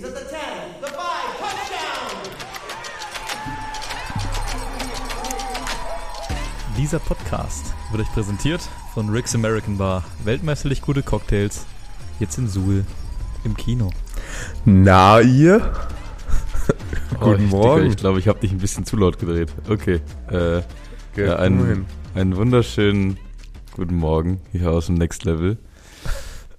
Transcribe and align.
He's 0.00 0.08
at 0.08 0.14
the 0.14 0.24
10, 0.24 0.30
the 0.80 0.86
5, 0.86 0.96
touchdown! 1.38 2.32
Dieser 6.78 6.98
Podcast 7.00 7.74
wird 7.90 8.04
euch 8.04 8.12
präsentiert 8.14 8.62
von 8.94 9.10
Rick's 9.10 9.34
American 9.34 9.76
Bar. 9.76 10.04
Weltmeisterlich 10.24 10.80
gute 10.80 11.02
Cocktails. 11.02 11.66
Jetzt 12.18 12.38
in 12.38 12.48
Suhl 12.48 12.86
im 13.44 13.54
Kino. 13.54 13.90
Na, 14.64 15.20
ihr? 15.20 15.70
Guten 17.20 17.44
ich, 17.44 17.50
Morgen. 17.50 17.86
Ich 17.88 17.98
glaube, 17.98 18.20
ich 18.20 18.28
habe 18.28 18.40
dich 18.40 18.52
ein 18.52 18.58
bisschen 18.58 18.86
zu 18.86 18.96
laut 18.96 19.18
gedreht. 19.18 19.52
Okay. 19.68 20.00
Äh, 20.30 20.62
ja, 21.14 21.36
einen, 21.36 21.84
einen 22.14 22.36
wunderschönen 22.36 23.18
guten 23.72 23.96
Morgen 23.96 24.40
hier 24.52 24.70
aus 24.70 24.86
dem 24.86 24.94
Next 24.94 25.26
Level. 25.26 25.58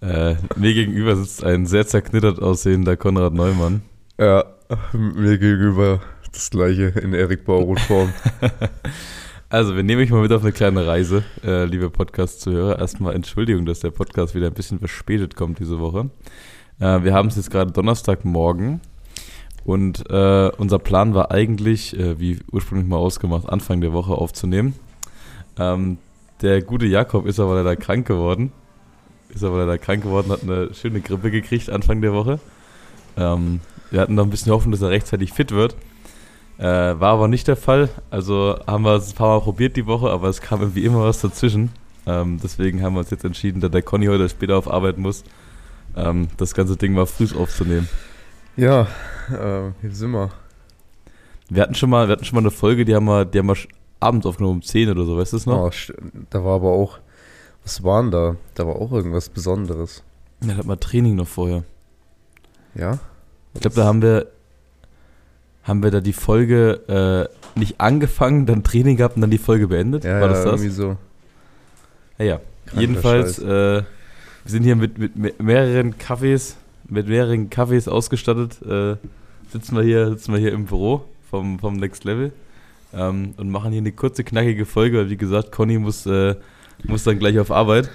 Äh, 0.02 0.36
mir 0.56 0.74
gegenüber 0.74 1.16
sitzt 1.16 1.44
ein 1.44 1.66
sehr 1.68 1.86
zerknittert 1.86 2.42
aussehender 2.42 2.98
Konrad 2.98 3.34
Neumann. 3.34 3.84
Ja, 4.20 4.46
mir 4.94 5.38
gegenüber 5.38 6.02
das 6.32 6.50
gleiche 6.50 6.88
in 7.00 7.14
Erik 7.14 7.46
Bauroth-Form. 7.46 8.12
Also, 9.54 9.76
wir 9.76 9.84
nehmen 9.84 10.02
euch 10.02 10.10
mal 10.10 10.22
mit 10.22 10.32
auf 10.32 10.44
eine 10.44 10.54
kleine 10.54 10.88
Reise, 10.88 11.26
äh, 11.44 11.66
liebe 11.66 11.90
Podcast-Zuhörer. 11.90 12.80
Erstmal 12.80 13.16
Entschuldigung, 13.16 13.66
dass 13.66 13.82
der 13.82 13.92
Podcast 13.92 14.34
wieder 14.34 14.48
ein 14.48 14.54
bisschen 14.54 14.80
verspätet 14.80 15.36
kommt 15.36 15.60
diese 15.60 15.78
Woche. 15.78 16.10
Äh, 16.80 17.04
wir 17.04 17.14
haben 17.14 17.28
es 17.28 17.36
jetzt 17.36 17.52
gerade 17.52 17.74
Donnerstagmorgen 17.74 18.80
und 19.66 20.10
äh, 20.10 20.52
unser 20.58 20.80
Plan 20.80 21.14
war 21.14 21.32
eigentlich, 21.32 22.00
äh, 22.00 22.18
wie 22.18 22.40
ursprünglich 22.50 22.88
mal 22.88 22.96
ausgemacht, 22.96 23.50
Anfang 23.50 23.82
der 23.82 23.92
Woche 23.92 24.14
aufzunehmen. 24.14 24.74
Ähm, 25.60 25.98
der 26.42 26.62
gute 26.62 26.86
Jakob 26.86 27.26
ist 27.26 27.42
aber 27.42 27.56
leider 27.56 27.76
krank 27.76 28.08
geworden. 28.08 28.54
Ist 29.34 29.44
aber 29.44 29.60
leider 29.60 29.78
krank 29.78 30.04
geworden, 30.04 30.32
hat 30.32 30.44
eine 30.44 30.74
schöne 30.74 31.02
Grippe 31.02 31.32
gekriegt 31.32 31.70
Anfang 31.70 32.02
der 32.02 32.14
Woche. 32.14 32.40
Ähm, 33.18 33.62
wir 33.90 34.02
hatten 34.02 34.16
noch 34.16 34.24
ein 34.24 34.30
bisschen 34.30 34.52
Hoffnung, 34.52 34.72
dass 34.72 34.82
er 34.82 34.90
rechtzeitig 34.90 35.34
fit 35.34 35.52
wird. 35.52 35.76
Äh, 36.58 36.64
war 36.64 37.14
aber 37.14 37.28
nicht 37.28 37.48
der 37.48 37.56
Fall. 37.56 37.90
Also 38.10 38.58
haben 38.68 38.84
wir 38.84 38.96
es 38.96 39.10
ein 39.10 39.16
paar 39.16 39.38
Mal 39.40 39.44
probiert 39.44 39.76
die 39.78 39.88
Woche, 39.88 40.10
aber 40.10 40.30
es 40.30 40.42
kam 40.42 40.62
irgendwie 40.62 40.86
immer 40.86 41.04
was 41.04 41.22
dazwischen. 41.22 41.72
Ähm, 42.06 42.40
deswegen 42.42 42.82
haben 42.82 42.94
wir 42.94 43.00
uns 43.00 43.10
jetzt 43.10 43.26
entschieden, 43.26 43.62
da 43.62 43.70
der 43.70 43.82
Conny 43.82 44.08
heute 44.08 44.28
später 44.28 44.58
auf 44.58 44.70
Arbeit 44.70 44.98
muss, 44.98 45.24
ähm, 45.96 46.28
das 46.38 46.54
ganze 46.54 46.78
Ding 46.78 46.94
mal 46.94 47.06
früh 47.06 47.28
aufzunehmen. 47.36 47.88
ja, 48.58 48.88
äh, 49.30 49.72
hier 49.82 49.92
sind 49.92 50.12
wir. 50.12 50.32
Wir 51.50 51.64
hatten 51.64 51.76
schon 51.76 51.90
mal, 51.90 52.08
wir 52.08 52.14
hatten 52.14 52.26
schon 52.26 52.36
mal 52.36 52.42
eine 52.42 52.52
Folge, 52.52 52.86
die 52.86 52.96
haben 52.96 53.06
wir, 53.06 53.26
die 53.26 53.40
haben 53.40 53.48
wir 53.48 53.58
abends 54.00 54.26
aufgenommen 54.26 54.58
um 54.58 54.62
10 54.62 54.90
oder 54.90 55.06
so, 55.06 55.18
weißt 55.18 55.34
du 55.34 55.38
es 55.38 55.46
noch? 55.46 55.60
Oh, 55.60 55.94
da 56.30 56.44
war 56.44 56.56
aber 56.56 56.70
auch, 56.70 57.00
was 57.72 57.84
war 57.84 58.02
denn 58.02 58.12
da? 58.12 58.36
Da 58.56 58.68
war 58.68 58.76
auch 58.76 58.92
irgendwas 58.92 59.30
Besonderes. 59.30 60.04
Ja, 60.42 60.50
da 60.50 60.58
hatten 60.58 60.68
wir 60.68 60.80
Training 60.80 61.16
noch 61.16 61.28
vorher. 61.28 61.64
Ja? 62.76 63.00
Ich 63.54 63.62
glaube, 63.62 63.76
da 63.76 63.86
haben 63.86 64.02
wir, 64.02 64.28
haben 65.64 65.82
wir 65.84 65.92
da 65.92 66.02
die 66.02 66.14
Folge 66.14 67.30
äh, 67.56 67.60
nicht 67.60 67.80
angefangen, 67.80 68.46
dann 68.46 68.64
Training 68.64 68.98
gehabt 68.98 69.16
und 69.16 69.22
dann 69.22 69.32
die 69.32 69.38
Folge 69.38 69.68
beendet. 69.68 70.04
Ja, 70.04 70.16
War 70.16 70.22
ja, 70.22 70.28
das 70.28 70.44
das? 70.44 70.54
irgendwie 70.54 70.70
so. 70.70 70.98
Ja, 72.18 72.26
ja. 72.26 72.42
Kranker 72.66 72.82
Jedenfalls, 72.82 73.40
äh, 73.40 73.46
wir 73.46 73.86
sind 74.46 74.64
hier 74.64 74.76
mit, 74.76 74.98
mit 74.98 75.16
me- 75.16 75.34
mehreren 75.40 75.98
Kaffees, 75.98 76.56
mit 76.90 77.08
mehreren 77.08 77.50
Kaffees 77.50 77.88
ausgestattet. 77.88 78.62
Äh, 78.64 78.98
sitzen 79.52 79.76
wir 79.76 79.84
hier, 79.84 80.10
sitzen 80.10 80.34
wir 80.34 80.40
hier 80.40 80.52
im 80.54 80.66
Büro 80.66 81.04
vom, 81.30 81.60
vom 81.60 81.78
Next 81.78 82.04
Level 82.04 82.32
ähm, 82.94 83.34
und 83.38 83.50
machen 83.50 83.72
hier 83.72 83.82
eine 83.82 83.92
kurze, 83.92 84.24
knackige 84.24 84.66
Folge, 84.66 84.98
weil 84.98 85.10
wie 85.10 85.18
gesagt, 85.18 85.52
Conny 85.52 85.78
muss, 85.78 86.06
äh, 86.06 86.36
muss 86.86 87.04
dann 87.04 87.20
gleich 87.20 87.40
auf 87.40 87.52
Arbeit. 87.52 87.90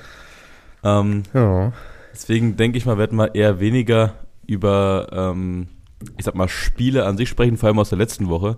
Ähm, 0.84 1.22
Ja. 1.34 1.72
deswegen 2.12 2.56
denke 2.56 2.78
ich 2.78 2.86
mal, 2.86 2.98
werden 2.98 3.18
wir 3.18 3.34
eher 3.34 3.60
weniger 3.60 4.14
über, 4.46 5.08
ähm, 5.12 5.68
ich 6.16 6.24
sag 6.24 6.34
mal, 6.34 6.48
Spiele 6.48 7.04
an 7.06 7.16
sich 7.16 7.28
sprechen, 7.28 7.56
vor 7.56 7.68
allem 7.68 7.78
aus 7.78 7.88
der 7.88 7.98
letzten 7.98 8.28
Woche. 8.28 8.56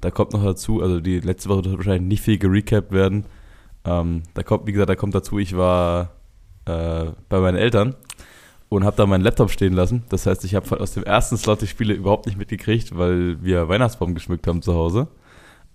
Da 0.00 0.10
kommt 0.10 0.32
noch 0.32 0.44
dazu, 0.44 0.80
also 0.82 1.00
die 1.00 1.18
letzte 1.20 1.48
Woche 1.48 1.64
wird 1.64 1.76
wahrscheinlich 1.78 2.08
nicht 2.08 2.22
viel 2.22 2.38
gerecapt 2.38 2.92
werden. 2.92 3.24
Ähm, 3.84 4.22
da 4.34 4.42
kommt, 4.42 4.66
wie 4.66 4.72
gesagt, 4.72 4.90
da 4.90 4.94
kommt 4.96 5.14
dazu, 5.14 5.38
ich 5.38 5.56
war 5.56 6.10
äh, 6.66 7.06
bei 7.28 7.40
meinen 7.40 7.56
Eltern 7.56 7.94
und 8.68 8.84
habe 8.84 8.96
da 8.96 9.06
meinen 9.06 9.22
Laptop 9.24 9.50
stehen 9.50 9.72
lassen. 9.72 10.04
Das 10.10 10.26
heißt, 10.26 10.44
ich 10.44 10.54
habe 10.54 10.78
aus 10.80 10.92
dem 10.92 11.02
ersten 11.04 11.36
Slot 11.36 11.62
die 11.62 11.66
Spiele 11.66 11.94
überhaupt 11.94 12.26
nicht 12.26 12.38
mitgekriegt, 12.38 12.96
weil 12.96 13.42
wir 13.42 13.68
Weihnachtsbaum 13.68 14.14
geschmückt 14.14 14.46
haben 14.46 14.62
zu 14.62 14.74
Hause. 14.74 15.08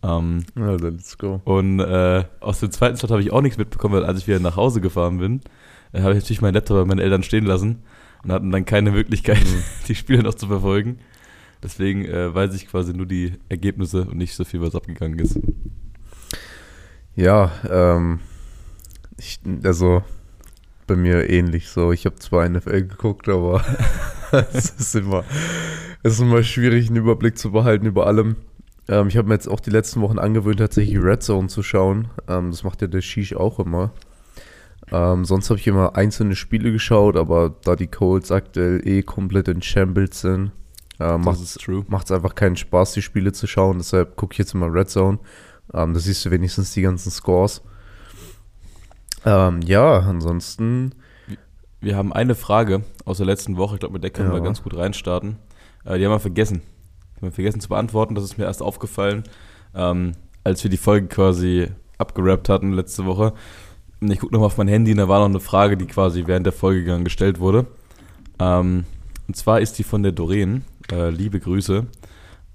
Ähm, 0.03 0.43
Ja, 0.57 0.71
let's 0.73 1.17
go. 1.17 1.41
und 1.45 1.79
äh, 1.79 2.25
aus 2.41 2.59
dem 2.59 2.71
zweiten 2.71 2.97
Slot 2.97 3.11
habe 3.11 3.21
ich 3.21 3.31
auch 3.31 3.41
nichts 3.41 3.57
mitbekommen, 3.57 3.95
weil 3.95 4.05
als 4.05 4.19
ich 4.19 4.27
wieder 4.27 4.39
nach 4.39 4.57
Hause 4.57 4.81
gefahren 4.81 5.17
bin, 5.19 5.41
äh, 5.93 6.01
habe 6.01 6.11
ich 6.11 6.17
natürlich 6.19 6.41
meinen 6.41 6.55
Laptop 6.55 6.77
bei 6.77 6.85
meinen 6.85 6.99
Eltern 6.99 7.23
stehen 7.23 7.45
lassen 7.45 7.83
und 8.23 8.31
hatten 8.31 8.51
dann 8.51 8.65
keine 8.65 8.91
Möglichkeit, 8.91 9.45
die 9.87 9.95
Spiele 9.95 10.23
noch 10.23 10.33
zu 10.33 10.47
verfolgen. 10.47 10.99
Deswegen 11.63 12.03
äh, 12.05 12.33
weiß 12.35 12.53
ich 12.55 12.67
quasi 12.67 12.93
nur 12.93 13.05
die 13.05 13.33
Ergebnisse 13.47 14.01
und 14.01 14.17
nicht 14.17 14.35
so 14.35 14.43
viel, 14.43 14.59
was 14.59 14.75
abgegangen 14.75 15.17
ist. 15.19 15.39
Ja, 17.15 17.51
ähm, 17.69 18.19
ich, 19.17 19.39
also 19.63 20.03
bei 20.87 20.95
mir 20.97 21.29
ähnlich 21.29 21.69
so. 21.69 21.93
Ich 21.93 22.05
habe 22.05 22.15
zwar 22.15 22.47
NFL 22.49 22.87
geguckt, 22.87 23.29
aber 23.29 23.63
es 24.53 24.71
ist 24.71 24.95
immer, 24.95 25.23
es 26.01 26.13
ist 26.13 26.19
immer 26.19 26.43
schwierig, 26.43 26.87
einen 26.87 26.97
Überblick 26.97 27.37
zu 27.37 27.51
behalten 27.51 27.85
über 27.85 28.07
allem. 28.07 28.35
Ähm, 28.89 29.07
ich 29.07 29.17
habe 29.17 29.27
mir 29.27 29.35
jetzt 29.35 29.47
auch 29.47 29.59
die 29.59 29.69
letzten 29.69 30.01
Wochen 30.01 30.19
angewöhnt, 30.19 30.59
tatsächlich 30.59 30.97
Red 31.01 31.23
Zone 31.23 31.47
zu 31.47 31.63
schauen. 31.63 32.09
Ähm, 32.27 32.51
das 32.51 32.63
macht 32.63 32.81
ja 32.81 32.87
der 32.87 33.01
Shish 33.01 33.33
auch 33.35 33.59
immer. 33.59 33.91
Ähm, 34.91 35.25
sonst 35.25 35.49
habe 35.49 35.59
ich 35.59 35.67
immer 35.67 35.95
einzelne 35.95 36.35
Spiele 36.35 36.71
geschaut, 36.71 37.15
aber 37.15 37.55
da 37.63 37.75
die 37.75 37.87
Colts 37.87 38.31
aktuell 38.31 38.85
eh 38.87 39.01
komplett 39.01 39.47
in 39.47 39.61
Shambles 39.61 40.21
sind, 40.21 40.51
äh, 40.99 41.17
macht 41.17 41.39
es 41.41 42.11
einfach 42.11 42.35
keinen 42.35 42.57
Spaß, 42.57 42.93
die 42.93 43.01
Spiele 43.01 43.31
zu 43.31 43.47
schauen. 43.47 43.77
Deshalb 43.77 44.15
gucke 44.17 44.33
ich 44.33 44.37
jetzt 44.39 44.53
immer 44.53 44.71
Red 44.71 44.89
Zone. 44.89 45.19
Ähm, 45.73 45.93
da 45.93 45.99
siehst 45.99 46.25
du 46.25 46.31
wenigstens 46.31 46.73
die 46.73 46.81
ganzen 46.81 47.09
Scores. 47.11 47.61
Ähm, 49.25 49.61
ja, 49.61 49.99
ansonsten. 49.99 50.93
Wir 51.79 51.95
haben 51.97 52.13
eine 52.13 52.35
Frage 52.35 52.83
aus 53.05 53.17
der 53.17 53.25
letzten 53.25 53.57
Woche, 53.57 53.75
ich 53.75 53.79
glaube, 53.79 53.93
mit 53.93 54.03
der 54.03 54.11
können 54.11 54.29
Ja. 54.29 54.35
wir 54.35 54.41
ganz 54.41 54.61
gut 54.63 54.75
reinstarten. 54.75 55.37
Äh, 55.85 55.97
die 55.97 56.05
haben 56.05 56.11
wir 56.11 56.19
vergessen. 56.19 56.61
Wir 57.23 57.31
vergessen 57.31 57.61
zu 57.61 57.69
beantworten, 57.69 58.15
das 58.15 58.23
ist 58.23 58.37
mir 58.37 58.45
erst 58.45 58.61
aufgefallen, 58.61 59.23
ähm, 59.75 60.13
als 60.43 60.63
wir 60.63 60.71
die 60.71 60.77
Folge 60.77 61.07
quasi 61.07 61.67
abgerappt 61.97 62.49
hatten 62.49 62.73
letzte 62.73 63.05
Woche. 63.05 63.33
Ich 64.01 64.19
gucke 64.19 64.33
nochmal 64.33 64.47
auf 64.47 64.57
mein 64.57 64.67
Handy 64.67 64.91
und 64.91 64.97
da 64.97 65.07
war 65.07 65.19
noch 65.19 65.27
eine 65.27 65.39
Frage, 65.39 65.77
die 65.77 65.85
quasi 65.85 66.23
während 66.27 66.45
der 66.45 66.53
Folge 66.53 67.03
gestellt 67.03 67.39
wurde. 67.39 67.65
Ähm, 68.39 68.85
und 69.27 69.37
zwar 69.37 69.61
ist 69.61 69.79
die 69.79 69.83
von 69.83 70.03
der 70.03 70.11
Doreen. 70.11 70.65
Äh, 70.91 71.09
liebe 71.09 71.39
Grüße. 71.39 71.85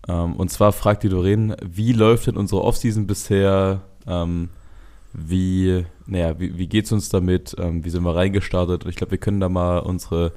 Ähm, 0.08 0.36
und 0.36 0.50
zwar 0.50 0.72
fragt 0.72 1.02
die 1.02 1.08
Doreen, 1.08 1.54
wie 1.64 1.92
läuft 1.92 2.26
denn 2.26 2.36
unsere 2.36 2.62
Offseason 2.62 3.06
bisher? 3.06 3.82
Ähm, 4.06 4.50
wie, 5.12 5.84
naja, 6.06 6.38
wie, 6.38 6.58
wie 6.58 6.66
geht's 6.66 6.92
uns 6.92 7.08
damit? 7.08 7.56
Ähm, 7.58 7.84
wie 7.84 7.90
sind 7.90 8.02
wir 8.02 8.14
reingestartet? 8.14 8.84
Und 8.84 8.90
ich 8.90 8.96
glaube, 8.96 9.12
wir 9.12 9.18
können 9.18 9.40
da 9.40 9.48
mal 9.48 9.78
unsere 9.78 10.32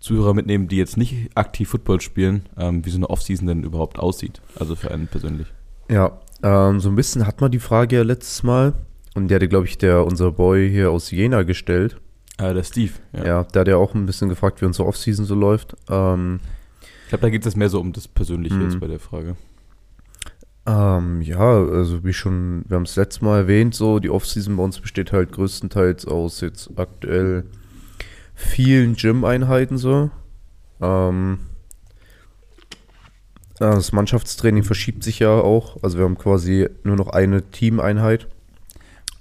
Zuhörer 0.00 0.34
mitnehmen, 0.34 0.68
die 0.68 0.76
jetzt 0.76 0.96
nicht 0.96 1.30
aktiv 1.34 1.68
Football 1.70 2.00
spielen, 2.00 2.42
ähm, 2.56 2.84
wie 2.84 2.90
so 2.90 2.98
eine 2.98 3.10
Offseason 3.10 3.46
denn 3.46 3.64
überhaupt 3.64 3.98
aussieht. 3.98 4.40
Also 4.58 4.76
für 4.76 4.90
einen 4.90 5.06
persönlich. 5.08 5.46
Ja, 5.90 6.20
ähm, 6.42 6.80
so 6.80 6.88
ein 6.88 6.96
bisschen 6.96 7.26
hat 7.26 7.40
man 7.40 7.50
die 7.50 7.58
Frage 7.58 7.96
ja 7.96 8.02
letztes 8.02 8.42
Mal. 8.42 8.74
Und 9.14 9.28
der 9.28 9.36
hatte, 9.36 9.48
glaube 9.48 9.66
ich, 9.66 9.78
der, 9.78 10.04
unser 10.04 10.30
Boy 10.32 10.68
hier 10.70 10.90
aus 10.90 11.10
Jena 11.10 11.42
gestellt. 11.42 11.96
Äh, 12.38 12.52
der 12.52 12.64
Steve, 12.64 12.92
ja. 13.14 13.24
Ja, 13.24 13.44
der 13.44 13.60
hat 13.60 13.68
ja 13.68 13.76
auch 13.78 13.94
ein 13.94 14.04
bisschen 14.04 14.28
gefragt, 14.28 14.60
wie 14.60 14.66
unsere 14.66 14.86
Offseason 14.86 15.24
so 15.24 15.34
läuft. 15.34 15.74
Ähm, 15.88 16.40
Ich 17.04 17.08
glaube, 17.08 17.22
da 17.22 17.30
geht 17.30 17.46
es 17.46 17.56
mehr 17.56 17.70
so 17.70 17.80
um 17.80 17.92
das 17.92 18.06
Persönliche 18.08 18.56
Mhm. 18.56 18.62
jetzt 18.62 18.78
bei 18.80 18.88
der 18.88 18.98
Frage. 19.00 19.36
Ähm, 20.66 21.22
ja, 21.22 21.38
also 21.38 22.04
wie 22.04 22.12
schon, 22.12 22.64
wir 22.66 22.74
haben 22.76 22.82
es 22.82 22.96
letztes 22.96 23.22
Mal 23.22 23.38
erwähnt, 23.38 23.74
so 23.74 24.00
die 24.00 24.10
Offseason 24.10 24.56
bei 24.56 24.64
uns 24.64 24.80
besteht 24.80 25.12
halt 25.12 25.30
größtenteils 25.32 26.06
aus 26.06 26.40
jetzt 26.40 26.70
aktuell 26.76 27.44
vielen 28.36 28.94
Gym-Einheiten 28.94 29.78
so. 29.78 30.10
Ähm, 30.80 31.38
das 33.58 33.90
Mannschaftstraining 33.90 34.62
verschiebt 34.62 35.02
sich 35.02 35.18
ja 35.18 35.30
auch. 35.30 35.82
Also 35.82 35.98
wir 35.98 36.04
haben 36.04 36.18
quasi 36.18 36.68
nur 36.84 36.94
noch 36.94 37.08
eine 37.08 37.50
Teameinheit 37.50 38.28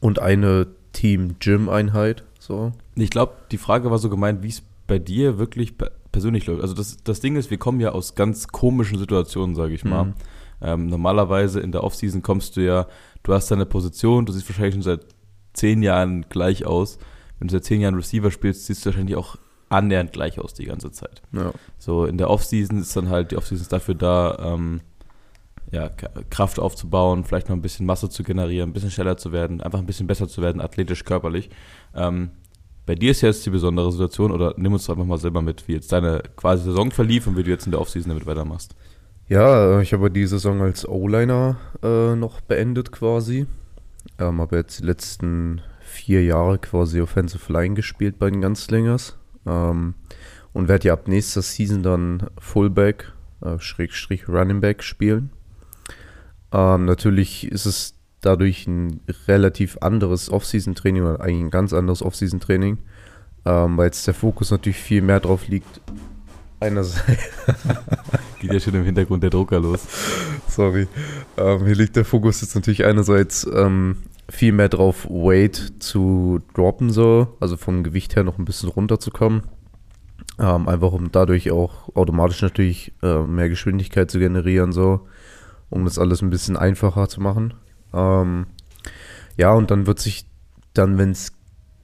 und 0.02 0.20
eine 0.20 0.68
Team-Gym-Einheit. 0.92 2.26
So. 2.40 2.74
Ich 2.96 3.10
glaube, 3.10 3.34
die 3.52 3.58
Frage 3.58 3.90
war 3.90 3.98
so 3.98 4.10
gemeint, 4.10 4.44
wie 4.44 4.50
es 4.50 4.62
bei 4.88 5.00
dir 5.00 5.40
wirklich 5.40 5.78
pe- 5.78 5.92
persönlich 6.12 6.46
läuft. 6.46 6.62
Also 6.62 6.74
das, 6.74 6.98
das 7.04 7.22
Ding 7.22 7.38
ist, 7.38 7.50
wir 7.50 7.58
kommen 7.58 7.80
ja 7.80 7.94
aus 7.94 8.14
ganz 8.14 8.50
komischen 8.50 9.00
Situationen, 9.00 9.56
sage 9.56 9.74
ich 9.74 9.86
mal. 9.86 10.06
Mhm. 10.06 10.14
Ähm, 10.62 10.88
normalerweise 10.88 11.60
in 11.62 11.72
der 11.72 11.84
Offseason 11.84 12.22
kommst 12.22 12.58
du 12.58 12.62
ja, 12.62 12.88
du 13.24 13.34
hast 13.34 13.50
deine 13.50 13.66
Position, 13.66 14.26
du 14.26 14.34
siehst 14.34 14.48
wahrscheinlich 14.50 14.76
schon 14.76 14.84
seit 14.84 15.06
zehn 15.54 15.82
Jahren 15.82 16.26
gleich 16.30 16.66
aus. 16.66 17.00
Wenn 17.40 17.48
du 17.48 17.52
seit 17.54 17.66
zehn 17.66 17.82
Jahren 17.82 17.96
Receiver 17.96 18.32
spielst, 18.32 18.66
siehst 18.66 18.86
du 18.86 18.90
wahrscheinlich 18.90 19.16
auch 19.16 19.38
annähernd 19.70 20.14
gleich 20.14 20.40
aus 20.40 20.54
die 20.54 20.66
ganze 20.66 20.92
Zeit. 20.92 21.22
Ja. 21.32 21.52
So 21.78 22.06
in 22.06 22.18
der 22.18 22.30
Offseason 22.30 22.80
ist 22.80 22.96
dann 22.96 23.10
halt, 23.10 23.32
die 23.32 23.38
Offseason 23.38 23.62
ist 23.62 23.74
dafür 23.74 23.96
da, 23.96 24.54
ähm, 24.54 24.82
ja, 25.72 25.90
Kraft 26.30 26.60
aufzubauen, 26.60 27.24
vielleicht 27.24 27.50
noch 27.50 27.56
ein 27.56 27.62
bisschen 27.62 27.86
Masse 27.86 28.10
zu 28.10 28.24
generieren, 28.24 28.70
ein 28.70 28.74
bisschen 28.74 28.92
schneller 28.92 29.18
zu 29.18 29.32
werden, 29.32 29.62
einfach 29.62 29.80
ein 29.80 29.88
bisschen 29.88 30.08
besser 30.08 30.28
zu 30.28 30.42
werden, 30.42 30.62
athletisch, 30.62 31.04
körperlich. 31.04 31.50
Ähm, 31.96 32.30
Bei 32.86 32.94
dir 32.94 33.10
ist 33.10 33.22
jetzt 33.22 33.46
die 33.48 33.50
besondere 33.50 33.92
Situation, 33.92 34.32
oder 34.32 34.54
nimm 34.58 34.74
uns 34.74 34.86
doch 34.86 34.94
einfach 34.94 35.08
mal 35.08 35.18
selber 35.18 35.42
mit, 35.42 35.68
wie 35.68 35.74
jetzt 35.74 35.92
deine 35.92 36.22
quasi 36.36 36.66
Saison 36.66 36.92
verlief 36.92 37.26
und 37.26 37.36
wie 37.36 37.42
du 37.42 37.50
jetzt 37.50 37.66
in 37.66 37.72
der 37.72 37.82
Offseason 37.82 38.10
damit 38.10 38.28
weitermachst. 38.28 38.76
Ja, 39.28 39.82
ich 39.82 39.92
habe 39.92 40.12
die 40.12 40.28
Saison 40.28 40.62
als 40.62 40.88
O-Liner 40.88 41.58
äh, 41.82 42.16
noch 42.16 42.42
beendet 42.42 42.92
quasi. 42.92 43.48
Ähm, 44.20 44.40
habe 44.40 44.58
jetzt 44.58 44.82
die 44.82 44.86
letzten 44.86 45.64
vier 45.96 46.24
Jahre 46.24 46.60
quasi 46.60 47.02
Offensive 47.02 47.52
Line 47.52 47.74
gespielt 47.74 48.20
bei 48.20 48.30
den 48.30 48.42
Ganzlingers. 48.42 49.18
Ähm, 49.46 49.96
und 50.54 50.68
werde 50.68 50.88
ja 50.88 50.94
ab 50.94 51.08
nächster 51.08 51.42
Season 51.42 51.84
dann 51.84 52.28
Fullback, 52.38 53.12
äh, 53.42 53.60
Schrägstrich 53.60 54.30
Running 54.30 54.62
Back 54.62 54.84
spielen. 54.84 55.32
Ähm, 56.54 56.86
natürlich 56.86 57.52
ist 57.52 57.66
es 57.66 57.96
dadurch 58.22 58.66
ein 58.66 59.02
relativ 59.28 59.78
anderes 59.82 60.32
Off-Season-Training 60.32 61.04
oder 61.04 61.22
eigentlich 61.22 61.42
ein 61.42 61.52
ganz 61.52 61.74
anderes 61.74 62.02
Off-Season-Training, 62.02 62.78
ähm, 63.46 63.78
weil 63.78 63.88
jetzt 63.88 64.08
der 64.08 64.14
Fokus 64.14 64.52
natürlich 64.52 64.78
viel 64.78 65.02
mehr 65.02 65.20
drauf 65.20 65.48
liegt. 65.48 65.82
Einerseits, 66.62 67.22
Geht 68.46 68.54
ja 68.54 68.60
schon 68.60 68.76
im 68.76 68.84
Hintergrund 68.84 69.24
der 69.24 69.32
Drucker 69.32 69.60
los. 69.60 69.88
sorry, 70.48 70.88
ähm, 71.38 71.66
hier 71.66 71.76
liegt 71.76 71.96
der 71.96 72.06
Fokus 72.06 72.42
jetzt 72.42 72.56
natürlich 72.56 72.86
einerseits 72.86 73.48
ähm, 73.52 73.98
viel 74.30 74.52
mehr 74.52 74.70
drauf, 74.70 75.06
Weight 75.10 75.74
zu 75.80 76.42
droppen, 76.54 76.92
so, 76.92 77.36
also 77.40 77.58
vom 77.58 77.84
Gewicht 77.84 78.16
her 78.16 78.24
noch 78.24 78.38
ein 78.38 78.46
bisschen 78.46 78.70
runterzukommen. 78.70 79.44
Ähm, 80.38 80.68
einfach 80.68 80.92
um 80.92 81.12
dadurch 81.12 81.50
auch 81.50 81.96
automatisch 81.96 82.42
natürlich 82.42 82.94
äh, 83.02 83.22
mehr 83.24 83.50
Geschwindigkeit 83.50 84.12
zu 84.12 84.20
generieren, 84.20 84.72
so, 84.74 85.08
um 85.70 85.86
das 85.86 85.98
alles 85.98 86.22
ein 86.22 86.30
bisschen 86.30 86.58
einfacher 86.58 87.08
zu 87.08 87.22
machen. 87.22 87.54
Ähm, 87.94 88.46
ja, 89.38 89.54
und 89.54 89.72
dann 89.72 89.88
wird 89.88 90.00
sich 90.00 90.26
dann, 90.74 90.98
wenn 90.98 91.12
es 91.12 91.32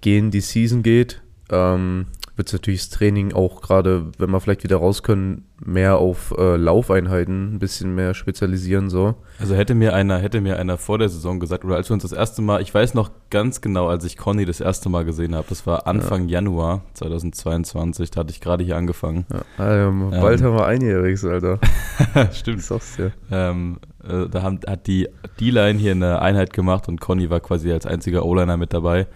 gehen 0.02 0.32
die 0.32 0.42
Season 0.42 0.84
geht, 0.84 1.22
ähm, 1.50 2.08
wird 2.36 2.48
es 2.48 2.54
natürlich 2.54 2.82
das 2.82 2.90
Training 2.90 3.34
auch 3.34 3.62
gerade, 3.62 4.08
wenn 4.18 4.30
wir 4.32 4.40
vielleicht 4.40 4.64
wieder 4.64 4.78
raus 4.78 5.04
können, 5.04 5.46
mehr 5.64 5.98
auf 5.98 6.34
äh, 6.38 6.56
Laufeinheiten 6.56 7.56
ein 7.56 7.60
bisschen 7.60 7.94
mehr 7.94 8.14
spezialisieren, 8.14 8.90
so. 8.90 9.16
Also 9.40 9.56
hätte 9.56 9.76
mir 9.76 9.94
einer, 9.94 10.18
hätte 10.18 10.42
mir 10.42 10.58
einer 10.58 10.78
vor 10.78 10.98
der 10.98 11.10
Saison 11.10 11.40
gesagt, 11.40 11.66
oder 11.66 11.76
als 11.76 11.90
wir 11.90 11.94
uns 11.94 12.04
das 12.04 12.14
erste 12.14 12.42
Mal, 12.42 12.62
ich 12.62 12.74
weiß 12.74 12.94
noch 12.94 13.12
ganz 13.30 13.62
genau, 13.62 13.88
als 13.88 14.06
ich 14.06 14.18
Conny 14.18 14.46
das 14.46 14.60
erste 14.60 14.90
Mal 14.90 15.06
gesehen 15.06 15.36
habe, 15.36 15.46
das 15.50 15.68
war 15.68 15.88
Anfang 15.88 16.28
Januar 16.28 16.82
2022, 16.94 18.12
da 18.12 18.22
hatte 18.22 18.32
ich 18.32 18.42
gerade 18.42 18.64
hier 18.64 18.78
angefangen. 18.78 19.26
Ja, 19.58 19.88
ähm, 19.88 20.10
bald 20.10 20.42
haben 20.42 20.56
wir 20.56 20.66
einjähriges, 20.66 21.26
Alter. 21.26 21.60
Stimmt. 22.32 22.60
Ich 22.60 22.66
sag's 22.66 22.96
dir. 22.96 23.12
Ähm, 23.32 23.80
äh, 24.04 24.28
da 24.30 24.42
haben, 24.42 24.60
hat 24.68 24.88
die 24.88 25.08
D-Line 25.40 25.80
hier 25.80 25.92
eine 25.92 26.22
Einheit 26.22 26.54
gemacht 26.54 26.88
und 26.88 27.00
Conny 27.00 27.30
war 27.30 27.40
quasi 27.40 27.72
als 27.72 27.86
einziger 27.86 28.26
O-Liner 28.26 28.58
mit 28.58 28.74
dabei, 28.74 29.08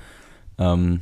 ähm, 0.57 1.01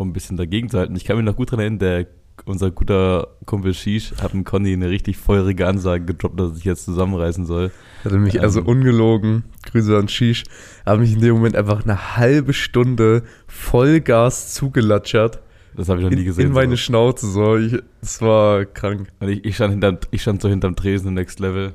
um 0.00 0.08
ein 0.08 0.12
bisschen 0.12 0.36
dagegen 0.36 0.68
zu 0.68 0.78
halten. 0.78 0.96
Ich 0.96 1.04
kann 1.04 1.16
mich 1.16 1.24
noch 1.24 1.36
gut 1.36 1.50
dran 1.50 1.60
erinnern, 1.60 1.78
der, 1.78 2.06
unser 2.46 2.70
guter 2.70 3.28
Kumpel 3.44 3.74
Shish 3.74 4.14
hat 4.22 4.32
dem 4.32 4.44
Conny 4.44 4.72
eine 4.72 4.88
richtig 4.88 5.18
feurige 5.18 5.66
Ansage 5.66 6.04
gedroppt, 6.06 6.40
dass 6.40 6.50
er 6.50 6.54
sich 6.54 6.64
jetzt 6.64 6.84
zusammenreißen 6.86 7.44
soll. 7.44 7.70
Hatte 8.04 8.16
mich 8.18 8.36
Ähm. 8.36 8.40
also 8.42 8.62
ungelogen, 8.62 9.44
Grüße 9.70 9.96
an 9.96 10.08
Shish, 10.08 10.44
habe 10.86 11.02
mich 11.02 11.12
in 11.12 11.20
dem 11.20 11.34
Moment 11.34 11.54
einfach 11.54 11.84
eine 11.84 12.16
halbe 12.16 12.52
Stunde 12.54 13.22
Vollgas 13.46 14.54
zugelatschert. 14.54 15.40
Das 15.76 15.88
habe 15.88 16.00
ich 16.00 16.04
noch 16.04 16.10
nie 16.12 16.24
gesehen. 16.24 16.48
in 16.48 16.52
meine 16.52 16.70
sowas. 16.72 16.80
Schnauze, 16.80 17.30
so. 17.30 17.56
Ich, 17.56 17.76
das 18.00 18.20
war 18.22 18.64
krank. 18.64 19.08
Und 19.20 19.28
ich, 19.28 19.44
ich, 19.44 19.54
stand 19.54 19.72
hinterm, 19.72 19.98
ich 20.10 20.22
stand 20.22 20.42
so 20.42 20.48
hinterm 20.48 20.74
Tresen 20.74 21.08
im 21.08 21.14
Next 21.14 21.38
Level 21.38 21.74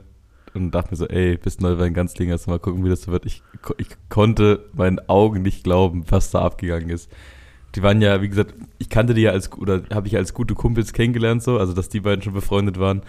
und 0.53 0.71
dachte 0.71 0.91
mir 0.91 0.97
so, 0.97 1.07
ey, 1.07 1.37
bist 1.37 1.61
neu 1.61 1.75
bei 1.75 1.85
den 1.85 1.93
Ganzlingers, 1.93 2.47
mal 2.47 2.59
gucken, 2.59 2.83
wie 2.83 2.89
das 2.89 3.03
so 3.03 3.11
wird. 3.11 3.25
Ich, 3.25 3.41
ich 3.77 3.87
konnte 4.09 4.65
meinen 4.73 4.99
Augen 5.07 5.43
nicht 5.43 5.63
glauben, 5.63 6.03
was 6.09 6.31
da 6.31 6.41
abgegangen 6.41 6.89
ist. 6.89 7.09
Die 7.75 7.83
waren 7.83 8.01
ja, 8.01 8.21
wie 8.21 8.29
gesagt, 8.29 8.53
ich 8.77 8.89
kannte 8.89 9.13
die 9.13 9.21
ja 9.21 9.31
als, 9.31 9.51
oder 9.51 9.83
habe 9.93 10.07
ich 10.07 10.15
als 10.15 10.33
gute 10.33 10.55
Kumpels 10.55 10.93
kennengelernt, 10.93 11.43
so, 11.43 11.57
also 11.57 11.73
dass 11.73 11.89
die 11.89 11.99
beiden 11.99 12.21
schon 12.21 12.33
befreundet 12.33 12.79
waren 12.79 13.01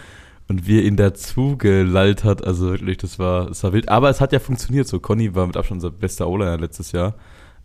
und 0.49 0.67
wir 0.67 0.85
ihn 0.85 0.97
dazu 0.97 1.57
gelallt 1.57 2.25
hat, 2.25 2.45
also 2.45 2.71
wirklich, 2.71 2.99
das 2.99 3.19
war, 3.19 3.47
das 3.47 3.63
war 3.63 3.73
wild. 3.73 3.89
Aber 3.89 4.11
es 4.11 4.21
hat 4.21 4.33
ja 4.33 4.39
funktioniert, 4.39 4.87
so. 4.87 5.01
Conny 5.01 5.35
war 5.35 5.47
mit 5.47 5.57
Abstand 5.57 5.83
unser 5.83 5.91
bester 5.91 6.29
O-Liner 6.29 6.59
letztes 6.59 6.93
Jahr. 6.93 7.15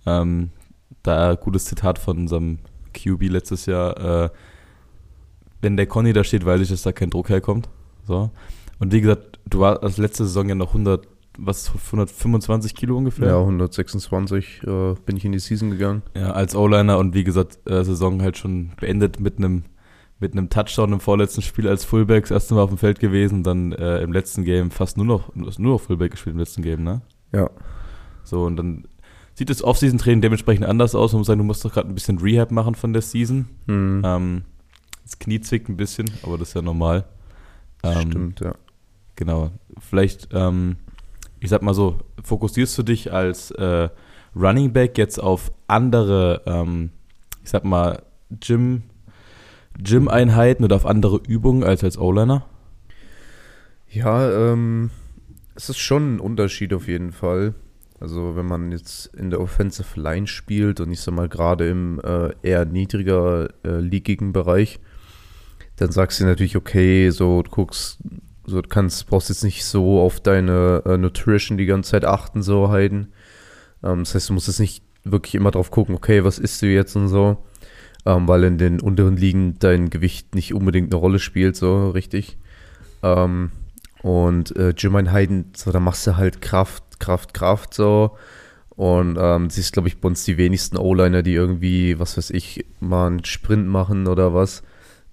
Ähm, 0.05 0.49
da 1.03 1.35
gutes 1.35 1.65
Zitat 1.65 1.99
von 1.99 2.17
unserem 2.17 2.59
QB 2.93 3.23
letztes 3.29 3.65
Jahr, 3.65 4.25
äh, 4.25 4.29
wenn 5.61 5.77
der 5.77 5.85
Conny 5.85 6.13
da 6.13 6.23
steht, 6.23 6.45
weiß 6.45 6.61
ich, 6.61 6.69
dass 6.69 6.81
da 6.81 6.91
kein 6.91 7.11
Druck 7.11 7.29
herkommt. 7.29 7.69
So. 8.07 8.31
Und 8.79 8.91
wie 8.91 9.01
gesagt, 9.01 9.39
du 9.47 9.59
warst 9.59 9.83
als 9.83 9.97
letzte 9.97 10.25
Saison 10.25 10.49
ja 10.49 10.55
noch 10.55 10.69
100, 10.69 11.07
was, 11.43 11.71
125 11.73 12.75
Kilo 12.75 12.97
ungefähr? 12.97 13.27
Ja, 13.29 13.39
126 13.39 14.61
äh, 14.63 14.93
bin 15.05 15.17
ich 15.17 15.25
in 15.25 15.31
die 15.31 15.39
Season 15.39 15.71
gegangen. 15.71 16.01
Ja, 16.15 16.31
als 16.31 16.55
O-Liner 16.55 16.97
und 16.97 17.13
wie 17.13 17.23
gesagt, 17.23 17.59
äh, 17.69 17.83
Saison 17.83 18.21
halt 18.21 18.37
schon 18.37 18.71
beendet 18.79 19.19
mit 19.19 19.37
einem 19.37 19.63
mit 20.19 20.33
einem 20.33 20.49
Touchdown 20.51 20.93
im 20.93 20.99
vorletzten 20.99 21.41
Spiel 21.41 21.67
als 21.67 21.83
Fullback 21.83 22.25
das 22.25 22.31
erste 22.31 22.53
Mal 22.53 22.61
auf 22.61 22.69
dem 22.69 22.77
Feld 22.77 22.99
gewesen, 22.99 23.41
dann 23.41 23.71
äh, 23.71 24.01
im 24.03 24.13
letzten 24.13 24.43
Game 24.45 24.69
fast 24.69 24.95
nur 24.95 25.05
noch 25.07 25.35
nur 25.35 25.51
noch 25.57 25.81
Fullback 25.81 26.11
gespielt 26.11 26.35
im 26.35 26.39
letzten 26.39 26.61
Game, 26.61 26.83
ne? 26.83 27.01
Ja. 27.33 27.49
So 28.23 28.43
und 28.45 28.55
dann 28.55 28.85
sieht 29.33 29.49
das 29.49 29.63
Off-Season-Training 29.63 30.21
dementsprechend 30.21 30.65
anders 30.67 30.93
aus. 30.93 31.13
Man 31.13 31.21
muss 31.21 31.27
sagen, 31.27 31.39
du 31.39 31.43
musst 31.43 31.65
doch 31.65 31.73
gerade 31.73 31.87
ein 31.89 31.95
bisschen 31.95 32.19
Rehab 32.19 32.51
machen 32.51 32.75
von 32.75 32.93
der 32.93 33.01
Season. 33.01 33.47
Hm, 33.65 34.03
Ähm, 34.05 34.41
das 35.03 35.17
Knie 35.17 35.41
zwickt 35.41 35.69
ein 35.69 35.77
bisschen, 35.77 36.11
aber 36.21 36.37
das 36.37 36.49
ist 36.49 36.53
ja 36.53 36.61
normal. 36.61 37.05
Ähm, 37.81 38.01
Stimmt, 38.11 38.39
ja. 38.41 38.53
Genau. 39.15 39.49
Vielleicht, 39.79 40.29
ähm, 40.33 40.75
ich 41.41 41.49
sag 41.49 41.61
mal 41.63 41.73
so, 41.73 41.97
fokussierst 42.23 42.77
du 42.77 42.83
dich 42.83 43.11
als 43.11 43.51
äh, 43.51 43.89
Running 44.35 44.71
Back 44.71 44.97
jetzt 44.97 45.17
auf 45.17 45.51
andere, 45.67 46.41
ähm, 46.45 46.91
ich 47.43 47.49
sag 47.49 47.65
mal, 47.65 48.03
Gym, 48.39 48.83
Gym-Einheiten 49.77 50.63
oder 50.63 50.75
auf 50.75 50.85
andere 50.85 51.19
Übungen 51.27 51.63
als 51.63 51.83
als 51.83 51.97
O-Liner? 51.97 52.45
Ja, 53.89 54.51
ähm, 54.51 54.91
es 55.55 55.69
ist 55.69 55.79
schon 55.79 56.15
ein 56.15 56.19
Unterschied 56.19 56.73
auf 56.73 56.87
jeden 56.87 57.11
Fall. 57.11 57.55
Also 57.99 58.35
wenn 58.35 58.45
man 58.45 58.71
jetzt 58.71 59.07
in 59.15 59.29
der 59.29 59.41
Offensive 59.41 59.99
Line 59.99 60.27
spielt 60.27 60.79
und 60.79 60.91
ich 60.91 61.01
sag 61.01 61.13
mal 61.13 61.27
gerade 61.27 61.67
im 61.69 61.99
äh, 61.99 62.33
eher 62.41 62.65
niedriger 62.65 63.49
äh, 63.63 63.79
leagigen 63.79 64.31
Bereich, 64.31 64.79
dann 65.75 65.91
sagst 65.91 66.19
du 66.19 66.25
natürlich, 66.25 66.55
okay, 66.55 67.09
so 67.09 67.41
du 67.41 67.49
guckst, 67.51 67.99
so 68.45 68.61
du 68.61 68.67
kannst, 68.67 69.07
brauchst 69.07 69.29
jetzt 69.29 69.43
nicht 69.43 69.63
so 69.65 69.99
auf 69.99 70.19
deine 70.19 70.83
äh, 70.85 70.97
Nutrition 70.97 71.57
die 71.57 71.65
ganze 71.65 71.91
Zeit 71.91 72.05
achten, 72.05 72.41
so 72.41 72.69
Heiden. 72.69 73.13
Ähm, 73.83 73.99
das 73.99 74.15
heißt, 74.15 74.29
du 74.29 74.33
musst 74.33 74.47
jetzt 74.47 74.59
nicht 74.59 74.83
wirklich 75.03 75.35
immer 75.35 75.51
drauf 75.51 75.71
gucken, 75.71 75.95
okay, 75.95 76.23
was 76.23 76.39
isst 76.39 76.61
du 76.61 76.67
jetzt 76.67 76.95
und 76.95 77.07
so. 77.07 77.37
Ähm, 78.05 78.27
weil 78.27 78.43
in 78.43 78.57
den 78.57 78.79
unteren 78.79 79.15
Ligen 79.15 79.59
dein 79.59 79.89
Gewicht 79.89 80.33
nicht 80.33 80.53
unbedingt 80.53 80.91
eine 80.91 80.99
Rolle 80.99 81.19
spielt, 81.19 81.55
so 81.55 81.91
richtig. 81.91 82.37
Ähm, 83.03 83.51
und 84.01 84.55
äh, 84.55 84.73
Gym-Einheiten, 84.75 85.51
so, 85.55 85.71
da 85.71 85.79
machst 85.79 86.07
du 86.07 86.17
halt 86.17 86.41
Kraft, 86.41 86.99
Kraft, 86.99 87.33
Kraft, 87.33 87.73
so. 87.73 88.17
Und 88.69 89.17
ähm, 89.19 89.51
siehst, 89.51 89.73
glaube 89.73 89.87
ich, 89.89 89.99
bei 89.99 90.07
uns 90.07 90.23
die 90.23 90.37
wenigsten 90.37 90.77
O-Liner, 90.77 91.21
die 91.21 91.33
irgendwie, 91.33 91.99
was 91.99 92.17
weiß 92.17 92.31
ich, 92.31 92.65
mal 92.79 93.07
einen 93.07 93.25
Sprint 93.25 93.67
machen 93.67 94.07
oder 94.07 94.33
was. 94.33 94.63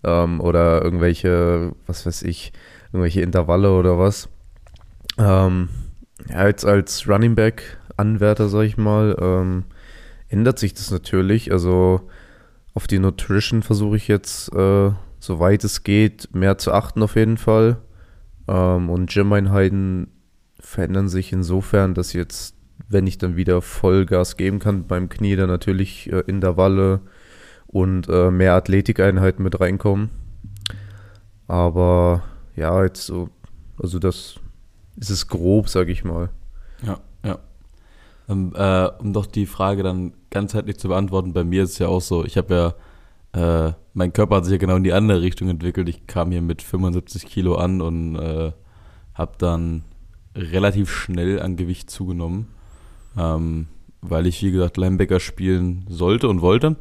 Ähm, 0.04 0.40
oder 0.40 0.82
irgendwelche, 0.82 1.72
was 1.86 2.06
weiß 2.06 2.22
ich, 2.22 2.52
irgendwelche 2.92 3.20
Intervalle 3.20 3.72
oder 3.72 3.98
was. 3.98 4.28
Ähm, 5.18 5.68
ja, 6.28 6.46
jetzt 6.46 6.64
als 6.64 7.08
Running 7.08 7.34
Back 7.34 7.78
Anwärter, 7.96 8.48
sag 8.48 8.62
ich 8.62 8.76
mal, 8.76 9.16
ähm, 9.20 9.64
ändert 10.28 10.58
sich 10.58 10.74
das 10.74 10.90
natürlich. 10.90 11.52
Also 11.52 12.08
auf 12.74 12.86
die 12.86 12.98
Nutrition 12.98 13.62
versuche 13.62 13.96
ich 13.96 14.08
jetzt, 14.08 14.54
äh, 14.54 14.90
soweit 15.18 15.64
es 15.64 15.82
geht, 15.82 16.28
mehr 16.32 16.58
zu 16.58 16.72
achten 16.72 17.02
auf 17.02 17.16
jeden 17.16 17.38
Fall. 17.38 17.78
Ähm, 18.46 18.88
und 18.88 19.10
Gym-Einheiten 19.10 20.08
verändern 20.60 21.08
sich 21.08 21.32
insofern, 21.32 21.94
dass 21.94 22.12
jetzt, 22.12 22.54
wenn 22.88 23.06
ich 23.06 23.18
dann 23.18 23.36
wieder 23.36 23.62
Vollgas 23.62 24.36
geben 24.36 24.60
kann 24.60 24.86
beim 24.86 25.08
Knie, 25.08 25.34
dann 25.34 25.48
natürlich 25.48 26.12
äh, 26.12 26.20
Intervalle 26.26 27.00
und 27.66 28.08
äh, 28.08 28.30
mehr 28.30 28.54
Athletikeinheiten 28.54 29.42
mit 29.42 29.60
reinkommen. 29.60 30.10
Aber 31.48 32.22
ja, 32.58 32.82
jetzt 32.82 33.06
so, 33.06 33.28
also 33.80 33.98
das 33.98 34.40
ist 34.96 35.10
es 35.10 35.28
grob, 35.28 35.68
sag 35.68 35.88
ich 35.88 36.04
mal. 36.04 36.30
Ja, 36.82 36.98
ja. 37.24 37.38
Ähm, 38.28 38.52
äh, 38.54 38.88
um 38.98 39.12
doch 39.12 39.26
die 39.26 39.46
Frage 39.46 39.82
dann 39.82 40.12
ganzheitlich 40.30 40.78
zu 40.78 40.88
beantworten, 40.88 41.32
bei 41.32 41.44
mir 41.44 41.62
ist 41.62 41.72
es 41.72 41.78
ja 41.78 41.88
auch 41.88 42.00
so, 42.00 42.24
ich 42.24 42.36
habe 42.36 42.74
ja, 43.34 43.68
äh, 43.68 43.72
mein 43.94 44.12
Körper 44.12 44.36
hat 44.36 44.44
sich 44.44 44.52
ja 44.52 44.58
genau 44.58 44.76
in 44.76 44.84
die 44.84 44.92
andere 44.92 45.22
Richtung 45.22 45.48
entwickelt. 45.48 45.88
Ich 45.88 46.06
kam 46.06 46.30
hier 46.30 46.42
mit 46.42 46.62
75 46.62 47.26
Kilo 47.26 47.54
an 47.56 47.80
und 47.80 48.16
äh, 48.16 48.52
habe 49.14 49.32
dann 49.38 49.84
relativ 50.34 50.90
schnell 50.90 51.40
an 51.40 51.56
Gewicht 51.56 51.90
zugenommen, 51.90 52.48
ähm, 53.16 53.68
weil 54.00 54.26
ich, 54.26 54.42
wie 54.42 54.52
gesagt, 54.52 54.76
Linebacker 54.76 55.20
spielen 55.20 55.84
sollte 55.88 56.28
und 56.28 56.40
wollte. 56.42 56.76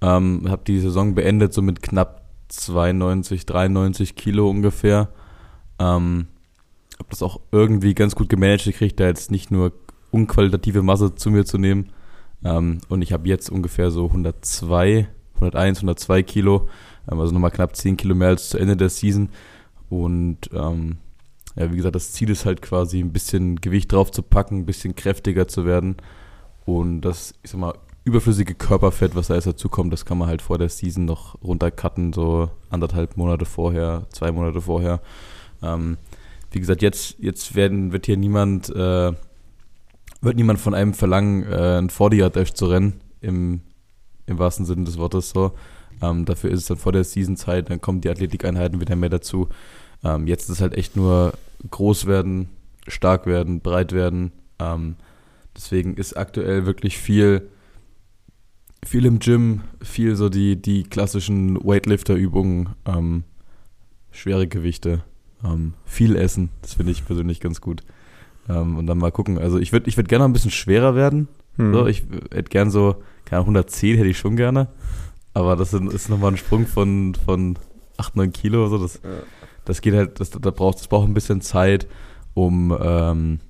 Ähm, 0.00 0.46
habe 0.48 0.62
die 0.66 0.80
Saison 0.80 1.14
beendet 1.14 1.52
so 1.52 1.62
mit 1.62 1.82
knapp 1.82 2.19
92, 2.50 3.46
93 3.46 4.14
Kilo 4.14 4.48
ungefähr. 4.50 5.08
Ähm, 5.78 6.26
habe 6.98 7.08
das 7.10 7.22
auch 7.22 7.40
irgendwie 7.50 7.94
ganz 7.94 8.14
gut 8.14 8.28
gemanagt 8.28 8.64
gekriegt, 8.64 9.00
da 9.00 9.06
jetzt 9.06 9.30
nicht 9.30 9.50
nur 9.50 9.72
unqualitative 10.10 10.82
Masse 10.82 11.14
zu 11.14 11.30
mir 11.30 11.44
zu 11.44 11.58
nehmen, 11.58 11.90
Ähm, 12.42 12.78
und 12.88 13.02
ich 13.02 13.12
habe 13.12 13.28
jetzt 13.28 13.50
ungefähr 13.50 13.90
so 13.90 14.06
102, 14.06 15.08
101, 15.34 15.78
102 15.78 16.22
Kilo, 16.22 16.68
ähm, 17.10 17.20
also 17.20 17.32
nochmal 17.32 17.50
knapp 17.50 17.76
10 17.76 17.96
Kilo 17.96 18.14
mehr 18.14 18.28
als 18.28 18.48
zu 18.48 18.58
Ende 18.58 18.76
der 18.76 18.88
Season. 18.88 19.28
Und 19.90 20.48
ähm, 20.54 20.98
ja, 21.56 21.70
wie 21.70 21.76
gesagt, 21.76 21.96
das 21.96 22.12
Ziel 22.12 22.30
ist 22.30 22.46
halt 22.46 22.62
quasi 22.62 23.00
ein 23.00 23.12
bisschen 23.12 23.60
Gewicht 23.60 23.92
drauf 23.92 24.10
zu 24.10 24.22
packen, 24.22 24.60
ein 24.60 24.66
bisschen 24.66 24.94
kräftiger 24.94 25.48
zu 25.48 25.66
werden. 25.66 25.96
Und 26.64 27.02
das, 27.02 27.34
ich 27.42 27.50
sag 27.50 27.60
mal, 27.60 27.74
überflüssige 28.04 28.54
Körperfett, 28.54 29.14
was 29.14 29.28
da 29.28 29.34
jetzt 29.34 29.46
dazu 29.46 29.68
kommt, 29.68 29.92
das 29.92 30.04
kann 30.04 30.18
man 30.18 30.28
halt 30.28 30.42
vor 30.42 30.58
der 30.58 30.68
Season 30.68 31.04
noch 31.04 31.40
runtercutten, 31.42 32.12
so 32.12 32.50
anderthalb 32.70 33.16
Monate 33.16 33.44
vorher, 33.44 34.06
zwei 34.10 34.32
Monate 34.32 34.60
vorher. 34.60 35.00
Ähm, 35.62 35.98
wie 36.50 36.60
gesagt, 36.60 36.82
jetzt, 36.82 37.16
jetzt 37.18 37.54
werden, 37.54 37.92
wird 37.92 38.06
hier 38.06 38.16
niemand, 38.16 38.70
äh, 38.70 39.12
wird 40.20 40.36
niemand 40.36 40.58
von 40.58 40.74
einem 40.74 40.94
verlangen, 40.94 41.44
äh, 41.44 41.78
ein 41.78 41.90
40 41.90 42.32
Dash 42.32 42.54
zu 42.54 42.66
rennen, 42.66 43.00
im, 43.20 43.60
im 44.26 44.38
wahrsten 44.38 44.66
Sinne 44.66 44.84
des 44.84 44.98
Wortes 44.98 45.30
so. 45.30 45.52
Ähm, 46.02 46.24
dafür 46.24 46.50
ist 46.50 46.60
es 46.60 46.66
dann 46.66 46.78
vor 46.78 46.92
der 46.92 47.04
Season-Zeit, 47.04 47.70
dann 47.70 47.80
kommen 47.80 48.00
die 48.00 48.08
Athletikeinheiten 48.08 48.80
wieder 48.80 48.96
mehr 48.96 49.10
dazu. 49.10 49.48
Ähm, 50.02 50.26
jetzt 50.26 50.44
ist 50.44 50.56
es 50.56 50.60
halt 50.60 50.74
echt 50.74 50.96
nur 50.96 51.34
groß 51.70 52.06
werden, 52.06 52.48
stark 52.88 53.26
werden, 53.26 53.60
breit 53.60 53.92
werden. 53.92 54.32
Ähm, 54.58 54.96
deswegen 55.54 55.94
ist 55.94 56.16
aktuell 56.16 56.66
wirklich 56.66 56.98
viel, 56.98 57.48
viel 58.84 59.04
im 59.06 59.18
Gym, 59.18 59.62
viel 59.82 60.16
so 60.16 60.28
die, 60.28 60.60
die 60.60 60.84
klassischen 60.84 61.56
Weightlifter-Übungen, 61.64 62.70
ähm, 62.86 63.24
schwere 64.10 64.46
Gewichte, 64.46 65.04
ähm, 65.44 65.74
viel 65.84 66.16
essen. 66.16 66.50
Das 66.62 66.74
finde 66.74 66.92
ich 66.92 67.04
persönlich 67.04 67.40
ganz 67.40 67.60
gut. 67.60 67.82
Ähm, 68.48 68.76
und 68.78 68.86
dann 68.86 68.98
mal 68.98 69.12
gucken. 69.12 69.38
Also 69.38 69.58
ich 69.58 69.72
würde 69.72 69.88
ich 69.88 69.96
würd 69.96 70.08
gerne 70.08 70.24
ein 70.24 70.32
bisschen 70.32 70.50
schwerer 70.50 70.94
werden. 70.94 71.28
Hm. 71.56 71.72
So, 71.74 71.86
ich 71.86 72.04
hätte 72.32 72.50
gern 72.50 72.70
so, 72.70 72.96
keine 73.24 73.38
Ahnung, 73.42 73.56
110 73.56 73.96
hätte 73.96 74.08
ich 74.08 74.18
schon 74.18 74.36
gerne. 74.36 74.68
Aber 75.34 75.56
das 75.56 75.70
sind- 75.70 75.92
ist 75.92 76.08
nochmal 76.08 76.32
ein 76.32 76.36
Sprung 76.36 76.66
von, 76.66 77.14
von 77.14 77.56
8, 77.98 78.16
9 78.16 78.32
Kilo. 78.32 78.66
So. 78.68 78.78
Das, 78.78 79.00
das 79.64 79.80
geht 79.82 79.94
halt, 79.94 80.18
das, 80.20 80.30
da 80.30 80.50
braucht, 80.50 80.78
das 80.78 80.88
braucht 80.88 81.06
ein 81.08 81.14
bisschen 81.14 81.40
Zeit, 81.42 81.86
um, 82.34 82.76
ähm, 82.80 83.40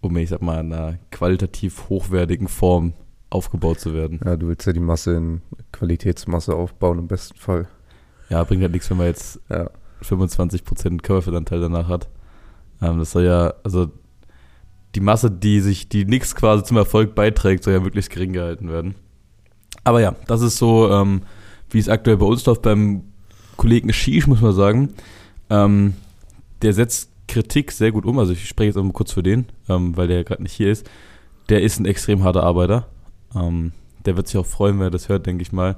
um, 0.00 0.16
ich 0.16 0.28
sag 0.28 0.42
mal, 0.42 0.60
in 0.60 0.72
einer 0.72 0.98
qualitativ 1.10 1.88
hochwertigen 1.88 2.48
Form 2.48 2.92
aufgebaut 3.32 3.80
zu 3.80 3.94
werden. 3.94 4.20
Ja, 4.24 4.36
du 4.36 4.48
willst 4.48 4.66
ja 4.66 4.72
die 4.72 4.80
Masse 4.80 5.14
in 5.14 5.42
Qualitätsmasse 5.72 6.54
aufbauen 6.54 6.98
im 6.98 7.08
besten 7.08 7.38
Fall. 7.38 7.68
Ja, 8.28 8.44
bringt 8.44 8.62
halt 8.62 8.72
nichts, 8.72 8.90
wenn 8.90 8.98
man 8.98 9.06
jetzt 9.06 9.40
Ja. 9.48 9.70
25% 10.02 11.02
Körperfettanteil 11.02 11.60
danach 11.60 11.88
hat. 11.88 12.08
Ähm, 12.80 12.98
das 12.98 13.12
soll 13.12 13.24
ja, 13.24 13.54
also 13.62 13.90
die 14.94 15.00
Masse, 15.00 15.30
die 15.30 15.60
sich, 15.60 15.88
die 15.88 16.04
nichts 16.04 16.34
quasi 16.34 16.64
zum 16.64 16.76
Erfolg 16.76 17.14
beiträgt, 17.14 17.64
soll 17.64 17.72
ja 17.74 17.80
möglichst 17.80 18.10
gering 18.10 18.32
gehalten 18.32 18.68
werden. 18.68 18.94
Aber 19.84 20.00
ja, 20.00 20.14
das 20.26 20.42
ist 20.42 20.58
so, 20.58 20.90
ähm, 20.90 21.22
wie 21.70 21.78
es 21.78 21.88
aktuell 21.88 22.18
bei 22.18 22.26
uns 22.26 22.44
läuft, 22.44 22.62
beim 22.62 23.04
Kollegen 23.56 23.92
Shish, 23.92 24.26
muss 24.26 24.40
man 24.40 24.52
sagen. 24.52 24.90
Ähm, 25.50 25.94
der 26.62 26.72
setzt 26.72 27.10
Kritik 27.28 27.72
sehr 27.72 27.92
gut 27.92 28.04
um, 28.04 28.18
also 28.18 28.32
ich 28.32 28.46
spreche 28.46 28.68
jetzt 28.68 28.76
auch 28.76 28.82
mal 28.82 28.92
kurz 28.92 29.12
für 29.12 29.22
den, 29.22 29.46
ähm, 29.68 29.96
weil 29.96 30.08
der 30.08 30.24
gerade 30.24 30.42
nicht 30.42 30.52
hier 30.52 30.70
ist. 30.70 30.88
Der 31.48 31.62
ist 31.62 31.80
ein 31.80 31.86
extrem 31.86 32.24
harter 32.24 32.42
Arbeiter. 32.42 32.88
Ähm, 33.34 33.72
der 34.04 34.16
wird 34.16 34.28
sich 34.28 34.38
auch 34.38 34.46
freuen, 34.46 34.78
wenn 34.78 34.86
er 34.86 34.90
das 34.90 35.08
hört, 35.08 35.26
denke 35.26 35.42
ich 35.42 35.52
mal. 35.52 35.76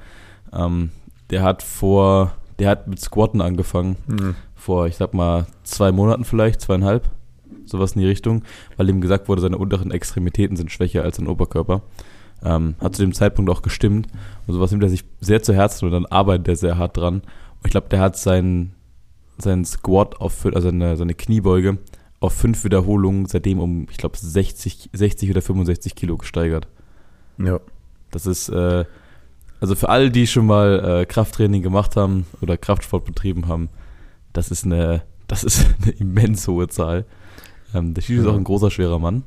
Ähm, 0.53 0.91
der 1.31 1.43
hat 1.43 1.63
vor, 1.63 2.33
der 2.59 2.71
hat 2.71 2.87
mit 2.87 3.01
Squatten 3.01 3.41
angefangen 3.41 3.97
Hm. 4.07 4.35
vor, 4.55 4.87
ich 4.87 4.97
sag 4.97 5.15
mal, 5.15 5.47
zwei 5.63 5.93
Monaten 5.93 6.25
vielleicht, 6.25 6.61
zweieinhalb, 6.61 7.11
sowas 7.65 7.93
in 7.93 8.01
die 8.01 8.07
Richtung, 8.07 8.43
weil 8.77 8.89
ihm 8.89 9.01
gesagt 9.01 9.29
wurde, 9.29 9.43
seine 9.43 9.59
unteren 9.59 9.91
Extremitäten 9.91 10.57
sind 10.57 10.71
schwächer 10.71 11.03
als 11.03 11.17
sein 11.17 11.29
Oberkörper. 11.29 11.83
Ähm, 12.43 12.75
hat 12.81 12.95
zu 12.95 13.03
dem 13.03 13.15
Zeitpunkt 13.15 13.51
auch 13.51 13.63
gestimmt 13.63 14.09
und 14.47 14.55
sowas 14.55 14.71
nimmt 14.71 14.83
er 14.83 14.91
sich 14.91 15.05
sehr 15.21 15.43
zu 15.43 15.55
Herzen 15.55 15.87
und 15.87 15.93
dann 15.93 16.07
arbeitet 16.07 16.49
er 16.49 16.57
sehr 16.57 16.79
hart 16.79 16.97
dran. 16.97 17.17
Und 17.17 17.65
ich 17.65 17.71
glaube, 17.71 17.89
der 17.89 18.01
hat 18.01 18.17
seinen 18.19 18.75
sein 19.39 19.65
Squat 19.65 20.21
auf, 20.21 20.45
also 20.45 20.69
seine, 20.69 20.97
seine 20.97 21.15
Kniebeuge 21.15 21.79
auf 22.21 22.33
fünf 22.35 22.65
Wiederholungen 22.65 23.27
seitdem 23.27 23.59
um, 23.61 23.87
ich 23.91 23.97
glaube, 23.97 24.17
60, 24.17 24.91
60 24.93 25.31
oder 25.31 25.43
65 25.43 25.95
Kilo 25.95 26.17
gesteigert. 26.17 26.69
Ja. 27.39 27.61
Das 28.11 28.27
ist, 28.27 28.49
äh, 28.49 28.85
also 29.61 29.75
für 29.75 29.89
alle, 29.89 30.11
die 30.11 30.27
schon 30.27 30.47
mal 30.47 31.01
äh, 31.03 31.07
Krafttraining 31.07 31.63
gemacht 31.63 31.97
haben 31.97 32.27
oder 32.41 32.57
Kraftsport 32.57 33.05
betrieben 33.05 33.49
haben, 33.49 33.69
das 34.33 34.51
ist 34.51 34.65
eine, 34.65 35.03
das 35.27 35.43
ist 35.45 35.67
eine 35.83 35.93
immens 35.93 36.47
hohe 36.49 36.69
Zahl. 36.69 37.05
Ähm, 37.75 37.95
der 37.95 38.03
Shish 38.03 38.19
ist 38.19 38.25
Ja. 38.25 38.31
auch 38.31 38.37
ein 38.37 38.45
großer, 38.45 38.71
schwerer 38.71 38.99
Mann, 38.99 39.25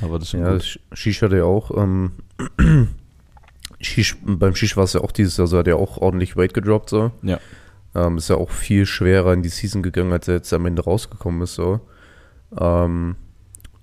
aber 0.00 0.14
das 0.18 0.24
ist 0.28 0.30
schon 0.30 0.40
Ja, 0.40 0.52
gut. 0.52 0.62
Sh- 0.62 0.78
Shish 0.92 1.22
hatte 1.22 1.36
ja 1.38 1.44
auch, 1.44 1.76
ähm, 1.76 2.12
Shish, 3.80 4.16
beim 4.24 4.54
Shish 4.54 4.76
war 4.76 4.84
es 4.84 4.92
ja 4.92 5.00
auch 5.00 5.12
dieses 5.12 5.36
Jahr 5.36 5.46
so, 5.46 5.58
hat 5.58 5.66
er 5.66 5.76
auch 5.76 5.96
ordentlich 5.98 6.36
Weight 6.36 6.52
gedroppt, 6.54 6.90
so. 6.90 7.10
Ja. 7.22 7.38
Ähm, 7.94 8.18
ist 8.18 8.28
ja 8.28 8.36
auch 8.36 8.50
viel 8.50 8.86
schwerer 8.86 9.32
in 9.32 9.42
die 9.42 9.48
Season 9.48 9.82
gegangen, 9.82 10.12
als 10.12 10.28
er 10.28 10.34
jetzt 10.34 10.52
am 10.52 10.66
Ende 10.66 10.82
rausgekommen 10.84 11.42
ist, 11.42 11.54
so. 11.54 11.80
Ähm, 12.58 13.16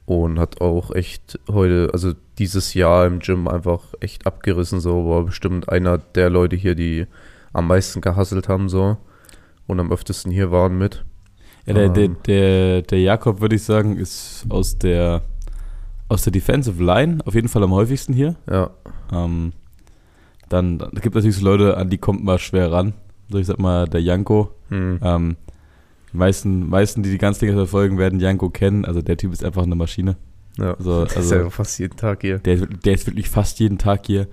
und 0.08 0.40
hat 0.40 0.62
auch 0.62 0.96
echt 0.96 1.38
heute, 1.52 1.90
also 1.92 2.14
dieses 2.40 2.74
Jahr 2.74 3.06
im 3.06 3.20
Gym 3.20 3.48
einfach 3.48 3.82
echt 4.00 4.26
abgerissen, 4.26 4.80
so. 4.80 5.06
War 5.08 5.24
bestimmt 5.24 5.68
einer 5.68 5.98
der 5.98 6.30
Leute 6.30 6.56
hier, 6.56 6.76
die 6.76 7.06
am 7.52 7.68
meisten 7.68 8.00
gehasselt 8.00 8.48
haben, 8.48 8.70
so. 8.70 8.96
Und 9.68 9.82
am 9.82 9.92
öftesten 9.92 10.32
hier 10.32 10.50
waren 10.50 10.78
mit. 10.78 11.04
Ja, 11.66 11.74
der, 11.74 11.90
der, 11.90 12.04
Ähm. 12.06 12.18
der, 12.26 12.82
der 12.84 13.02
Jakob, 13.02 13.42
würde 13.42 13.58
ich 13.58 13.64
sagen, 13.64 13.98
ist 13.98 14.46
aus 14.48 14.78
der, 14.78 15.24
aus 16.08 16.24
der 16.24 16.32
Defensive 16.32 16.82
Line 16.82 17.20
auf 17.26 17.36
jeden 17.36 17.50
Fall 17.50 17.64
am 17.64 17.74
häufigsten 17.74 18.14
hier. 18.14 18.36
Ja, 18.50 18.70
Ähm, 19.12 19.52
dann 20.48 20.78
dann 20.80 20.92
gibt 20.92 21.08
es 21.08 21.16
natürlich 21.16 21.36
so 21.36 21.44
Leute, 21.46 21.76
an 21.76 21.90
die 21.90 21.98
kommt 21.98 22.24
man 22.24 22.40
schwer 22.40 22.72
ran. 22.72 22.94
So, 23.30 23.40
ich 23.40 23.48
sag 23.48 23.60
mal, 23.60 23.90
der 23.90 24.02
Janko, 24.02 24.52
hm. 24.70 25.00
Ähm, 25.04 25.36
die 26.18 26.20
meisten, 26.20 26.68
meisten, 26.68 27.04
die 27.04 27.12
die 27.12 27.18
ganz 27.20 27.38
Dinge 27.38 27.54
verfolgen, 27.54 28.00
werden 28.00 28.20
Janko 28.20 28.50
kennen. 28.50 28.86
Also 28.86 29.02
der 29.04 29.18
Typ 29.18 29.32
ist 29.34 29.44
einfach 29.44 29.62
eine 29.64 29.76
Maschine. 29.76 30.16
ja. 30.58 30.74
Also, 30.74 31.04
das 31.04 31.12
ist 31.12 31.18
also 31.18 31.36
ja 31.36 31.50
fast 31.52 31.78
jeden 31.80 31.96
Tag 31.96 32.22
hier. 32.22 32.40
der, 32.40 32.56
ist 32.56 32.62
wirklich- 32.62 32.80
der 32.82 32.94
ist 32.94 33.06
wirklich 33.08 33.30
fast 33.30 33.60
jeden 33.60 33.78
Tag 33.78 34.08
hier. 34.08 34.28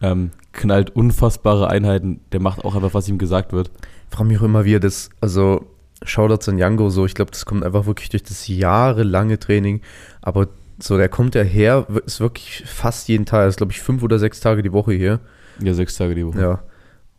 Ähm, 0.00 0.30
knallt 0.52 0.90
unfassbare 0.96 1.68
Einheiten. 1.68 2.20
Der 2.32 2.40
macht 2.40 2.64
auch 2.64 2.74
einfach, 2.74 2.94
was 2.94 3.08
ihm 3.08 3.18
gesagt 3.18 3.52
wird. 3.52 3.70
Ich 4.10 4.16
frage 4.16 4.28
mich 4.28 4.38
auch 4.38 4.44
immer, 4.44 4.64
wie 4.64 4.74
er 4.76 4.80
das, 4.80 5.10
also 5.20 5.66
Shoutouts 6.02 6.48
an 6.48 6.56
Django, 6.56 6.88
so, 6.90 7.04
ich 7.06 7.14
glaube, 7.14 7.30
das 7.32 7.44
kommt 7.46 7.64
einfach 7.64 7.86
wirklich 7.86 8.08
durch 8.10 8.22
das 8.22 8.48
jahrelange 8.48 9.38
Training, 9.38 9.80
aber 10.22 10.48
so, 10.78 10.96
der 10.98 11.08
kommt 11.08 11.34
ja 11.34 11.42
her, 11.42 11.86
ist 12.04 12.20
wirklich 12.20 12.62
fast 12.66 13.08
jeden 13.08 13.24
Tag, 13.24 13.48
ist 13.48 13.56
glaube 13.56 13.72
ich 13.72 13.80
fünf 13.80 14.02
oder 14.02 14.18
sechs 14.18 14.40
Tage 14.40 14.62
die 14.62 14.72
Woche 14.72 14.92
hier, 14.92 15.20
Ja, 15.62 15.72
sechs 15.72 15.96
Tage 15.96 16.14
die 16.14 16.26
Woche. 16.26 16.38
ja, 16.40 16.62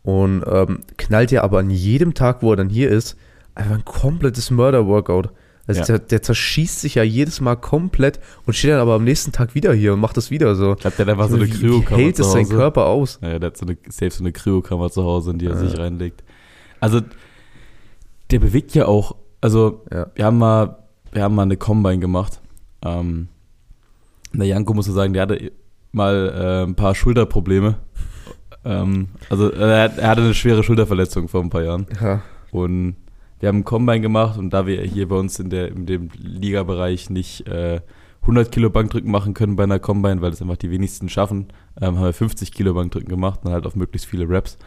und 0.04 0.44
ähm, 0.48 0.78
knallt 0.96 1.32
ja 1.32 1.42
aber 1.42 1.58
an 1.58 1.70
jedem 1.70 2.14
Tag, 2.14 2.40
wo 2.42 2.52
er 2.52 2.56
dann 2.56 2.68
hier 2.68 2.88
ist, 2.90 3.16
einfach 3.58 3.74
ein 3.74 3.84
komplettes 3.84 4.50
Murder-Workout. 4.50 5.30
Also 5.66 5.80
Ja. 5.80 5.86
der, 5.86 5.98
der 5.98 6.22
zerschießt 6.22 6.80
sich 6.80 6.94
ja 6.94 7.02
jedes 7.02 7.42
Mal 7.42 7.56
komplett 7.56 8.20
und 8.46 8.54
steht 8.54 8.70
dann 8.70 8.80
aber 8.80 8.94
am 8.94 9.04
nächsten 9.04 9.32
Tag 9.32 9.54
wieder 9.54 9.74
hier 9.74 9.92
und 9.92 10.00
macht 10.00 10.16
das 10.16 10.30
wieder 10.30 10.54
so. 10.54 10.72
Ich 10.72 10.78
glaube, 10.80 10.96
der 10.96 11.04
hat 11.06 11.12
einfach 11.12 11.28
so 11.28 11.36
eine 11.36 11.46
Kryokammer 11.46 12.00
hält 12.02 12.18
es 12.18 12.32
sein 12.32 12.44
Hause. 12.44 12.54
Körper 12.56 12.86
aus? 12.86 13.18
Ja, 13.20 13.38
der 13.38 13.48
hat 13.48 13.58
so 13.58 13.66
eine, 13.66 13.76
safe 13.88 14.10
so 14.10 14.22
eine 14.24 14.32
Kryokammer 14.32 14.90
zu 14.90 15.04
Hause, 15.04 15.32
in 15.32 15.38
die 15.38 15.46
er 15.46 15.52
Ja. 15.52 15.58
sich 15.58 15.78
reinlegt. 15.78 16.24
Also, 16.80 17.02
der 18.30 18.38
bewegt 18.38 18.74
ja 18.74 18.86
auch, 18.86 19.16
also, 19.42 19.84
Ja. 19.92 20.06
wir 20.14 20.24
haben 20.24 20.38
mal, 20.38 20.78
wir 21.12 21.22
haben 21.22 21.34
mal 21.34 21.42
eine 21.42 21.56
Combine 21.58 21.98
gemacht. 21.98 22.40
Ähm, 22.82 23.28
der 24.32 24.46
Janko 24.46 24.72
muss 24.72 24.86
sagen, 24.86 25.12
der 25.12 25.22
hatte 25.22 25.52
mal 25.92 26.32
äh, 26.34 26.66
ein 26.66 26.74
paar 26.76 26.94
Schulterprobleme. 26.94 27.76
ähm, 28.64 29.08
also, 29.28 29.50
er, 29.50 29.98
er 29.98 30.08
hatte 30.08 30.22
eine 30.22 30.32
schwere 30.34 30.62
Schulterverletzung 30.62 31.28
vor 31.28 31.42
ein 31.42 31.50
paar 31.50 31.62
Jahren. 31.62 31.86
Ja, 32.00 32.22
Und 32.52 32.96
wir 33.40 33.48
haben 33.48 33.56
einen 33.56 33.64
Combine 33.64 34.00
gemacht 34.00 34.38
und 34.38 34.50
da 34.50 34.66
wir 34.66 34.82
hier 34.82 35.08
bei 35.08 35.16
uns 35.16 35.38
in, 35.38 35.50
der, 35.50 35.68
in 35.68 35.86
dem 35.86 36.10
Liga-Bereich 36.16 37.10
nicht 37.10 37.46
äh, 37.46 37.80
100 38.22 38.50
Kilo 38.52 38.68
Bankdrücken 38.68 39.10
machen 39.10 39.34
können 39.34 39.56
bei 39.56 39.62
einer 39.62 39.78
Combine, 39.78 40.20
weil 40.20 40.30
das 40.30 40.42
einfach 40.42 40.56
die 40.56 40.70
wenigsten 40.70 41.08
schaffen, 41.08 41.48
ähm, 41.80 41.96
haben 41.96 42.04
wir 42.04 42.12
50 42.12 42.52
Kilo 42.52 42.74
Bankdrücken 42.74 43.08
gemacht 43.08 43.40
und 43.44 43.52
halt 43.52 43.66
auf 43.66 43.76
möglichst 43.76 44.08
viele 44.08 44.28
Reps. 44.28 44.58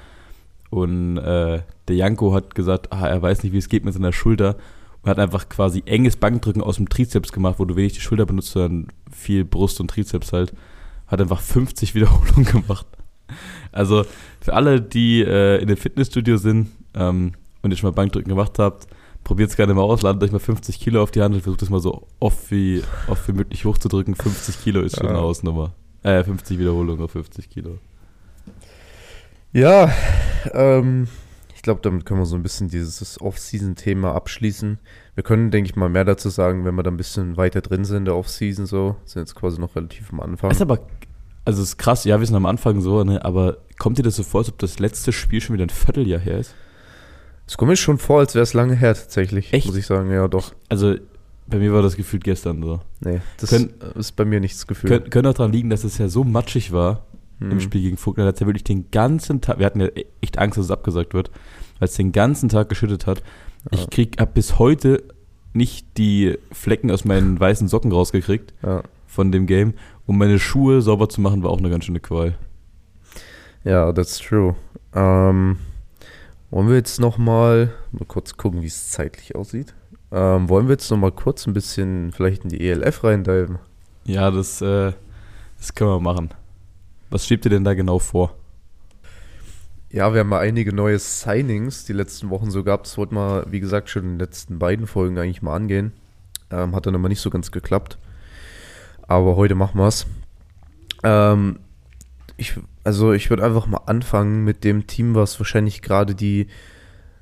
Und 0.69 1.17
äh, 1.17 1.61
der 1.87 1.95
Janko 1.95 2.33
hat 2.33 2.55
gesagt, 2.55 2.93
ah, 2.93 3.07
er 3.07 3.21
weiß 3.21 3.43
nicht, 3.43 3.51
wie 3.51 3.57
es 3.57 3.67
geht 3.67 3.83
mit 3.83 3.93
seiner 3.93 4.13
Schulter 4.13 4.55
und 5.01 5.09
hat 5.09 5.19
einfach 5.19 5.49
quasi 5.49 5.83
enges 5.85 6.15
Bankdrücken 6.15 6.63
aus 6.63 6.77
dem 6.77 6.87
Trizeps 6.87 7.31
gemacht, 7.33 7.55
wo 7.59 7.65
du 7.65 7.75
wenig 7.75 7.93
die 7.93 7.99
Schulter 7.99 8.25
benutzt, 8.25 8.51
sondern 8.51 8.87
viel 9.11 9.43
Brust 9.43 9.81
und 9.81 9.89
Trizeps 9.89 10.31
halt. 10.31 10.53
Hat 11.07 11.19
einfach 11.19 11.41
50 11.41 11.93
Wiederholungen 11.95 12.45
gemacht. 12.45 12.87
Also 13.71 14.05
für 14.39 14.53
alle, 14.53 14.81
die 14.81 15.21
äh, 15.21 15.61
in 15.61 15.67
dem 15.67 15.77
Fitnessstudio 15.77 16.37
sind 16.37 16.69
ähm, 16.93 17.33
und 17.61 17.71
ihr 17.71 17.77
schon 17.77 17.89
mal 17.89 17.95
Bankdrücken 17.95 18.29
gemacht 18.29 18.57
habt, 18.59 18.87
probiert 19.23 19.49
es 19.51 19.55
gerne 19.55 19.73
mal 19.73 19.81
aus, 19.83 20.01
ladet 20.01 20.23
euch 20.23 20.31
mal 20.31 20.39
50 20.39 20.79
Kilo 20.79 21.01
auf 21.03 21.11
die 21.11 21.21
Hand 21.21 21.35
und 21.35 21.41
versucht 21.41 21.61
es 21.61 21.69
mal 21.69 21.79
so 21.79 22.07
oft 22.19 22.49
wie, 22.51 22.81
oft 23.07 23.27
wie 23.27 23.33
möglich 23.33 23.65
hochzudrücken. 23.65 24.15
50 24.15 24.61
Kilo 24.63 24.81
ist 24.81 24.95
schon 24.97 25.05
Ja. 25.05 25.11
eine 25.11 25.21
Hausnummer. 25.21 25.73
Äh, 26.03 26.23
50 26.23 26.57
Wiederholungen 26.57 27.03
auf 27.03 27.11
50 27.11 27.49
Kilo. 27.49 27.77
Ja, 29.53 29.91
ähm, 30.53 31.07
ich 31.55 31.61
glaube, 31.61 31.81
damit 31.83 32.05
können 32.05 32.19
wir 32.21 32.25
so 32.25 32.35
ein 32.35 32.43
bisschen 32.43 32.69
dieses 32.69 33.19
Off-Season-Thema 33.21 34.15
abschließen. 34.15 34.79
Wir 35.13 35.23
können, 35.23 35.51
denke 35.51 35.69
ich 35.69 35.75
mal, 35.75 35.89
mehr 35.89 36.05
dazu 36.05 36.29
sagen, 36.29 36.65
wenn 36.65 36.73
wir 36.75 36.83
da 36.83 36.89
ein 36.89 36.97
bisschen 36.97 37.37
weiter 37.37 37.61
drin 37.61 37.85
sind 37.85 37.97
in 37.97 38.05
der 38.05 38.15
Off-Season 38.15 38.65
so. 38.65 38.95
Sind 39.05 39.21
jetzt 39.23 39.35
quasi 39.35 39.59
noch 39.59 39.75
relativ 39.75 40.11
am 40.13 40.21
Anfang. 40.21 40.49
Ist 40.51 40.61
aber, 40.61 40.79
Also 41.45 41.61
es 41.61 41.69
ist 41.69 41.77
krass, 41.77 42.05
ja, 42.05 42.19
wir 42.19 42.25
sind 42.25 42.35
am 42.35 42.45
Anfang 42.45 42.81
so, 42.81 43.03
ne, 43.03 43.23
aber 43.23 43.57
kommt 43.77 43.97
dir 43.97 44.03
das 44.03 44.15
so 44.15 44.23
vor, 44.23 44.39
als 44.41 44.49
ob 44.49 44.57
das 44.59 44.79
letzte 44.79 45.11
Spiel 45.11 45.41
schon 45.41 45.53
wieder 45.53 45.65
ein 45.65 45.69
Vierteljahr 45.69 46.19
her 46.21 46.39
ist? 46.39 46.55
Es 47.51 47.58
kommt 47.58 47.67
mir 47.67 47.75
schon 47.75 47.98
vor, 47.98 48.20
als 48.20 48.34
wäre 48.34 48.43
es 48.43 48.53
lange 48.53 48.75
her 48.75 48.93
tatsächlich, 48.96 49.51
Echt? 49.51 49.67
muss 49.67 49.75
ich 49.75 49.86
sagen. 49.86 50.10
Ja, 50.10 50.29
doch. 50.29 50.53
Also 50.70 50.96
bei 51.48 51.58
mir 51.58 51.74
war 51.74 51.81
das 51.81 51.98
gefühlt 51.98 52.24
gestern 52.24 52.63
so. 52.63 52.79
Nee, 53.01 53.20
das 53.41 53.50
Können- 53.50 53.74
ist 53.96 54.13
bei 54.15 54.24
mir 54.24 54.39
nichts 54.39 54.65
Gefühl. 54.67 54.89
Kön 54.89 55.10
könnte 55.10 55.29
auch 55.29 55.34
daran 55.34 55.51
liegen, 55.51 55.70
dass 55.70 55.84
es 55.84 55.98
ja 55.98 56.08
so 56.08 56.24
matschig 56.24 56.72
war 56.72 57.03
Hm. 57.39 57.51
im 57.51 57.60
Spiel 57.60 57.81
gegen 57.81 57.98
Vogtland, 57.98 58.34
es 58.34 58.39
ja 58.39 58.48
wirklich 58.48 58.63
den 58.63 58.89
ganzen 58.89 59.41
Tag, 59.41 59.60
wir 59.60 59.65
hatten 59.65 59.81
ja 59.81 59.89
echt 60.22 60.39
Angst, 60.39 60.58
dass 60.58 60.63
es 60.65 60.72
abgesagt 60.72 61.13
wird, 61.13 61.29
weil 61.79 61.89
es 61.89 61.96
den 61.96 62.13
ganzen 62.13 62.48
Tag 62.48 62.70
geschüttet 62.70 63.05
hat. 63.05 63.22
Ich 63.72 63.81
Ja. 63.81 63.88
krieg 63.91 64.22
ab 64.22 64.34
bis 64.34 64.58
heute 64.58 65.03
nicht 65.51 65.86
die 65.98 66.38
Flecken 66.53 66.89
aus 66.89 67.03
meinen 67.03 67.38
weißen 67.41 67.67
Socken 67.67 67.91
rausgekriegt 67.91 68.53
Ja. 68.63 68.81
von 69.08 69.34
dem 69.34 69.46
Game. 69.46 69.74
Um 70.05 70.17
meine 70.17 70.39
Schuhe 70.39 70.81
sauber 70.81 71.10
zu 71.10 71.20
machen, 71.20 71.43
war 71.43 71.50
auch 71.51 71.58
eine 71.60 71.70
ganz 71.70 71.84
schöne 71.84 72.00
Qual. 72.00 72.38
Ja, 73.65 73.91
that's 73.91 74.20
true. 74.20 74.55
Ähm, 74.96 75.58
wollen 76.51 76.67
wir 76.67 76.75
jetzt 76.75 77.00
noch 77.00 77.17
mal, 77.17 77.74
kurz 78.08 78.38
gucken, 78.38 78.62
wie 78.62 78.67
es 78.67 78.91
zeitlich 78.91 79.36
aussieht? 79.36 79.74
Ähm, 80.12 80.50
wollen 80.50 80.67
wir 80.67 80.74
jetzt 80.74 80.91
noch 80.91 80.98
mal 80.98 81.12
kurz 81.12 81.48
ein 81.48 81.53
bisschen 81.53 82.12
vielleicht 82.12 82.43
in 82.43 82.50
die 82.50 82.70
ELF 82.70 83.03
reindiven? 83.03 83.58
Ja, 84.03 84.29
das, 84.29 84.62
äh, 84.62 84.91
das 85.58 85.74
können 85.74 85.91
wir 85.91 86.00
machen. 86.01 86.29
Was 87.10 87.25
schiebt 87.25 87.46
ihr 87.46 87.51
denn 87.51 87.63
da 87.63 87.74
genau 87.74 88.00
vor? 88.00 88.36
Ja, 89.89 90.13
wir 90.13 90.22
haben 90.22 90.29
mal 90.29 90.39
einige 90.39 90.74
neue 90.74 91.00
Signings 91.00 91.86
die 91.86 91.93
letzten 91.93 92.29
Wochen 92.29 92.51
so 92.51 92.63
gehabt. 92.63 92.86
Das 92.86 92.98
wollten 92.98 93.15
wir, 93.15 93.46
wie 93.50 93.60
gesagt, 93.60 93.89
schon 93.89 94.03
in 94.03 94.10
den 94.12 94.20
letzten 94.20 94.60
beiden 94.60 94.88
Folgen 94.88 95.17
eigentlich 95.17 95.41
mal 95.41 95.55
angehen. 95.55 95.93
Ähm, 96.50 96.75
hat 96.75 96.86
dann 96.86 96.96
aber 96.96 97.10
nicht 97.10 97.22
so 97.22 97.29
ganz 97.29 97.51
geklappt. 97.51 97.98
Aber 99.08 99.36
heute 99.36 99.55
machen 99.55 99.77
wir 99.79 99.88
es. 99.88 100.05
Ähm, 101.03 101.60
ich, 102.38 102.58
also 102.83 103.13
ich 103.13 103.29
würde 103.29 103.43
einfach 103.43 103.67
mal 103.67 103.81
anfangen 103.85 104.43
mit 104.43 104.63
dem 104.63 104.88
Team, 104.88 105.15
was 105.15 105.39
wahrscheinlich 105.39 105.81
gerade 105.81 106.15
die, 106.15 106.47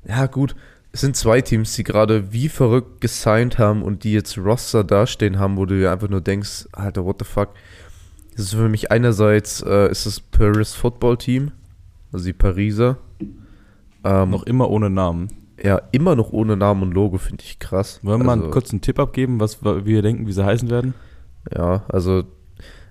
ja 0.08 0.26
gut, 0.28 0.56
es 0.92 1.02
sind 1.02 1.16
zwei 1.16 1.42
Teams, 1.42 1.74
die 1.76 1.84
gerade 1.84 2.32
wie 2.34 2.50
verrückt 2.50 3.02
gesigned 3.02 3.60
haben 3.60 3.84
und 3.84 4.04
die 4.04 4.14
jetzt 4.14 4.38
Roster 4.38 4.84
dastehen 4.84 5.38
haben, 5.38 5.58
wo 5.58 5.66
du 5.66 5.78
dir 5.78 5.92
einfach 5.92 6.10
nur 6.10 6.22
denkst, 6.22 6.68
Alter, 6.72 7.06
what 7.06 7.18
the 7.20 7.26
fuck. 7.26 7.50
Das 8.32 8.46
ist 8.46 8.54
für 8.56 8.70
mich 8.70 8.92
einerseits 8.92 9.62
äh, 9.62 9.92
ist 9.92 10.06
das 10.06 10.20
Paris 10.20 10.74
Football 10.74 11.18
Team, 11.18 11.52
also 12.12 12.26
die 12.26 12.34
Pariser. 12.34 12.98
Ähm, 14.04 14.30
Noch 14.32 14.44
immer 14.44 14.70
ohne 14.70 14.90
Namen. 14.90 15.28
ja, 15.62 15.82
immer 15.92 16.16
noch 16.16 16.32
ohne 16.32 16.56
Namen 16.56 16.84
und 16.84 16.94
Logo, 16.94 17.18
finde 17.18 17.44
ich 17.44 17.60
krass. 17.60 18.00
Wollen 18.02 18.22
wir 18.22 18.26
mal 18.26 18.42
Also, 18.42 18.70
einen 18.72 18.82
Tipp 18.82 18.98
abgeben, 18.98 19.40
was 19.42 19.62
wie 19.62 19.86
wir 19.86 20.02
denken, 20.02 20.26
wie 20.26 20.32
sie 20.32 20.46
heißen 20.46 20.70
werden? 20.70 20.94
Ja, 21.54 21.84
also 21.90 22.24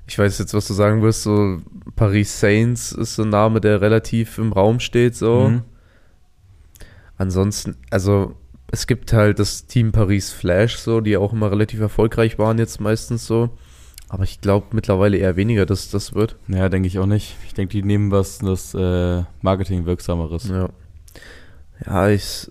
ich 0.09 0.19
weiß 0.19 0.39
jetzt, 0.39 0.55
was 0.55 0.67
du 0.67 0.75
sagen 0.75 1.03
wirst. 1.03 1.23
So 1.23 1.59
Paris 1.95 2.41
Saints 2.41 2.93
ist 2.93 3.17
so 3.17 3.23
ein 3.23 3.29
Name, 3.29 3.61
der 3.61 3.81
relativ 3.81 4.39
im 4.39 4.53
Raum 4.53 4.81
steht. 4.81 5.15
So. 5.15 5.51
Mhm. 5.51 5.63
Ansonsten, 7.19 7.77
also 7.91 8.35
es 8.71 8.87
gibt 8.87 9.13
halt 9.13 9.39
das 9.39 9.67
Team 9.67 9.93
Paris 9.93 10.33
Flash, 10.33 10.77
so, 10.79 11.01
die 11.01 11.17
auch 11.17 11.33
immer 11.33 11.51
relativ 11.51 11.81
erfolgreich 11.81 12.39
waren 12.39 12.59
jetzt 12.59 12.81
meistens 12.81 13.27
so. 13.27 13.51
Aber 14.09 14.25
ich 14.25 14.41
glaube 14.41 14.69
mittlerweile 14.73 15.19
eher 15.19 15.37
weniger, 15.37 15.67
dass 15.67 15.91
das 15.91 16.15
wird. 16.15 16.37
Ja, 16.49 16.71
denke 16.71 16.89
ich 16.89 16.99
auch 16.99 17.07
nicht. 17.07 17.37
Ich 17.47 17.53
denke, 17.53 17.73
die 17.73 17.83
nehmen 17.83 18.11
was 18.11 18.39
das 18.39 18.75
äh, 18.75 19.23
Marketing 19.43 19.85
wirksameres. 19.85 20.49
Ja. 20.49 20.71
Ja, 21.85 22.09
ich. 22.09 22.51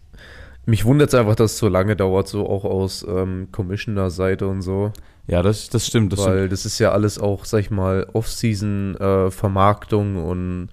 Mich 0.66 0.86
wundert 0.86 1.10
es 1.10 1.16
einfach, 1.16 1.36
dass 1.36 1.54
es 1.54 1.58
so 1.60 1.70
lange 1.70 1.96
dauert, 1.96 2.28
so 2.28 2.48
auch 2.48 2.66
aus 2.66 3.06
ähm, 3.08 3.48
Commissioner-Seite 3.52 4.48
und 4.48 4.62
so. 4.62 4.92
Ja, 5.28 5.42
das, 5.42 5.68
das 5.70 5.86
stimmt. 5.86 6.14
Das 6.14 6.20
weil 6.22 6.38
stimmt. 6.38 6.52
das 6.54 6.66
ist 6.66 6.80
ja 6.80 6.92
alles 6.94 7.20
auch, 7.20 7.44
sag 7.46 7.60
ich 7.60 7.70
mal, 7.70 8.08
Off-Season-Vermarktung 8.14 10.16
und 10.24 10.70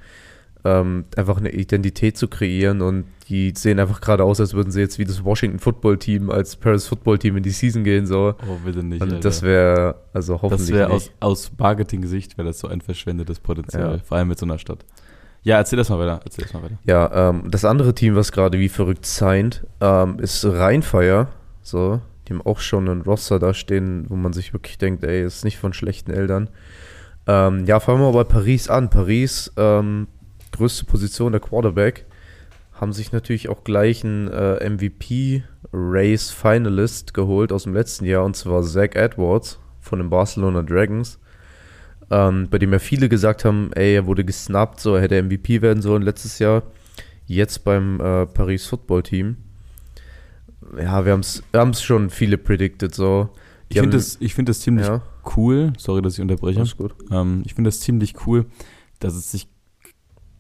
ähm, 0.67 1.05
einfach 1.17 1.37
eine 1.37 1.51
Identität 1.51 2.17
zu 2.17 2.27
kreieren 2.29 2.81
und 2.81 3.05
die 3.29 3.53
sehen 3.57 3.79
einfach 3.79 4.01
gerade 4.01 4.25
aus, 4.25 4.41
als 4.41 4.55
würden 4.55 4.71
sie 4.71 4.81
jetzt 4.81 4.99
wie 4.99 5.05
das 5.05 5.23
Washington 5.25 5.59
Football 5.59 5.99
Team 5.99 6.31
als 6.31 6.57
Paris 6.57 6.87
Football 6.87 7.19
Team 7.19 7.37
in 7.37 7.43
die 7.43 7.51
Season 7.51 7.85
gehen 7.85 8.07
so. 8.07 8.35
Oh, 8.49 8.57
bitte 8.65 8.83
nicht. 8.83 9.03
Und 9.03 9.09
Alter. 9.11 9.21
das 9.21 9.43
wäre 9.43 9.97
also 10.15 10.41
hoffentlich 10.41 10.71
Das 10.71 10.77
wäre 10.77 10.91
aus, 10.91 11.07
nicht. 11.07 11.23
aus 11.23 11.53
Marketing-Sicht 11.59 12.39
wäre 12.39 12.49
das 12.49 12.61
so 12.61 12.69
ein 12.69 12.81
verschwendetes 12.81 13.41
Potenzial, 13.41 13.97
Ja. 13.97 14.03
vor 14.03 14.17
allem 14.19 14.29
mit 14.29 14.39
so 14.39 14.47
einer 14.47 14.59
Stadt. 14.59 14.85
Ja, 15.43 15.59
erzähl 15.59 15.77
das 15.77 15.91
mal 15.91 15.99
weiter. 15.99 16.21
Erzähl 16.25 16.45
das 16.45 16.55
mal 16.55 16.63
weiter. 16.63 16.79
Ja, 16.87 17.29
ähm, 17.31 17.51
das 17.51 17.67
andere 17.67 17.95
Team, 17.95 18.17
was 18.17 18.33
gerade 18.33 18.59
wie 18.59 18.71
verrückt 18.71 19.05
signed, 19.05 19.67
ähm, 19.83 20.19
ist 20.19 20.43
Rheinfire. 20.47 21.29
So, 21.61 22.01
die 22.27 22.33
haben 22.33 22.43
auch 22.43 22.61
schon 22.61 22.89
einen 22.89 23.03
Roster 23.03 23.39
da 23.39 23.55
stehen, 23.55 24.07
wo 24.09 24.17
man 24.17 24.33
sich 24.33 24.53
wirklich 24.53 24.79
denkt, 24.79 25.05
ey, 25.05 25.25
ist 25.25 25.45
nicht 25.45 25.59
von 25.59 25.73
schlechten 25.73 26.11
Eltern. 26.11 26.49
Ähm, 27.27 27.65
ja, 27.67 27.81
fangen 27.81 28.01
wir 28.01 28.13
mal 28.13 28.25
bei 28.25 28.25
Paris 28.25 28.69
an. 28.69 28.91
Paris, 28.91 29.53
ähm, 29.57 30.09
größte 30.53 30.85
Position 30.85 31.33
der 31.33 31.41
Quarterback, 31.41 32.07
haben 32.73 32.93
sich 32.93 33.13
natürlich 33.13 33.49
auch 33.49 33.65
gleich 33.65 34.05
einen 34.05 34.29
äh, 34.29 34.69
MVP-Race 34.69 36.31
Finalist 36.31 37.15
geholt 37.15 37.53
aus 37.53 37.65
dem 37.65 37.75
letzten 37.75 38.05
Jahr, 38.05 38.25
und 38.25 38.37
zwar 38.37 38.63
Zach 38.63 38.95
Edwards 38.95 39.59
von 39.81 39.99
den 40.01 40.11
Barcelona 40.11 40.63
Dragons. 40.63 41.19
Ähm, 42.11 42.49
bei 42.51 42.59
dem 42.59 42.73
ja 42.73 42.79
viele 42.79 43.09
gesagt 43.09 43.45
haben, 43.45 43.71
ey, 43.75 43.95
er 43.95 44.07
wurde 44.07 44.25
gesnappt, 44.25 44.81
so 44.81 44.95
er 44.95 45.03
hätte 45.03 45.23
MVP 45.23 45.63
werden 45.63 45.83
sollen 45.83 46.03
letztes 46.03 46.39
Jahr. 46.39 46.63
Jetzt 47.27 47.65
beim 47.65 48.01
äh, 48.01 48.27
Paris 48.27 48.67
Football 48.67 49.03
Team. 49.03 49.37
Ja, 50.79 51.05
wir 51.05 51.13
haben 51.13 51.21
es 51.21 51.43
haben's 51.53 51.83
schon 51.83 52.11
viele 52.11 52.39
predicted, 52.39 52.95
so. 52.95 53.31
Ich 53.69 53.81
finde 53.81 53.97
das, 53.97 54.17
ich 54.21 54.35
find 54.35 54.49
das 54.49 54.61
ziemlich 54.61 54.87
ja, 54.87 55.03
cool. 55.37 55.73
Sorry, 55.79 56.03
dass 56.03 56.15
ich 56.15 56.21
unterbreche. 56.21 56.61
alles 56.61 56.77
gut. 56.77 56.95
Ähm, 57.11 57.43
ich 57.45 57.55
finde 57.55 57.69
das 57.69 57.81
ziemlich 57.81 58.15
cool, 58.27 58.47
dass 59.01 59.15
es 59.15 59.33
sich 59.33 59.49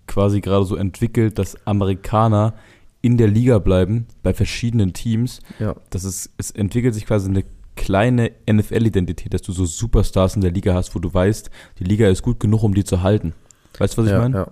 quasi 0.06 0.40
gerade 0.40 0.64
so 0.64 0.76
entwickelt, 0.76 1.38
dass 1.38 1.56
Amerikaner 1.66 2.54
in 3.00 3.16
der 3.16 3.28
Liga 3.28 3.58
bleiben, 3.58 4.06
bei 4.22 4.32
verschiedenen 4.32 4.92
Teams. 4.92 5.40
Ja, 5.58 5.74
Dass 5.90 6.04
es, 6.04 6.30
es 6.38 6.50
entwickelt 6.50 6.94
sich 6.94 7.04
quasi 7.04 7.28
eine 7.28 7.44
kleine 7.76 8.30
NFL-Identität, 8.50 9.34
dass 9.34 9.42
du 9.42 9.52
so 9.52 9.66
Superstars 9.66 10.36
in 10.36 10.42
der 10.42 10.52
Liga 10.52 10.74
hast, 10.74 10.94
wo 10.94 11.00
du 11.00 11.12
weißt, 11.12 11.50
die 11.78 11.84
Liga 11.84 12.08
ist 12.08 12.22
gut 12.22 12.40
genug, 12.40 12.62
um 12.62 12.72
die 12.72 12.84
zu 12.84 13.02
halten. 13.02 13.34
Weißt 13.78 13.96
du, 13.96 14.02
was 14.02 14.06
ich 14.06 14.12
ja, 14.12 14.20
meine? 14.20 14.36
ja. 14.36 14.46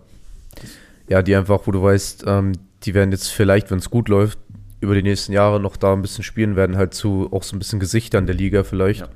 ja, 1.08 1.22
die 1.22 1.34
einfach, 1.34 1.60
wo 1.64 1.70
du 1.70 1.82
weißt, 1.82 2.24
ähm, 2.26 2.52
die 2.82 2.94
werden 2.94 3.12
jetzt 3.12 3.28
vielleicht, 3.28 3.70
wenn 3.70 3.78
es 3.78 3.88
gut 3.88 4.08
läuft, 4.08 4.38
über 4.82 4.94
die 4.94 5.02
nächsten 5.02 5.32
Jahre 5.32 5.60
noch 5.60 5.76
da 5.76 5.92
ein 5.92 6.02
bisschen 6.02 6.24
spielen, 6.24 6.56
werden 6.56 6.76
halt 6.76 6.92
zu 6.92 7.28
auch 7.32 7.44
so 7.44 7.56
ein 7.56 7.60
bisschen 7.60 7.80
Gesichtern 7.80 8.26
der 8.26 8.34
Liga 8.34 8.64
vielleicht. 8.64 9.08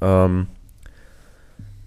Ähm, 0.00 0.48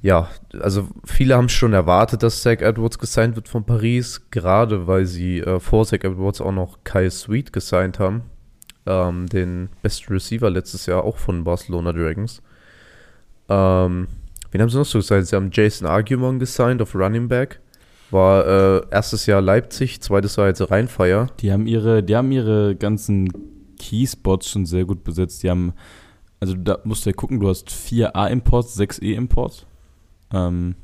ja, 0.01 0.29
also 0.59 0.87
viele 1.05 1.35
haben 1.35 1.49
schon 1.49 1.73
erwartet, 1.73 2.23
dass 2.23 2.41
Zach 2.41 2.59
Edwards 2.61 2.97
gesigned 2.97 3.35
wird 3.35 3.47
von 3.47 3.65
Paris, 3.65 4.29
gerade 4.31 4.87
weil 4.87 5.05
sie 5.05 5.39
äh, 5.39 5.59
vor 5.59 5.85
Zach 5.85 5.99
Edwards 6.03 6.41
auch 6.41 6.51
noch 6.51 6.79
Kai 6.83 7.09
Sweet 7.09 7.53
gesigned 7.53 7.99
haben, 7.99 8.23
ähm, 8.87 9.27
den 9.27 9.69
besten 9.83 10.13
Receiver 10.13 10.49
letztes 10.49 10.87
Jahr 10.87 11.03
auch 11.03 11.17
von 11.17 11.43
Barcelona 11.43 11.93
Dragons. 11.93 12.41
Ähm, 13.47 14.07
wen 14.51 14.61
haben 14.61 14.69
sie 14.69 14.77
noch 14.77 14.85
so 14.85 14.99
gesigned? 14.99 15.27
Sie 15.27 15.35
haben 15.35 15.49
Jason 15.51 15.87
Argumon 15.87 16.39
gesigned 16.39 16.81
auf 16.81 16.95
Running 16.95 17.27
Back. 17.27 17.59
War 18.09 18.45
äh, 18.45 18.81
erstes 18.89 19.25
Jahr 19.25 19.41
Leipzig, 19.41 20.01
zweites 20.01 20.37
Jahr 20.37 20.47
jetzt 20.47 20.71
Rheinfire. 20.71 21.27
Die 21.39 21.51
haben 21.51 21.67
ihre, 21.67 22.03
die 22.03 22.15
haben 22.15 22.31
ihre 22.31 22.75
ganzen 22.75 23.31
Keyspots 23.77 24.49
schon 24.49 24.65
sehr 24.65 24.85
gut 24.85 25.03
besetzt. 25.03 25.43
Die 25.43 25.49
haben, 25.49 25.73
also 26.39 26.55
da 26.55 26.79
musst 26.83 27.05
du 27.05 27.09
ja 27.09 27.15
gucken, 27.15 27.39
du 27.39 27.49
hast 27.49 27.71
vier 27.71 28.15
A-Imports, 28.15 28.75
sechs 28.75 28.99
E-Imports. 28.99 29.65
Ähm, 30.33 30.75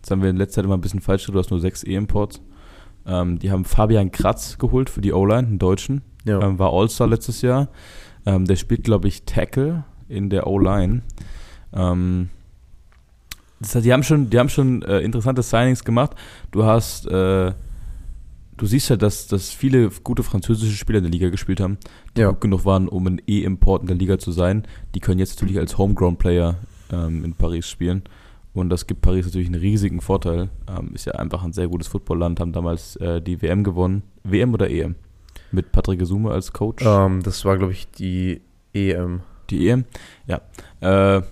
das 0.00 0.10
haben 0.10 0.22
wir 0.22 0.30
in 0.30 0.36
letzter 0.36 0.56
Zeit 0.56 0.64
immer 0.64 0.76
ein 0.76 0.80
bisschen 0.80 1.00
falsch, 1.00 1.26
du 1.26 1.38
hast 1.38 1.50
nur 1.50 1.60
sechs 1.60 1.84
E-Imports. 1.84 2.40
Ähm, 3.06 3.38
die 3.38 3.50
haben 3.50 3.64
Fabian 3.64 4.10
Kratz 4.10 4.58
geholt 4.58 4.88
für 4.88 5.00
die 5.00 5.12
O-Line, 5.12 5.46
einen 5.46 5.58
Deutschen. 5.58 6.02
Ja. 6.24 6.40
Ähm, 6.40 6.58
war 6.58 6.72
All-Star 6.72 7.06
letztes 7.06 7.42
Jahr. 7.42 7.68
Ähm, 8.26 8.46
der 8.46 8.56
spielt, 8.56 8.84
glaube 8.84 9.08
ich, 9.08 9.24
Tackle 9.24 9.84
in 10.08 10.30
der 10.30 10.46
O-Line. 10.46 11.02
Ähm, 11.74 12.30
das 13.64 13.74
heißt, 13.74 13.84
die 13.86 13.92
haben 13.92 14.02
schon, 14.02 14.30
die 14.30 14.38
haben 14.38 14.48
schon 14.48 14.82
äh, 14.82 15.00
interessante 15.00 15.42
Signings 15.42 15.84
gemacht. 15.84 16.12
Du 16.50 16.64
hast, 16.64 17.06
äh, 17.06 17.52
du 18.56 18.66
siehst 18.66 18.90
ja, 18.90 18.96
dass, 18.96 19.26
dass 19.26 19.50
viele 19.50 19.90
gute 20.02 20.22
französische 20.22 20.76
Spieler 20.76 20.98
in 20.98 21.04
der 21.04 21.10
Liga 21.12 21.30
gespielt 21.30 21.60
haben, 21.60 21.78
die 22.16 22.20
Ja. 22.22 22.28
gut 22.30 22.40
genug 22.42 22.64
waren, 22.64 22.88
um 22.88 23.06
ein 23.06 23.20
E-Import 23.26 23.82
in 23.82 23.88
der 23.88 23.96
Liga 23.96 24.18
zu 24.18 24.32
sein. 24.32 24.64
Die 24.94 25.00
können 25.00 25.18
jetzt 25.18 25.40
natürlich 25.40 25.58
als 25.58 25.78
Homegrown-Player 25.78 26.56
ähm, 26.92 27.24
in 27.24 27.34
Paris 27.34 27.68
spielen. 27.68 28.02
Und 28.52 28.68
das 28.70 28.86
gibt 28.86 29.00
Paris 29.02 29.24
natürlich 29.26 29.48
einen 29.48 29.60
riesigen 29.60 30.00
Vorteil. 30.00 30.48
Ähm, 30.68 30.90
ist 30.94 31.06
ja 31.06 31.14
einfach 31.14 31.42
ein 31.42 31.52
sehr 31.52 31.66
gutes 31.66 31.88
Footballland, 31.88 32.38
haben 32.38 32.52
damals 32.52 32.94
äh, 32.96 33.20
die 33.20 33.42
WM 33.42 33.64
gewonnen. 33.64 34.02
WM 34.22 34.54
oder 34.54 34.70
EM? 34.70 34.94
Mit 35.50 35.72
Patrick 35.72 35.98
Gesume 35.98 36.30
als 36.30 36.52
Coach. 36.52 36.84
Ähm, 36.86 37.22
das 37.22 37.44
war, 37.44 37.56
glaube 37.58 37.72
ich, 37.72 37.90
die 37.90 38.42
EM. 38.72 39.22
Die 39.50 39.68
EM, 39.68 39.84
ja. 40.26 40.40
Äh, 40.80 41.22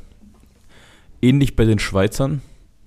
ähnlich 1.23 1.57
bei 1.57 1.65
den 1.65 1.79
Schweizern. 1.79 2.43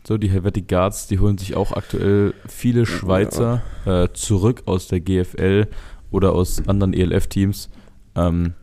So, 0.08 0.18
die 0.18 0.30
Helvetic 0.30 0.68
Guards, 0.68 1.08
die 1.08 1.18
holen 1.18 1.40
sich 1.40 1.56
auch 1.56 1.72
aktuell 1.72 2.36
viele 2.48 2.86
Schweizer 2.86 3.64
äh, 3.86 4.10
zurück 4.14 4.64
aus 4.66 4.88
der 4.88 5.00
GFL 5.00 5.68
oder 6.12 6.34
aus 6.34 6.68
anderen 6.68 6.94
ELF-Teams. 6.94 7.70
Ähm, 8.16 8.54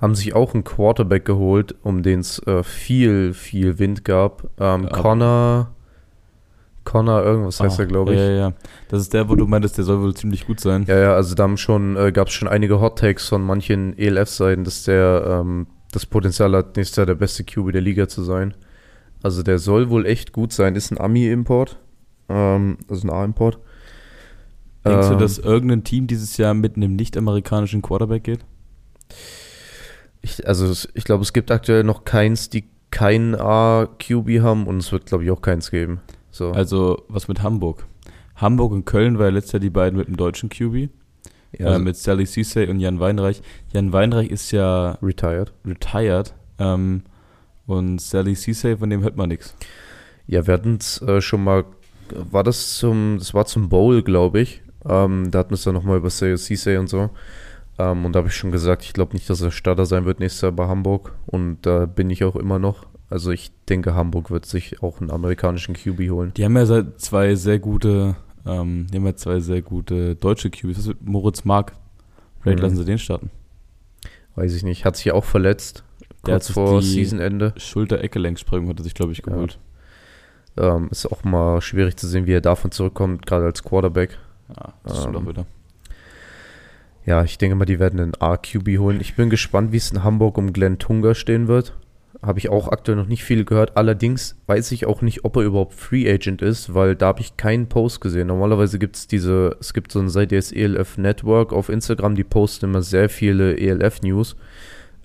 Haben 0.00 0.14
sich 0.14 0.34
auch 0.34 0.54
einen 0.54 0.62
Quarterback 0.62 1.24
geholt, 1.24 1.74
um 1.82 2.04
den 2.04 2.20
es 2.20 2.38
äh, 2.46 2.62
viel, 2.62 3.34
viel 3.34 3.80
Wind 3.80 4.04
gab. 4.04 4.48
Ähm. 4.60 4.88
Connor 4.90 5.72
Connor, 6.84 7.22
irgendwas 7.22 7.60
heißt 7.60 7.78
Ah, 7.78 7.82
er, 7.82 7.86
glaube 7.86 8.12
ich. 8.14 8.18
Ja, 8.18 8.26
ja, 8.26 8.32
ja. 8.32 8.52
Das 8.88 9.00
ist 9.00 9.12
der, 9.12 9.28
wo 9.28 9.36
du 9.36 9.46
meintest, 9.46 9.78
der 9.78 9.84
soll 9.84 10.00
wohl 10.02 10.14
ziemlich 10.14 10.46
gut 10.46 10.60
sein. 10.60 10.84
Ja, 10.88 10.98
ja, 10.98 11.14
also 11.14 11.34
da 11.34 11.44
haben 11.44 11.56
schon, 11.56 11.96
äh, 11.96 12.12
gab 12.12 12.28
es 12.28 12.34
schon 12.34 12.48
einige 12.48 12.80
Hot 12.80 12.98
Takes 12.98 13.28
von 13.28 13.42
manchen 13.42 13.96
ELF-Seiten, 13.96 14.64
dass 14.64 14.84
der 14.84 15.40
ähm, 15.42 15.66
das 15.92 16.06
Potenzial 16.06 16.56
hat, 16.56 16.76
nächstes 16.76 16.96
Jahr 16.96 17.06
der 17.06 17.14
beste 17.14 17.44
QB 17.44 17.72
der 17.72 17.80
Liga 17.80 18.08
zu 18.08 18.22
sein. 18.24 18.54
Also 19.22 19.42
der 19.42 19.58
soll 19.58 19.88
wohl 19.90 20.06
echt 20.06 20.32
gut 20.32 20.52
sein. 20.52 20.74
Ist 20.74 20.90
ein 20.90 21.00
Ami-Import. 21.00 21.78
Ähm, 22.28 22.78
also 22.88 23.06
ein 23.06 23.10
A-Import. 23.10 23.58
Denkst 24.84 25.08
du, 25.08 25.12
Ähm, 25.14 25.18
dass 25.20 25.38
irgendein 25.38 25.84
Team 25.84 26.08
dieses 26.08 26.36
Jahr 26.36 26.54
mit 26.54 26.76
einem 26.76 26.96
nicht-amerikanischen 26.96 27.82
Quarterback 27.82 28.24
geht? 28.24 28.40
Ich, 30.22 30.46
also 30.46 30.88
ich 30.94 31.04
glaube, 31.04 31.22
es 31.22 31.32
gibt 31.32 31.50
aktuell 31.50 31.84
noch 31.84 32.04
keins, 32.04 32.50
die 32.50 32.64
keinen 32.90 33.34
A-QB 33.34 34.40
haben 34.40 34.66
und 34.66 34.78
es 34.78 34.92
wird, 34.92 35.06
glaube 35.06 35.24
ich, 35.24 35.30
auch 35.30 35.40
keins 35.40 35.70
geben. 35.70 36.00
So. 36.30 36.50
Also, 36.52 37.04
was 37.08 37.28
mit 37.28 37.42
Hamburg? 37.42 37.86
Hamburg 38.36 38.72
und 38.72 38.86
Köln 38.86 39.18
war 39.18 39.26
ja 39.26 39.32
letztes 39.32 39.52
Jahr 39.52 39.60
die 39.60 39.70
beiden 39.70 39.98
mit 39.98 40.08
dem 40.08 40.16
deutschen 40.16 40.48
QB. 40.48 40.90
Ja, 41.58 41.76
äh, 41.76 41.78
mit 41.78 41.96
Sally 41.96 42.26
Cisse 42.26 42.68
und 42.68 42.80
Jan 42.80 43.00
Weinreich. 43.00 43.42
Jan 43.72 43.92
Weinreich 43.92 44.30
ist 44.30 44.50
ja 44.50 44.98
retired. 45.02 45.52
retired. 45.66 46.34
Ähm, 46.58 47.02
und 47.66 48.00
Sally 48.00 48.34
Cisse, 48.34 48.78
von 48.78 48.90
dem 48.90 49.02
hört 49.02 49.16
man 49.16 49.28
nichts. 49.28 49.54
Ja, 50.26 50.46
wir 50.46 50.54
hatten 50.54 50.76
es 50.80 51.00
äh, 51.02 51.20
schon 51.20 51.44
mal, 51.44 51.64
war 52.10 52.44
das 52.44 52.76
zum, 52.78 53.16
das 53.18 53.34
war 53.34 53.46
zum 53.46 53.68
Bowl, 53.68 54.02
glaube 54.02 54.40
ich. 54.40 54.62
Ähm, 54.88 55.30
da 55.30 55.40
hatten 55.40 55.50
wir 55.50 55.54
es 55.54 55.64
dann 55.64 55.74
nochmal 55.74 55.98
über 55.98 56.10
Cisse 56.10 56.78
und 56.80 56.88
so. 56.88 57.10
Ähm, 57.78 58.04
und 58.04 58.12
da 58.12 58.18
habe 58.18 58.28
ich 58.28 58.34
schon 58.34 58.50
gesagt, 58.50 58.82
ich 58.84 58.92
glaube 58.92 59.14
nicht, 59.14 59.28
dass 59.30 59.40
er 59.40 59.50
Starter 59.50 59.86
sein 59.86 60.04
wird 60.04 60.20
nächstes 60.20 60.42
Jahr 60.42 60.52
bei 60.52 60.66
Hamburg. 60.66 61.14
Und 61.26 61.58
da 61.62 61.86
bin 61.86 62.10
ich 62.10 62.24
auch 62.24 62.36
immer 62.36 62.58
noch. 62.58 62.86
Also 63.08 63.30
ich 63.30 63.52
denke, 63.68 63.94
Hamburg 63.94 64.30
wird 64.30 64.46
sich 64.46 64.82
auch 64.82 65.00
einen 65.00 65.10
amerikanischen 65.10 65.74
QB 65.74 66.10
holen. 66.10 66.32
Die 66.34 66.44
haben 66.44 66.56
ja 66.56 66.66
seit 66.66 67.00
zwei 67.00 67.34
sehr 67.34 67.58
gute, 67.58 68.16
ähm, 68.46 68.86
die 68.90 68.96
haben 68.98 69.06
ja 69.06 69.14
zwei 69.16 69.40
sehr 69.40 69.62
gute 69.62 70.14
deutsche 70.16 70.50
QBs. 70.50 70.78
Was 70.78 70.86
mit 70.88 71.06
Moritz 71.06 71.44
Mark? 71.44 71.72
Vielleicht 72.40 72.58
Mhm. 72.58 72.62
lassen 72.64 72.76
sie 72.76 72.84
den 72.84 72.98
starten. 72.98 73.30
Weiß 74.34 74.54
ich 74.54 74.62
nicht. 74.62 74.84
Hat 74.84 74.96
sich 74.96 75.04
ja 75.06 75.14
auch 75.14 75.24
verletzt. 75.24 75.84
Der 76.26 76.34
Kurz 76.34 76.50
vor 76.50 76.82
Seasonende. 76.82 77.52
Schulter-Ecke-Längsprung 77.56 78.68
hat 78.68 78.78
er 78.78 78.84
sich, 78.84 78.94
glaube 78.94 79.12
ich, 79.12 79.18
Ja. 79.18 79.24
geholt. 79.24 79.58
Ähm, 80.56 80.88
ist 80.90 81.06
auch 81.10 81.24
mal 81.24 81.60
schwierig 81.60 81.96
zu 81.96 82.06
sehen, 82.06 82.26
wie 82.26 82.32
er 82.34 82.40
davon 82.40 82.70
zurückkommt, 82.70 83.26
gerade 83.26 83.44
als 83.46 83.62
Quarterback. 83.62 84.18
Ja, 84.48 84.74
das 84.84 85.04
Ähm, 85.06 85.16
auch 85.16 85.26
wieder. 85.26 85.46
Ja, 87.04 87.24
ich 87.24 87.38
denke 87.38 87.56
mal, 87.56 87.64
die 87.64 87.80
werden 87.80 87.98
einen 88.00 88.14
A-QB 88.20 88.78
holen. 88.78 89.00
Ich 89.00 89.16
bin 89.16 89.28
gespannt, 89.30 89.72
wie 89.72 89.78
es 89.78 89.90
in 89.90 90.04
Hamburg 90.04 90.38
um 90.38 90.52
Glenn 90.52 90.78
Tunga 90.78 91.14
stehen 91.14 91.48
wird. 91.48 91.74
Habe 92.22 92.38
ich 92.38 92.48
auch 92.48 92.68
aktuell 92.68 92.96
noch 92.96 93.08
nicht 93.08 93.24
viel 93.24 93.44
gehört. 93.44 93.76
Allerdings 93.76 94.40
weiß 94.46 94.70
ich 94.72 94.86
auch 94.86 95.02
nicht, 95.02 95.24
ob 95.24 95.36
er 95.36 95.42
überhaupt 95.42 95.74
Free 95.74 96.08
Agent 96.08 96.40
ist, 96.40 96.72
weil 96.72 96.94
da 96.94 97.08
habe 97.08 97.20
ich 97.20 97.36
keinen 97.36 97.68
Post 97.68 98.00
gesehen. 98.00 98.28
Normalerweise 98.28 98.78
gibt 98.78 98.94
es 98.94 99.08
diese, 99.08 99.56
es 99.58 99.74
gibt 99.74 99.90
so 99.90 99.98
eine 99.98 100.08
Seite, 100.08 100.36
heißt 100.36 100.54
ELF 100.54 100.98
Network 100.98 101.52
auf 101.52 101.68
Instagram, 101.68 102.14
die 102.14 102.22
posten 102.22 102.66
immer 102.66 102.82
sehr 102.82 103.08
viele 103.08 103.58
ELF-News. 103.58 104.36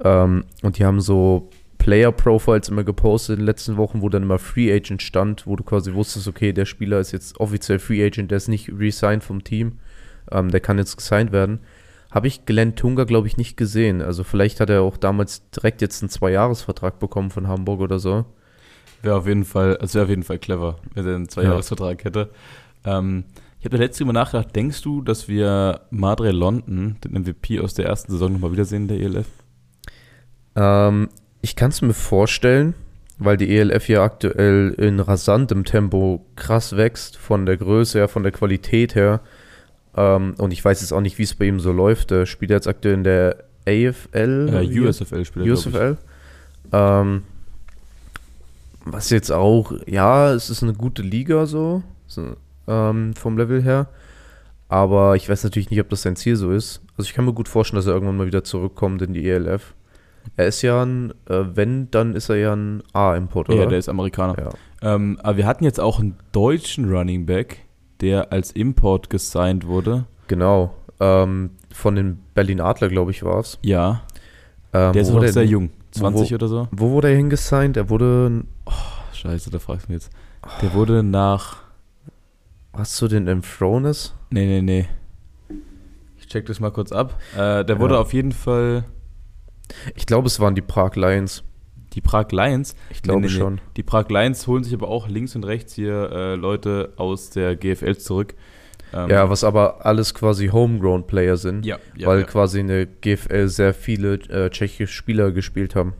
Ähm, 0.04 0.44
und 0.62 0.78
die 0.78 0.86
haben 0.86 1.02
so 1.02 1.50
Player-Profiles 1.80 2.70
immer 2.70 2.84
gepostet 2.84 3.36
in 3.36 3.40
den 3.42 3.46
letzten 3.48 3.78
Wochen, 3.78 4.02
wo 4.02 4.10
dann 4.10 4.24
immer 4.24 4.40
Free 4.40 4.72
Agent 4.72 5.02
stand, 5.02 5.48
wo 5.48 5.56
du 5.56 5.64
quasi 5.64 5.94
wusstest, 5.94 6.28
okay, 6.28 6.54
der 6.54 6.66
Spieler 6.66 7.00
ist 7.00 7.14
jetzt 7.14 7.40
offiziell 7.40 7.80
Free 7.80 8.06
Agent, 8.06 8.30
der 8.30 8.38
ist 8.38 8.48
nicht 8.48 8.72
resigned 8.78 9.24
vom 9.24 9.44
Team. 9.44 9.80
Ähm, 10.32 10.52
der 10.52 10.60
kann 10.60 10.78
jetzt 10.78 10.98
gesigned 10.98 11.32
werden. 11.32 11.60
Habe 12.18 12.30
ich 12.30 12.48
Glenn 12.48 12.76
Tunga, 12.76 13.04
glaube 13.04 13.28
ich, 13.28 13.38
nicht 13.38 13.58
gesehen. 13.58 14.02
Also 14.02 14.24
vielleicht 14.24 14.60
hat 14.60 14.72
er 14.72 14.82
auch 14.82 14.98
damals 14.98 15.48
direkt 15.52 15.84
jetzt 15.84 16.02
einen 16.02 16.10
Zwei-Jahres-Vertrag 16.10 16.98
bekommen 16.98 17.30
von 17.30 17.48
Hamburg 17.48 17.80
oder 17.80 18.00
so. 18.00 18.26
Wäre 19.04 19.18
auf 19.18 19.28
jeden 19.28 19.46
Fall, 19.46 19.78
also 19.78 19.94
wäre 19.94 20.06
auf 20.06 20.10
jeden 20.10 20.24
Fall 20.24 20.40
clever, 20.40 20.78
wenn 20.96 21.06
er 21.06 21.14
einen 21.14 21.30
Zweijahresvertrag 21.30 22.04
hätte. 22.04 22.32
Ähm, 22.86 23.26
ich 23.60 23.66
habe 23.66 23.78
da 23.78 23.84
letztens 23.84 24.00
drüber 24.00 24.14
nachgedacht, 24.14 24.56
denkst 24.56 24.82
du, 24.82 25.04
dass 25.04 25.28
wir 25.28 25.82
Madre 25.92 26.32
London, 26.32 26.96
den 27.04 27.22
MVP 27.22 27.60
aus 27.60 27.76
der 27.76 27.86
ersten 27.86 28.12
Saison, 28.12 28.34
nochmal 28.34 28.52
wiedersehen 28.52 28.90
in 28.90 28.98
der 28.98 29.00
ELF? 29.00 29.28
Ähm, 30.56 31.10
ich 31.44 31.56
kann 31.56 31.70
es 31.70 31.84
mir 31.84 31.94
vorstellen, 31.94 32.74
weil 33.20 33.38
die 33.38 33.56
ELF 33.56 33.90
ja 33.90 34.02
aktuell 34.02 34.74
in 34.76 35.00
rasantem 35.00 35.66
Tempo 35.66 36.26
krass 36.36 36.76
wächst, 36.76 37.16
von 37.16 37.46
der 37.46 37.58
Größe 37.58 38.00
her, 38.00 38.08
von 38.08 38.24
der 38.24 38.32
Qualität 38.32 38.96
her. 38.96 39.22
Ähm, 39.98 40.36
und 40.38 40.54
ich 40.54 40.64
weiß 40.64 40.82
jetzt 40.82 40.94
auch 40.94 41.02
nicht, 41.02 41.18
wie 41.18 41.24
es 41.24 41.34
bei 41.34 41.46
ihm 41.46 41.60
so 41.60 41.72
läuft. 41.72 42.12
Der 42.12 42.26
spielt 42.26 42.52
jetzt 42.52 42.68
aktuell 42.68 42.94
in 42.94 43.04
der 43.04 43.44
AFL. 43.66 44.50
Äh, 44.54 44.70
wie? 44.70 44.80
USFL-Spieler, 44.82 45.46
glaube 45.46 45.60
USFL. 45.60 45.98
Ähm, 46.72 47.24
was 48.86 49.10
jetzt 49.10 49.32
auch, 49.32 49.74
ja, 49.86 50.32
es 50.34 50.50
ist 50.50 50.64
eine 50.64 50.74
gute 50.74 51.02
Liga 51.02 51.46
so, 51.46 51.84
so 52.06 52.36
ähm, 52.68 53.14
vom 53.16 53.38
Level 53.38 53.62
her. 53.62 53.88
Aber 54.70 55.16
ich 55.16 55.30
weiß 55.30 55.44
natürlich 55.44 55.72
nicht, 55.72 55.82
ob 55.82 55.90
das 55.90 56.04
sein 56.04 56.16
Ziel 56.16 56.36
so 56.36 56.52
ist. 56.52 56.82
Also 56.98 57.10
ich 57.10 57.14
kann 57.14 57.26
mir 57.26 57.34
gut 57.34 57.48
vorstellen, 57.48 57.78
dass 57.78 57.88
er 57.88 57.94
irgendwann 57.94 58.18
mal 58.18 58.28
wieder 58.28 58.44
zurückkommt 58.44 59.02
in 59.02 59.14
die 59.14 59.28
ELF. 59.28 59.74
Er 60.36 60.48
ist 60.48 60.62
ja 60.62 60.84
ein, 60.84 61.12
äh, 61.30 61.44
wenn, 61.54 61.90
dann 61.90 62.16
ist 62.16 62.30
er 62.30 62.36
ja 62.36 62.54
ein 62.54 62.84
A-Import, 62.94 63.48
ich. 63.48 63.56
oder? 63.56 63.64
Ja, 63.64 63.70
der 63.70 63.80
ist 63.80 63.90
Amerikaner. 63.90 64.36
Ja. 64.38 64.96
Ähm, 64.96 65.18
aber 65.24 65.38
wir 65.38 65.48
hatten 65.48 65.64
jetzt 65.64 65.80
auch 65.80 66.00
einen 66.00 66.18
deutschen 66.34 66.94
Running 66.94 67.26
Back, 67.26 67.60
der 68.02 68.32
als 68.32 68.52
Import 68.52 69.10
gesigned 69.10 69.66
wurde. 69.68 70.06
Genau. 70.28 70.74
Ähm, 71.00 71.52
von 71.72 71.96
den 71.96 72.20
Berlin 72.34 72.60
Adler, 72.62 72.90
glaube 72.90 73.12
ich, 73.12 73.24
war 73.24 73.40
es. 73.40 73.60
Ja, 73.62 74.02
Ähm, 74.74 74.94
der 74.94 75.02
ist 75.02 75.10
noch 75.10 75.16
wurde 75.18 75.32
sehr 75.32 75.46
jung, 75.46 75.70
20 75.92 76.32
wo- 76.32 76.36
oder 76.36 76.48
so. 76.48 76.68
Wo 76.72 76.90
wurde 76.92 77.10
er 77.10 77.16
hingesigned? 77.16 77.78
Er 77.78 77.90
wurde, 77.90 78.44
Scheiße, 79.14 79.50
da 79.52 79.60
fragst 79.60 79.88
du 79.88 79.94
mich 79.94 80.02
jetzt. 80.04 80.12
Der 80.62 80.74
wurde 80.74 81.04
nach, 81.04 81.58
hast 82.74 83.02
du 83.02 83.08
den 83.08 83.28
Emphronis? 83.28 84.14
nee, 84.30 84.46
nee, 84.46 84.62
nee. 84.62 84.86
Ich 86.20 86.28
check 86.28 86.46
das 86.48 86.60
mal 86.60 86.72
kurz 86.72 86.92
ab. 86.92 87.18
Äh, 87.38 87.64
der 87.64 87.80
wurde 87.80 87.94
Ja. 87.96 88.02
auf 88.02 88.14
jeden 88.14 88.32
Fall 88.34 88.84
Ich 89.96 90.06
glaube, 90.06 90.28
es 90.28 90.40
waren 90.40 90.56
die 90.56 90.62
Prag 90.62 90.96
Lions. 90.96 91.44
Die 91.98 92.02
Prag 92.02 92.32
Lions. 92.32 92.76
Ich 92.92 93.02
glaube 93.02 93.22
Nee, 93.22 93.28
nee, 93.28 93.34
nee. 93.34 93.40
schon. 93.40 93.62
Die 93.76 93.82
Prag 93.82 94.08
Lions 94.10 94.46
holen 94.46 94.64
sich 94.64 94.74
aber 94.74 94.88
auch 94.88 95.10
links 95.10 95.36
und 95.36 95.44
rechts 95.44 95.74
hier 95.74 96.12
äh, 96.12 96.36
Leute 96.36 96.94
aus 96.96 97.32
der 97.32 97.56
GFL 97.56 97.98
zurück. 97.98 98.36
Ähm, 98.94 99.10
Ja, 99.10 99.30
was 99.32 99.44
aber 99.44 99.84
alles 99.84 100.14
quasi 100.14 100.50
Homegrown 100.50 101.08
Player 101.08 101.38
sind, 101.38 101.66
ja, 101.66 101.80
ja, 101.96 102.08
weil 102.08 102.20
ja. 102.20 102.26
quasi 102.26 102.60
in 102.60 102.68
der 102.68 102.86
GFL 102.86 103.48
sehr 103.48 103.74
viele 103.74 104.14
äh, 104.30 104.50
tschechische 104.52 104.94
Spieler 104.94 105.32
gespielt 105.32 105.76
haben. 105.76 105.94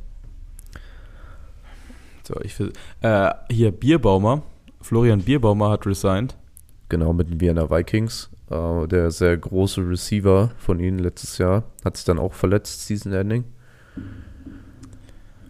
So, 2.24 2.36
ich 2.42 2.56
äh, 3.02 3.34
hier 3.50 3.72
Bierbaumer, 3.72 4.44
Florian 4.82 5.22
Bierbaumer 5.22 5.72
hat 5.72 5.88
resigned. 5.88 6.36
Genau, 6.90 7.12
mit 7.12 7.30
den 7.30 7.42
Vienna 7.42 7.70
Vikings. 7.72 8.30
Äh, 8.52 8.88
der 8.88 9.10
sehr 9.10 9.36
große 9.36 9.82
Receiver 9.82 10.52
von 10.60 10.80
ihnen 10.80 11.00
letztes 11.00 11.40
Jahr 11.40 11.64
hat 11.84 11.98
sich 11.98 12.06
dann 12.06 12.20
auch 12.20 12.34
verletzt, 12.34 12.86
Season 12.86 13.12
Ending. 13.14 13.46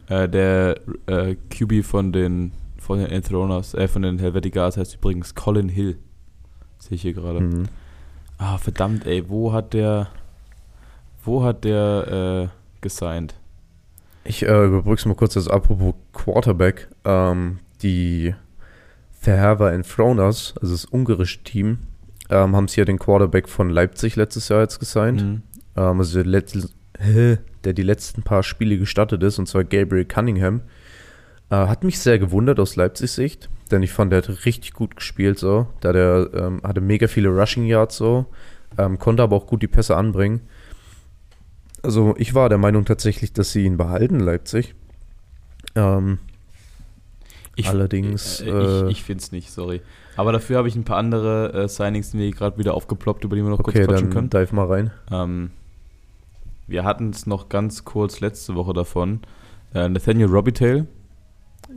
Äh, 0.07 0.29
der 0.29 0.79
äh, 1.07 1.35
QB 1.49 1.83
von 1.83 2.11
den 2.11 2.51
von 2.79 2.99
den 2.99 3.07
Enthroners, 3.07 3.73
äh, 3.73 3.87
von 3.87 4.01
den 4.01 4.19
Helveticars 4.19 4.77
heißt 4.77 4.95
übrigens 4.95 5.35
Colin 5.35 5.69
Hill. 5.69 5.97
Sehe 6.79 6.95
ich 6.95 7.01
hier 7.01 7.13
gerade. 7.13 7.41
Mhm. 7.41 7.65
Ah, 8.37 8.57
verdammt, 8.57 9.05
ey, 9.05 9.27
wo 9.27 9.51
hat 9.51 9.73
der 9.73 10.07
wo 11.23 11.43
hat 11.43 11.65
der 11.65 12.51
äh, 12.51 12.81
gesigned? 12.81 13.35
Ich 14.23 14.43
äh, 14.43 14.65
überbrück's 14.65 15.05
mal 15.05 15.15
kurz, 15.15 15.35
also 15.35 15.51
apropos 15.51 15.93
Quarterback. 16.13 16.87
Ähm, 17.03 17.59
die 17.81 18.33
Verherber 19.11 19.73
Enthroners, 19.73 20.53
also 20.61 20.73
das 20.73 20.85
ungarische 20.85 21.43
Team, 21.43 21.79
ähm, 22.29 22.55
haben 22.55 22.67
sich 22.67 22.77
ja 22.77 22.85
den 22.85 22.99
Quarterback 22.99 23.49
von 23.49 23.69
Leipzig 23.69 24.15
letztes 24.15 24.49
Jahr 24.49 24.61
jetzt 24.61 24.79
gesigned. 24.79 25.21
Mhm. 25.21 25.41
ähm, 25.75 25.99
also 25.99 26.21
hä, 26.21 26.23
der 26.99 27.73
die 27.73 27.83
letzten 27.83 28.23
paar 28.23 28.43
Spiele 28.43 28.77
gestartet 28.77 29.23
ist, 29.23 29.39
und 29.39 29.47
zwar 29.47 29.63
Gabriel 29.63 30.05
Cunningham. 30.05 30.61
Äh, 31.49 31.55
hat 31.55 31.83
mich 31.83 31.99
sehr 31.99 32.19
gewundert 32.19 32.59
aus 32.59 32.75
Leipzigs 32.75 33.15
Sicht, 33.15 33.49
denn 33.71 33.83
ich 33.83 33.91
fand, 33.91 34.11
der 34.11 34.21
hat 34.23 34.45
richtig 34.45 34.73
gut 34.73 34.95
gespielt, 34.95 35.39
so. 35.39 35.67
Da 35.79 35.93
der 35.93 36.29
ähm, 36.33 36.61
hatte 36.63 36.81
mega 36.81 37.07
viele 37.07 37.29
Rushing 37.29 37.65
Yards, 37.65 37.97
so. 37.97 38.25
Ähm, 38.77 38.99
konnte 38.99 39.23
aber 39.23 39.35
auch 39.35 39.47
gut 39.47 39.61
die 39.61 39.67
Pässe 39.67 39.95
anbringen. 39.95 40.41
Also, 41.83 42.15
ich 42.17 42.33
war 42.33 42.49
der 42.49 42.57
Meinung 42.57 42.85
tatsächlich, 42.85 43.31
dass 43.33 43.51
sie 43.51 43.63
ihn 43.63 43.77
behalten, 43.77 44.19
Leipzig. 44.19 44.75
Ähm, 45.75 46.19
Ich, 47.55 47.67
Allerdings, 47.69 48.41
Äh, 48.41 48.49
äh, 48.49 48.83
ich 48.85 48.91
ich 48.91 49.03
finde 49.03 49.23
es 49.23 49.31
nicht, 49.31 49.51
sorry. 49.51 49.81
Aber 50.15 50.31
dafür 50.31 50.57
habe 50.57 50.67
ich 50.67 50.75
ein 50.75 50.83
paar 50.83 50.97
andere 50.97 51.53
äh, 51.53 51.67
Signings, 51.67 52.11
die 52.11 52.17
mir 52.17 52.29
gerade 52.31 52.57
wieder 52.57 52.73
aufgeploppt, 52.73 53.23
über 53.23 53.35
die 53.35 53.41
wir 53.43 53.49
noch 53.49 53.59
okay, 53.59 53.71
kurz 53.71 53.87
quatschen 53.87 54.09
dann 54.11 54.29
können. 54.29 54.29
dive 54.29 54.55
mal 54.55 54.65
rein. 54.67 54.91
Ähm, 55.11 55.51
wir 56.67 56.83
hatten 56.83 57.09
es 57.09 57.25
noch 57.25 57.49
ganz 57.49 57.85
kurz 57.85 58.19
letzte 58.19 58.55
Woche 58.55 58.73
davon. 58.73 59.21
Äh, 59.73 59.89
Nathaniel 59.89 60.27
Robitaille 60.27 60.87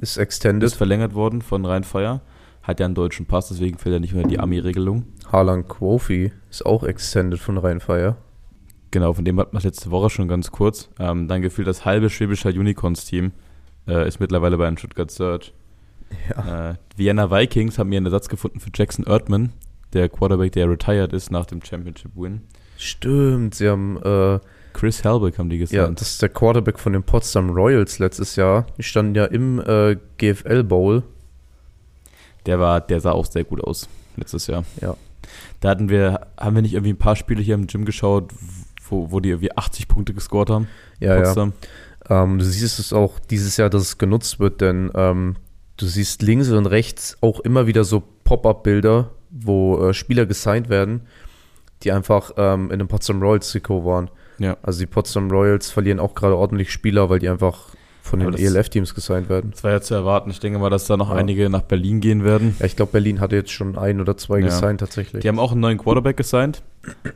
Ist 0.00 0.16
extended. 0.16 0.66
ist 0.66 0.74
verlängert 0.74 1.14
worden 1.14 1.42
von 1.42 1.64
Rhein-Fire. 1.64 2.20
Hat 2.62 2.78
ja 2.80 2.86
einen 2.86 2.94
deutschen 2.94 3.26
Pass, 3.26 3.48
deswegen 3.48 3.78
fällt 3.78 3.94
er 3.94 4.00
nicht 4.00 4.12
mehr 4.12 4.22
in 4.24 4.28
die 4.28 4.38
Ami-Regelung. 4.38 5.04
Harlan 5.32 5.66
Quofi 5.66 6.32
ist 6.50 6.66
auch 6.66 6.84
extended 6.84 7.40
von 7.40 7.56
Rheinfire. 7.56 8.16
Genau, 8.90 9.12
von 9.12 9.24
dem 9.24 9.38
hatten 9.38 9.56
wir 9.56 9.62
letzte 9.62 9.90
Woche 9.90 10.10
schon 10.10 10.28
ganz 10.28 10.50
kurz. 10.50 10.90
Ähm, 10.98 11.28
dann 11.28 11.42
gefühlt 11.42 11.68
das 11.68 11.84
halbe 11.84 12.10
Schwäbischer 12.10 12.50
Unicorns-Team 12.50 13.32
äh, 13.86 14.06
ist 14.06 14.20
mittlerweile 14.20 14.58
bei 14.58 14.66
einem 14.66 14.76
Stuttgart 14.76 15.10
Search. 15.10 15.54
Ja. 16.28 16.70
Äh, 16.70 16.74
Vienna 16.96 17.30
Vikings 17.30 17.78
haben 17.78 17.92
ihren 17.92 18.04
Ersatz 18.04 18.28
gefunden 18.28 18.58
für 18.60 18.70
Jackson 18.74 19.06
Erdmann, 19.06 19.52
der 19.92 20.08
Quarterback, 20.08 20.52
der 20.52 20.68
retired 20.68 21.12
ist 21.12 21.30
nach 21.30 21.46
dem 21.46 21.62
Championship-Win. 21.62 22.42
Stimmt, 22.76 23.54
sie 23.54 23.68
haben, 23.68 23.96
äh, 24.02 24.40
Chris 24.72 25.04
Helbeck 25.04 25.38
haben 25.38 25.50
die 25.50 25.56
ja, 25.56 25.64
gesigned. 25.64 26.00
das 26.00 26.12
ist 26.12 26.22
der 26.22 26.28
Quarterback 26.28 26.78
von 26.78 26.92
den 26.92 27.02
Potsdam 27.02 27.50
Royals 27.50 27.98
letztes 27.98 28.36
Jahr. 28.36 28.66
Die 28.78 28.82
standen 28.82 29.14
ja 29.14 29.26
im 29.26 29.60
äh, 29.60 29.96
GFL 30.18 30.64
Bowl. 30.64 31.02
Der 32.46 32.58
war, 32.58 32.80
der 32.80 33.00
sah 33.00 33.12
auch 33.12 33.26
sehr 33.26 33.44
gut 33.44 33.62
aus 33.62 33.88
letztes 34.16 34.46
Jahr. 34.46 34.64
Ja. 34.80 34.96
Da 35.60 35.68
hatten 35.68 35.88
wir, 35.88 36.26
haben 36.38 36.54
wir 36.54 36.62
nicht 36.62 36.74
irgendwie 36.74 36.92
ein 36.92 36.98
paar 36.98 37.16
Spiele 37.16 37.42
hier 37.42 37.54
im 37.54 37.66
Gym 37.66 37.84
geschaut, 37.84 38.32
wo, 38.88 39.10
wo 39.10 39.20
die 39.20 39.30
irgendwie 39.30 39.56
80 39.56 39.88
Punkte 39.88 40.14
gescored 40.14 40.50
haben? 40.50 40.68
Ja, 40.98 41.22
ja. 41.22 41.52
Ähm, 42.08 42.38
du 42.38 42.44
siehst 42.44 42.78
es 42.78 42.92
auch 42.92 43.18
dieses 43.18 43.56
Jahr, 43.56 43.70
dass 43.70 43.82
es 43.82 43.98
genutzt 43.98 44.40
wird, 44.40 44.60
denn 44.60 44.90
ähm, 44.94 45.36
du 45.76 45.86
siehst 45.86 46.22
links 46.22 46.50
und 46.50 46.66
rechts 46.66 47.16
auch 47.20 47.40
immer 47.40 47.66
wieder 47.66 47.84
so 47.84 48.02
Pop-up-Bilder, 48.24 49.10
wo 49.30 49.88
äh, 49.88 49.94
Spieler 49.94 50.26
gesigned 50.26 50.68
werden, 50.68 51.02
die 51.82 51.92
einfach 51.92 52.32
ähm, 52.36 52.70
in 52.70 52.78
dem 52.78 52.88
Potsdam 52.88 53.22
Royals 53.22 53.50
Trikot 53.50 53.84
waren. 53.84 54.10
Ja. 54.40 54.56
Also 54.62 54.80
die 54.80 54.86
Potsdam 54.86 55.30
Royals 55.30 55.70
verlieren 55.70 56.00
auch 56.00 56.14
gerade 56.16 56.34
ordentlich 56.36 56.72
Spieler, 56.72 57.08
weil 57.08 57.20
die 57.20 57.28
einfach 57.28 57.68
von 58.02 58.22
Aber 58.22 58.32
den 58.32 58.44
ELF-Teams 58.44 58.94
gesigned 58.94 59.28
werden. 59.28 59.52
Das 59.52 59.62
war 59.62 59.70
ja 59.70 59.80
zu 59.80 59.94
erwarten. 59.94 60.30
Ich 60.30 60.40
denke 60.40 60.58
mal, 60.58 60.70
dass 60.70 60.86
da 60.86 60.96
noch 60.96 61.10
Ja. 61.10 61.16
einige 61.16 61.48
nach 61.50 61.62
Berlin 61.62 62.00
gehen 62.00 62.24
werden. 62.24 62.56
Ja, 62.58 62.66
ich 62.66 62.74
glaube, 62.74 62.90
Berlin 62.92 63.20
hatte 63.20 63.36
jetzt 63.36 63.52
schon 63.52 63.78
ein 63.78 64.00
oder 64.00 64.16
zwei 64.16 64.38
Ja. 64.40 64.46
gesigned 64.46 64.80
tatsächlich. 64.80 65.22
Die 65.22 65.28
haben 65.28 65.38
auch 65.38 65.52
einen 65.52 65.60
neuen 65.60 65.78
Quarterback 65.78 66.16
gesigned. 66.16 66.62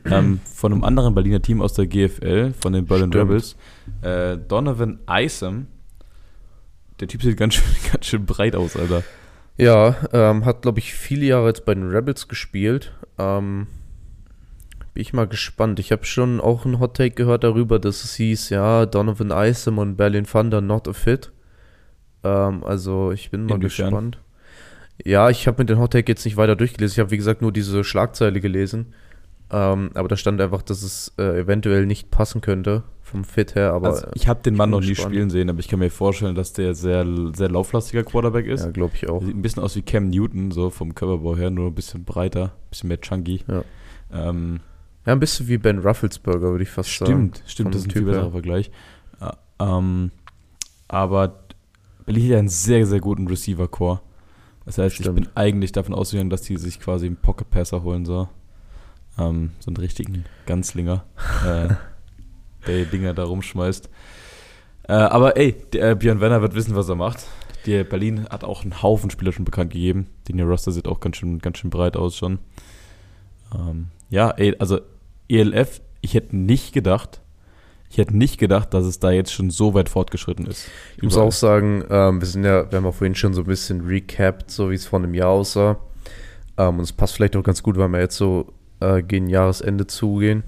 ähm, 0.05 0.39
von 0.45 0.71
einem 0.71 0.83
anderen 0.83 1.15
Berliner 1.15 1.41
Team 1.41 1.59
aus 1.59 1.73
der 1.73 1.87
GFL, 1.87 2.53
von 2.53 2.71
den 2.71 2.85
Berlin 2.85 3.07
Stimmt. 3.11 3.23
Rebels. 3.31 3.55
Äh, 4.03 4.37
Donovan 4.37 4.99
Isom. 5.09 5.65
Der 6.99 7.07
Typ 7.07 7.23
sieht 7.23 7.35
ganz 7.37 7.55
schön, 7.55 7.63
ganz 7.91 8.05
schön 8.05 8.25
breit 8.27 8.55
aus, 8.55 8.77
Alter. 8.77 9.01
Ja, 9.57 9.95
ähm, 10.13 10.45
hat, 10.45 10.61
glaube 10.61 10.77
ich, 10.79 10.93
viele 10.93 11.25
Jahre 11.25 11.47
jetzt 11.47 11.65
bei 11.65 11.73
den 11.73 11.89
Rebels 11.89 12.27
gespielt. 12.27 12.91
Ähm, 13.17 13.65
bin 14.95 15.01
ich 15.01 15.13
mal 15.13 15.27
gespannt. 15.27 15.79
Ich 15.79 15.91
habe 15.91 16.05
schon 16.05 16.39
auch 16.41 16.65
einen 16.65 16.79
Hot 16.79 16.95
Take 16.95 17.11
gehört 17.15 17.43
darüber, 17.43 17.77
dass 17.79 18.03
es 18.05 18.15
hieß, 18.15 18.49
ja, 18.49 18.85
Donovan 18.85 19.29
Isom 19.31 19.77
und 19.77 19.97
Berlin 19.97 20.23
Thunder 20.25 20.61
not 20.61 20.87
a 20.87 20.93
fit. 20.93 21.31
Ähm, 22.23 22.63
also 22.63 23.11
ich 23.11 23.29
bin 23.29 23.45
mal 23.45 23.55
Inwiefern? 23.55 23.85
gespannt. 23.91 24.17
Ja, 25.03 25.29
ich 25.29 25.47
habe 25.47 25.61
mir 25.61 25.65
den 25.65 25.79
Hot 25.79 25.91
Take 25.91 26.09
jetzt 26.09 26.23
nicht 26.23 26.37
weiter 26.37 26.55
durchgelesen. 26.55 26.93
Ich 26.95 26.99
habe, 26.99 27.11
wie 27.11 27.17
gesagt, 27.17 27.41
nur 27.41 27.51
diese 27.51 27.83
Schlagzeile 27.83 28.39
gelesen. 28.39 28.93
Ähm, 29.51 29.91
aber 29.93 30.07
da 30.07 30.15
stand 30.15 30.39
einfach, 30.41 30.61
dass 30.61 30.81
es 30.81 31.13
äh, 31.19 31.41
eventuell 31.41 31.85
nicht 31.85 32.09
passen 32.09 32.39
könnte 32.39 32.83
vom 33.01 33.25
Fit 33.25 33.53
her. 33.53 33.73
Aber 33.73 33.89
Also, 33.89 34.07
ich 34.15 34.27
habe 34.29 34.41
den 34.41 34.55
Mann 34.55 34.69
noch 34.69 34.79
nie 34.79 34.87
gespannt. 34.87 35.13
spielen 35.13 35.29
sehen, 35.29 35.49
aber 35.49 35.59
ich 35.59 35.67
kann 35.67 35.79
mir 35.79 35.91
vorstellen, 35.91 36.33
dass 36.35 36.53
der 36.53 36.73
sehr, 36.73 37.05
sehr 37.35 37.49
lauflastiger 37.49 38.03
Quarterback 38.03 38.47
ist. 38.47 38.63
ja, 38.63 38.71
glaube 38.71 38.93
ich 38.95 39.09
auch. 39.09 39.21
Sieht 39.21 39.35
ein 39.35 39.41
bisschen 39.41 39.61
aus 39.61 39.75
wie 39.75 39.81
Cam 39.83 40.09
Newton, 40.09 40.51
so 40.51 40.69
vom 40.69 40.95
Körperbau 40.95 41.35
her, 41.35 41.49
nur 41.51 41.67
ein 41.67 41.75
bisschen 41.75 42.05
breiter, 42.05 42.45
ein 42.45 42.69
bisschen 42.69 42.87
mehr 42.87 43.01
chunky. 43.01 43.43
Ja. 43.47 43.63
Ähm, 44.11 44.61
Ja, 45.05 45.13
ein 45.13 45.19
bisschen 45.19 45.47
wie 45.47 45.57
Ben 45.57 45.79
Rufflesberger, 45.79 46.51
würde 46.51 46.63
ich 46.63 46.69
fast 46.69 46.95
sagen. 46.97 47.11
stimmt, 47.11 47.43
stimmt, 47.45 47.75
das 47.75 47.81
ist 47.81 47.87
ein 47.87 47.91
viel 47.91 48.05
besserer. 48.05 48.31
Vergleich. 48.31 48.71
Äh, 49.21 49.31
ähm, 49.59 50.11
aber 50.87 51.39
Berlin 52.05 52.23
hat 52.23 52.31
ja 52.31 52.39
einen 52.39 52.49
sehr, 52.49 52.85
sehr 52.85 52.99
guten 52.99 53.27
Receiver-Core. 53.27 54.01
Das 54.65 54.77
heißt, 54.79 54.95
Stimmt. 54.95 55.19
ich 55.19 55.25
bin 55.25 55.35
eigentlich 55.35 55.71
davon 55.71 55.93
ausgegangen, 55.93 56.29
dass 56.29 56.41
die 56.41 56.57
sich 56.57 56.79
quasi 56.79 57.05
einen 57.05 57.17
Pocket-Passer 57.17 57.83
holen, 57.83 58.05
so. 58.05 58.27
Ähm, 59.17 59.51
so 59.59 59.69
einen 59.69 59.77
richtigen 59.77 60.25
Ganzlinger, 60.45 61.05
äh, 61.45 61.69
der 62.67 62.85
Dinger 62.85 63.13
da 63.13 63.23
rumschmeißt. 63.23 63.89
Äh, 64.87 64.93
aber 64.93 65.37
ey, 65.37 65.55
der 65.71 65.91
äh, 65.91 65.95
Björn 65.95 66.19
Werner 66.19 66.41
wird 66.41 66.55
wissen, 66.55 66.75
was 66.75 66.89
er 66.89 66.95
macht. 66.95 67.25
Die 67.65 67.83
Berlin 67.83 68.27
hat 68.29 68.43
auch 68.43 68.63
einen 68.63 68.81
Haufen 68.81 69.09
Spieler 69.09 69.31
schon 69.31 69.45
bekannt 69.45 69.71
gegeben. 69.71 70.07
Den 70.27 70.37
ihr 70.37 70.45
Roster 70.45 70.71
sieht 70.71 70.87
auch 70.87 70.99
ganz 70.99 71.17
schön, 71.17 71.39
ganz 71.39 71.59
schön 71.59 71.69
breit 71.69 71.95
aus 71.95 72.15
schon. 72.15 72.39
Ähm, 73.53 73.87
ja, 74.09 74.31
ey, 74.31 74.55
also 74.59 74.81
ELF, 75.27 75.81
ich 76.01 76.13
hätte 76.13 76.35
nicht 76.35 76.73
gedacht, 76.73 77.21
ich 77.89 77.97
hätte 77.97 78.17
nicht 78.17 78.37
gedacht, 78.37 78.73
dass 78.73 78.85
es 78.85 78.99
da 78.99 79.11
jetzt 79.11 79.31
schon 79.31 79.49
so 79.49 79.73
weit 79.73 79.89
fortgeschritten 79.89 80.45
ist. 80.47 80.67
Ich 80.97 81.03
muss 81.03 81.17
auch 81.17 81.31
sagen, 81.31 81.85
ähm, 81.89 82.19
wir 82.19 82.27
sind 82.27 82.43
ja, 82.43 82.69
wir 82.69 82.77
haben 82.77 82.85
ja 82.85 82.91
vorhin 82.91 83.15
schon 83.15 83.33
so 83.33 83.41
ein 83.41 83.47
bisschen 83.47 83.85
recapped, 83.85 84.51
so 84.51 84.69
wie 84.69 84.75
es 84.75 84.85
vor 84.85 84.99
einem 84.99 85.13
Jahr 85.13 85.29
aussah. 85.29 85.77
Ähm, 86.57 86.79
und 86.79 86.83
es 86.83 86.93
passt 86.93 87.15
vielleicht 87.15 87.35
auch 87.35 87.43
ganz 87.43 87.63
gut, 87.63 87.77
weil 87.77 87.87
wir 87.89 87.99
jetzt 87.99 88.17
so 88.17 88.53
äh, 88.79 89.01
gegen 89.01 89.27
Jahresende 89.27 89.87
zugehen. 89.87 90.43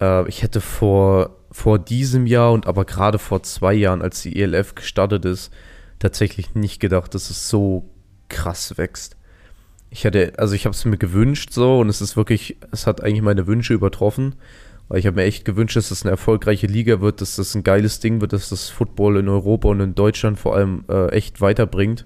Äh, 0.00 0.28
ich 0.28 0.42
hätte 0.42 0.60
vor, 0.60 1.36
vor 1.50 1.78
diesem 1.78 2.26
Jahr 2.26 2.52
und 2.52 2.66
aber 2.66 2.84
gerade 2.84 3.18
vor 3.18 3.42
zwei 3.42 3.72
Jahren, 3.72 4.02
als 4.02 4.22
die 4.22 4.40
ELF 4.40 4.74
gestartet 4.74 5.24
ist, 5.24 5.52
tatsächlich 5.98 6.54
nicht 6.54 6.80
gedacht, 6.80 7.14
dass 7.14 7.30
es 7.30 7.48
so 7.48 7.88
krass 8.28 8.76
wächst. 8.76 9.16
Ich 9.96 10.04
hätte, 10.04 10.34
also 10.36 10.54
ich 10.54 10.66
habe 10.66 10.74
es 10.74 10.84
mir 10.84 10.98
gewünscht 10.98 11.54
so 11.54 11.80
und 11.80 11.88
es 11.88 12.02
ist 12.02 12.18
wirklich, 12.18 12.58
es 12.70 12.86
hat 12.86 13.02
eigentlich 13.02 13.22
meine 13.22 13.46
Wünsche 13.46 13.72
übertroffen. 13.72 14.34
Weil 14.88 14.98
ich 14.98 15.06
habe 15.06 15.16
mir 15.16 15.22
echt 15.22 15.46
gewünscht, 15.46 15.74
dass 15.74 15.88
das 15.88 16.02
eine 16.02 16.10
erfolgreiche 16.10 16.66
Liga 16.66 17.00
wird, 17.00 17.22
dass 17.22 17.36
das 17.36 17.54
ein 17.54 17.64
geiles 17.64 17.98
Ding 17.98 18.20
wird, 18.20 18.34
dass 18.34 18.50
das 18.50 18.68
Football 18.68 19.16
in 19.16 19.30
Europa 19.30 19.68
und 19.68 19.80
in 19.80 19.94
Deutschland 19.94 20.38
vor 20.38 20.54
allem 20.54 20.84
äh, 20.90 21.08
echt 21.12 21.40
weiterbringt. 21.40 22.04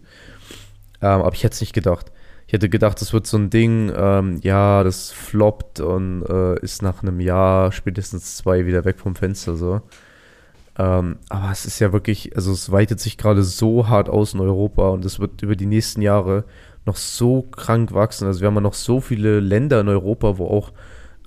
Ähm, 1.03 1.20
aber 1.20 1.35
ich 1.35 1.42
hätte 1.42 1.55
es 1.55 1.61
nicht 1.62 1.72
gedacht. 1.72 2.12
Ich 2.46 2.53
hätte 2.53 2.68
gedacht, 2.68 3.00
das 3.00 3.12
wird 3.12 3.26
so 3.26 3.37
ein 3.37 3.50
Ding, 3.50 3.92
ähm, 3.92 4.38
ja, 4.40 4.85
das 4.85 5.11
floppt 5.11 5.81
und 5.81 6.22
äh, 6.29 6.61
ist 6.61 6.83
nach 6.83 7.03
einem 7.03 7.18
Jahr, 7.18 7.72
spätestens 7.72 8.37
zwei, 8.37 8.66
wieder 8.66 8.85
weg 8.85 9.00
vom 9.00 9.16
Fenster 9.16 9.57
so. 9.57 9.81
Ähm, 10.79 11.16
aber 11.29 11.50
es 11.50 11.66
ist 11.66 11.81
ja 11.81 11.92
wirklich, 11.92 12.37
also 12.37 12.53
es 12.53 12.70
weitet 12.70 13.00
sich 13.00 13.18
gerade 13.18 13.42
so 13.42 13.88
hart 13.88 14.09
aus 14.09 14.33
in 14.33 14.40
Europa 14.40 14.90
und 14.90 15.05
es 15.05 15.18
wird 15.18 15.42
über 15.42 15.57
die 15.57 15.66
nächsten 15.66 16.03
Jahre 16.03 16.44
noch 16.90 16.96
so 16.96 17.42
krank 17.42 17.92
wachsen. 17.94 18.26
Also 18.26 18.40
wir 18.40 18.48
haben 18.48 18.57
ja 18.57 18.61
noch 18.61 18.74
so 18.74 19.00
viele 19.00 19.40
Länder 19.40 19.81
in 19.81 19.88
Europa, 19.88 20.38
wo 20.38 20.46
auch 20.46 20.72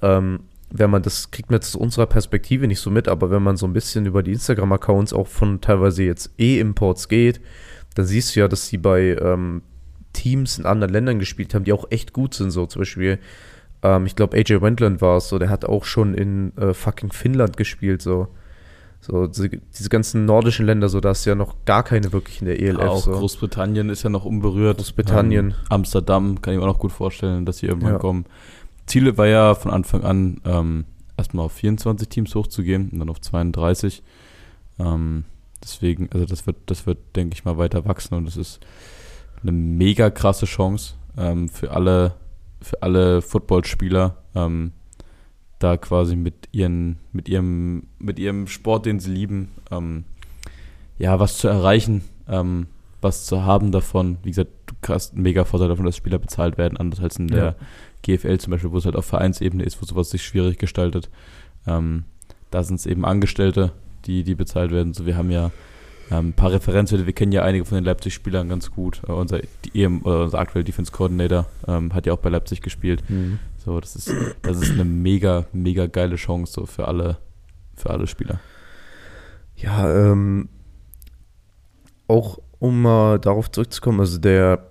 ähm, 0.02 0.42
wenn 0.76 0.90
man 0.90 1.04
das 1.04 1.30
kriegt 1.30 1.52
man 1.52 1.58
jetzt 1.58 1.76
aus 1.76 1.82
unserer 1.82 2.08
Perspektive 2.08 2.68
nicht 2.68 2.80
so 2.80 2.90
mit, 2.90 3.08
aber 3.08 3.30
wenn 3.30 3.44
man 3.44 3.58
so 3.58 3.68
ein 3.68 3.74
bisschen 3.74 4.08
über 4.08 4.24
die 4.24 4.34
Instagram-Accounts 4.34 5.14
auch 5.14 5.28
von 5.28 5.62
teilweise 5.62 6.04
jetzt 6.04 6.32
E-Imports 6.40 7.08
geht, 7.08 7.40
dann 7.94 8.06
siehst 8.06 8.36
du 8.36 8.40
ja, 8.40 8.48
dass 8.48 8.68
sie 8.68 8.78
bei 8.78 9.16
ähm, 9.22 9.62
Teams 10.14 10.58
in 10.58 10.66
anderen 10.66 10.92
Ländern 10.92 11.20
gespielt 11.20 11.54
haben, 11.54 11.64
die 11.64 11.74
auch 11.74 11.86
echt 11.92 12.12
gut 12.12 12.34
sind. 12.34 12.50
So 12.50 12.66
zum 12.66 12.82
Beispiel, 12.82 13.20
ähm, 13.84 14.08
ich 14.08 14.16
glaube, 14.16 14.36
AJ 14.36 14.62
Wendland 14.62 15.00
war 15.00 15.18
es, 15.18 15.30
so, 15.30 15.38
der 15.38 15.50
hat 15.50 15.64
auch 15.64 15.86
schon 15.86 16.16
in 16.16 16.58
äh, 16.58 16.74
fucking 16.74 17.12
Finnland 17.12 17.56
gespielt, 17.56 18.02
so. 18.02 18.28
So, 19.06 19.28
diese, 19.28 19.50
ganzen 19.90 20.26
nordischen 20.26 20.66
Länder, 20.66 20.88
so, 20.88 21.02
da 21.02 21.12
ist 21.12 21.26
ja 21.26 21.36
noch 21.36 21.56
gar 21.66 21.84
keine 21.84 22.14
wirklich 22.14 22.40
in 22.40 22.48
der 22.48 22.62
ELF. 22.62 22.80
auch 22.80 23.04
so. 23.04 23.12
Großbritannien 23.12 23.90
ist 23.90 24.04
ja 24.04 24.10
noch 24.10 24.24
unberührt. 24.24 24.78
Großbritannien. 24.78 25.48
Ähm, 25.48 25.56
Amsterdam 25.68 26.42
kann 26.42 26.54
ich 26.54 26.60
mir 26.60 26.64
auch 26.66 26.74
noch 26.74 26.80
gut 26.80 26.94
vorstellen, 26.94 27.46
dass 27.46 27.58
sie 27.58 27.66
irgendwann 27.66 27.94
Ja. 27.94 28.00
kommen. 28.00 28.26
Ziele 28.86 29.18
war 29.18 29.28
ja 29.28 29.56
von 29.56 29.72
Anfang 29.72 30.04
an, 30.04 30.40
ähm, 30.46 30.86
erstmal 31.18 31.46
auf 31.48 31.52
24 31.52 32.08
Teams 32.08 32.34
hochzugehen 32.34 32.90
und 32.92 33.00
dann 33.00 33.10
auf 33.10 33.20
32. 33.20 34.04
Ähm, 34.80 35.26
deswegen, 35.62 36.10
also 36.14 36.26
das 36.26 36.48
wird, 36.48 36.56
das 36.68 36.86
wird, 36.86 36.98
denke 37.18 37.34
ich 37.36 37.44
mal, 37.44 37.58
weiter 37.58 37.84
wachsen 37.86 38.16
und 38.16 38.28
es 38.28 38.38
ist 38.38 38.62
eine 39.42 39.52
mega 39.52 40.10
krasse 40.10 40.46
Chance 40.46 40.94
ähm, 41.18 41.50
für 41.50 41.72
alle, 41.72 42.14
für 42.62 42.82
alle 42.82 43.22
Footballspieler, 43.22 44.16
ähm, 44.36 44.72
da 45.64 45.78
quasi 45.78 46.16
mit 46.16 46.50
ihren, 46.52 46.98
mit 47.12 47.30
ihrem, 47.30 47.88
mit 48.00 48.20
ihrem 48.20 48.48
Sport, 48.48 48.86
den 48.86 49.00
sie 49.00 49.12
lieben, 49.12 49.50
ähm, 49.72 50.04
ja, 50.98 51.20
was 51.20 51.38
zu 51.38 51.48
erreichen, 51.48 52.04
ähm, 52.28 52.68
was 53.02 53.26
zu 53.26 53.44
haben 53.44 53.72
davon. 53.72 54.18
Wie 54.24 54.30
gesagt, 54.30 54.52
du 54.68 54.94
hast 54.94 55.14
einen 55.14 55.24
mega 55.24 55.46
Vorteil 55.46 55.70
davon, 55.70 55.86
dass 55.86 55.98
Spieler 55.98 56.20
bezahlt 56.20 56.58
werden, 56.58 56.78
anders 56.78 57.00
als 57.00 57.18
in 57.18 57.28
der 57.28 57.56
GFL 58.04 58.38
zum 58.38 58.52
Beispiel, 58.52 58.72
wo 58.72 58.78
es 58.78 58.86
halt 58.86 58.96
auf 58.96 59.06
Vereinsebene 59.06 59.64
ist, 59.64 59.82
wo 59.82 59.86
sowas 59.86 60.10
sich 60.10 60.24
schwierig 60.24 60.60
gestaltet. 60.60 61.10
Ähm, 61.66 62.04
da 62.52 62.64
sind 62.64 62.76
es 62.76 62.86
eben 62.86 63.06
Angestellte, 63.06 63.72
die, 64.06 64.24
die 64.24 64.36
bezahlt 64.36 64.72
werden. 64.72 64.94
So, 64.94 65.06
wir 65.06 65.18
haben 65.18 65.32
ja 65.32 65.52
ähm, 66.12 66.30
ein 66.30 66.34
paar 66.34 66.52
Referenzwerte, 66.52 67.06
wir 67.06 67.14
kennen 67.14 67.32
ja 67.32 67.44
einige 67.44 67.66
von 67.66 67.76
den 67.76 67.86
Leipzig-Spielern 67.86 68.50
ganz 68.50 68.72
gut. 68.72 69.02
Äh, 69.08 69.12
unser, 69.12 69.40
die, 69.66 69.84
EM, 69.84 70.02
oder 70.04 70.24
unser 70.24 70.40
aktueller 70.40 70.64
Defense 70.64 70.92
Coordinator 70.92 71.46
ähm, 71.68 71.94
hat 71.94 72.06
ja 72.06 72.14
auch 72.14 72.20
bei 72.20 72.30
Leipzig 72.30 72.62
gespielt. 72.62 73.04
Mhm. 73.10 73.40
So, 73.64 73.80
das 73.80 73.96
ist, 73.96 74.14
das 74.42 74.62
ist 74.62 74.72
eine 74.72 74.86
mega, 74.86 75.46
mega 75.54 75.88
geile 75.88 76.18
Chance 76.18 76.54
so 76.54 76.66
für 76.66 76.88
alle, 76.88 77.18
für 77.76 77.90
alle 77.90 78.08
Spieler. 78.08 78.40
Ja, 79.56 80.12
ähm, 80.12 80.50
auch 82.08 82.40
um 82.60 82.82
mal 82.82 83.20
darauf 83.20 83.52
zurückzukommen, 83.52 84.00
also 84.00 84.18
der, 84.18 84.68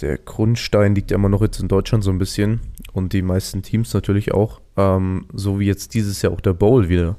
der 0.00 0.18
Grundstein 0.18 0.94
liegt 0.94 1.10
ja 1.10 1.16
immer 1.16 1.28
noch 1.28 1.42
jetzt 1.42 1.60
in 1.60 1.68
Deutschland 1.68 2.04
so 2.04 2.10
ein 2.10 2.18
bisschen 2.18 2.60
und 2.92 3.12
die 3.12 3.22
meisten 3.22 3.62
Teams 3.62 3.92
natürlich 3.94 4.32
auch, 4.32 4.60
ähm, 4.76 5.26
so 5.32 5.58
wie 5.58 5.66
jetzt 5.66 5.94
dieses 5.94 6.22
Jahr 6.22 6.32
auch 6.32 6.40
der 6.40 6.54
Bowl 6.54 6.88
wieder. 6.88 7.16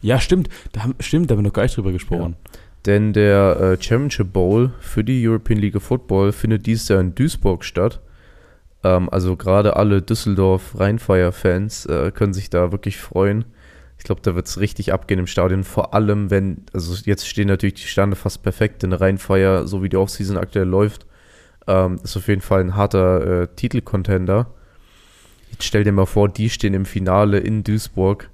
Ja, 0.00 0.18
stimmt. 0.18 0.48
Da 0.72 0.82
haben, 0.82 0.94
stimmt, 1.00 1.30
da 1.30 1.34
haben 1.34 1.40
wir 1.40 1.48
noch 1.48 1.52
gar 1.52 1.62
nicht 1.62 1.76
drüber 1.76 1.92
gesprochen. 1.92 2.36
Denn 2.86 3.12
der 3.12 3.60
äh, 3.60 3.82
Championship 3.82 4.32
Bowl 4.32 4.72
für 4.80 5.04
die 5.04 5.26
European 5.26 5.60
League 5.60 5.76
of 5.76 5.84
Football 5.84 6.32
findet 6.32 6.66
dieses 6.66 6.88
Jahr 6.88 7.00
in 7.00 7.14
Duisburg 7.14 7.64
statt. 7.64 8.00
Ähm, 8.82 9.08
also 9.10 9.36
gerade 9.36 9.76
alle 9.76 10.02
Düsseldorf-Rheinfire-Fans 10.02 11.86
äh, 11.86 12.10
können 12.12 12.34
sich 12.34 12.50
da 12.50 12.72
wirklich 12.72 12.98
freuen. 12.98 13.44
Ich 13.98 14.04
glaube, 14.04 14.20
da 14.22 14.34
wird 14.34 14.48
es 14.48 14.58
richtig 14.58 14.92
abgehen 14.92 15.20
im 15.20 15.28
Stadion. 15.28 15.62
Vor 15.62 15.94
allem, 15.94 16.30
wenn, 16.30 16.64
also 16.72 16.92
jetzt 17.04 17.28
stehen 17.28 17.46
natürlich 17.46 17.74
die 17.74 17.86
Sterne 17.86 18.16
fast 18.16 18.42
perfekt 18.42 18.82
in 18.82 18.90
der 18.90 19.00
Reihenfeier, 19.00 19.68
so 19.68 19.84
wie 19.84 19.88
die 19.88 19.96
Offseason 19.96 20.36
aktuell 20.36 20.66
läuft. 20.66 21.06
Ähm, 21.68 22.00
ist 22.02 22.16
auf 22.16 22.26
jeden 22.26 22.40
Fall 22.40 22.62
ein 22.62 22.74
harter 22.74 23.42
äh, 23.42 23.48
Titelcontender. 23.54 24.48
Jetzt 25.52 25.64
stell 25.64 25.84
dir 25.84 25.92
mal 25.92 26.06
vor, 26.06 26.28
die 26.28 26.50
stehen 26.50 26.74
im 26.74 26.84
Finale 26.84 27.38
in 27.38 27.62
Duisburg. 27.62 28.28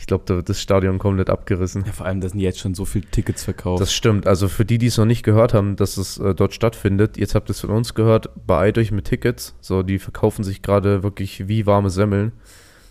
Ich 0.00 0.06
glaube, 0.06 0.24
da 0.26 0.34
wird 0.36 0.48
das 0.48 0.58
Stadion 0.58 0.98
komplett 0.98 1.28
abgerissen. 1.28 1.84
Ja, 1.84 1.92
vor 1.92 2.06
allem, 2.06 2.22
da 2.22 2.28
sind 2.30 2.40
jetzt 2.40 2.58
schon 2.58 2.74
so 2.74 2.86
viele 2.86 3.04
Tickets 3.10 3.44
verkauft. 3.44 3.82
Das 3.82 3.92
stimmt. 3.92 4.26
Also 4.26 4.48
für 4.48 4.64
die, 4.64 4.78
die 4.78 4.86
es 4.86 4.96
noch 4.96 5.04
nicht 5.04 5.22
gehört 5.22 5.52
haben, 5.52 5.76
dass 5.76 5.98
es 5.98 6.16
äh, 6.16 6.34
dort 6.34 6.54
stattfindet, 6.54 7.18
jetzt 7.18 7.34
habt 7.34 7.50
ihr 7.50 7.52
es 7.52 7.60
von 7.60 7.68
uns 7.68 7.92
gehört, 7.94 8.30
beeilt 8.46 8.78
euch 8.78 8.92
mit 8.92 9.04
Tickets. 9.04 9.54
So, 9.60 9.82
die 9.82 9.98
verkaufen 9.98 10.42
sich 10.42 10.62
gerade 10.62 11.02
wirklich 11.02 11.48
wie 11.48 11.66
warme 11.66 11.90
Semmeln. 11.90 12.32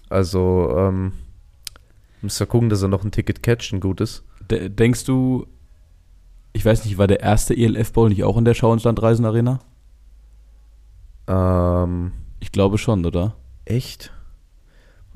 Also, 0.07 0.71
ähm, 0.77 1.13
müsst 2.21 2.39
ihr 2.39 2.45
gucken, 2.45 2.69
dass 2.69 2.83
er 2.83 2.89
noch 2.89 3.03
ein 3.03 3.09
Ticket 3.11 3.41
catcht, 3.41 3.73
ein 3.73 3.79
gutes. 3.79 4.23
De 4.51 4.69
denkst 4.69 5.05
du, 5.05 5.47
ich 6.53 6.63
weiß 6.63 6.85
nicht, 6.85 6.99
war 6.99 7.07
der 7.07 7.21
erste 7.21 7.57
ELF 7.57 7.91
Bowl 7.91 8.09
nicht 8.09 8.23
auch 8.23 8.37
in 8.37 8.45
der 8.45 8.53
Schauenstand 8.53 9.01
Reisen 9.01 9.25
Arena? 9.25 9.61
Ähm, 11.27 12.11
Ich 12.39 12.51
glaube 12.51 12.77
schon, 12.77 13.03
oder? 13.03 13.35
echt? 13.65 14.11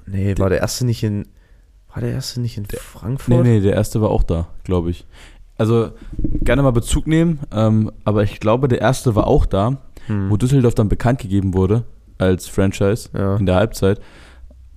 Nee, 0.06 0.36
war 0.38 0.50
der 0.50 0.60
erste 0.60 0.86
nicht 0.86 1.04
in, 1.04 1.28
war 1.94 2.02
der 2.02 2.12
erste 2.12 2.42
nicht 2.42 2.58
in 2.58 2.64
Nee, 2.64 2.78
Frankfurt? 2.80 3.44
nee, 3.44 3.60
der 3.60 3.74
erste 3.74 4.02
war 4.02 4.10
auch 4.10 4.24
da, 4.24 4.48
glaube 4.64 4.90
ich. 4.90 5.06
Also 5.58 5.92
gerne 6.42 6.64
mal 6.64 6.72
Bezug 6.72 7.06
nehmen, 7.08 7.40
ähm, 7.52 7.92
aber 8.06 8.24
ich 8.24 8.40
glaube, 8.40 8.68
der 8.68 8.82
erste 8.82 9.16
war 9.16 9.28
auch 9.28 9.46
da, 9.46 9.78
Hm. 10.08 10.30
wo 10.30 10.36
Düsseldorf 10.38 10.76
dann 10.76 10.90
bekannt 10.90 11.20
gegeben 11.20 11.54
wurde 11.54 11.84
als 12.18 12.48
Franchise 12.48 13.10
Ja. 13.14 13.36
in 13.38 13.46
der 13.46 13.56
Halbzeit. 13.56 14.02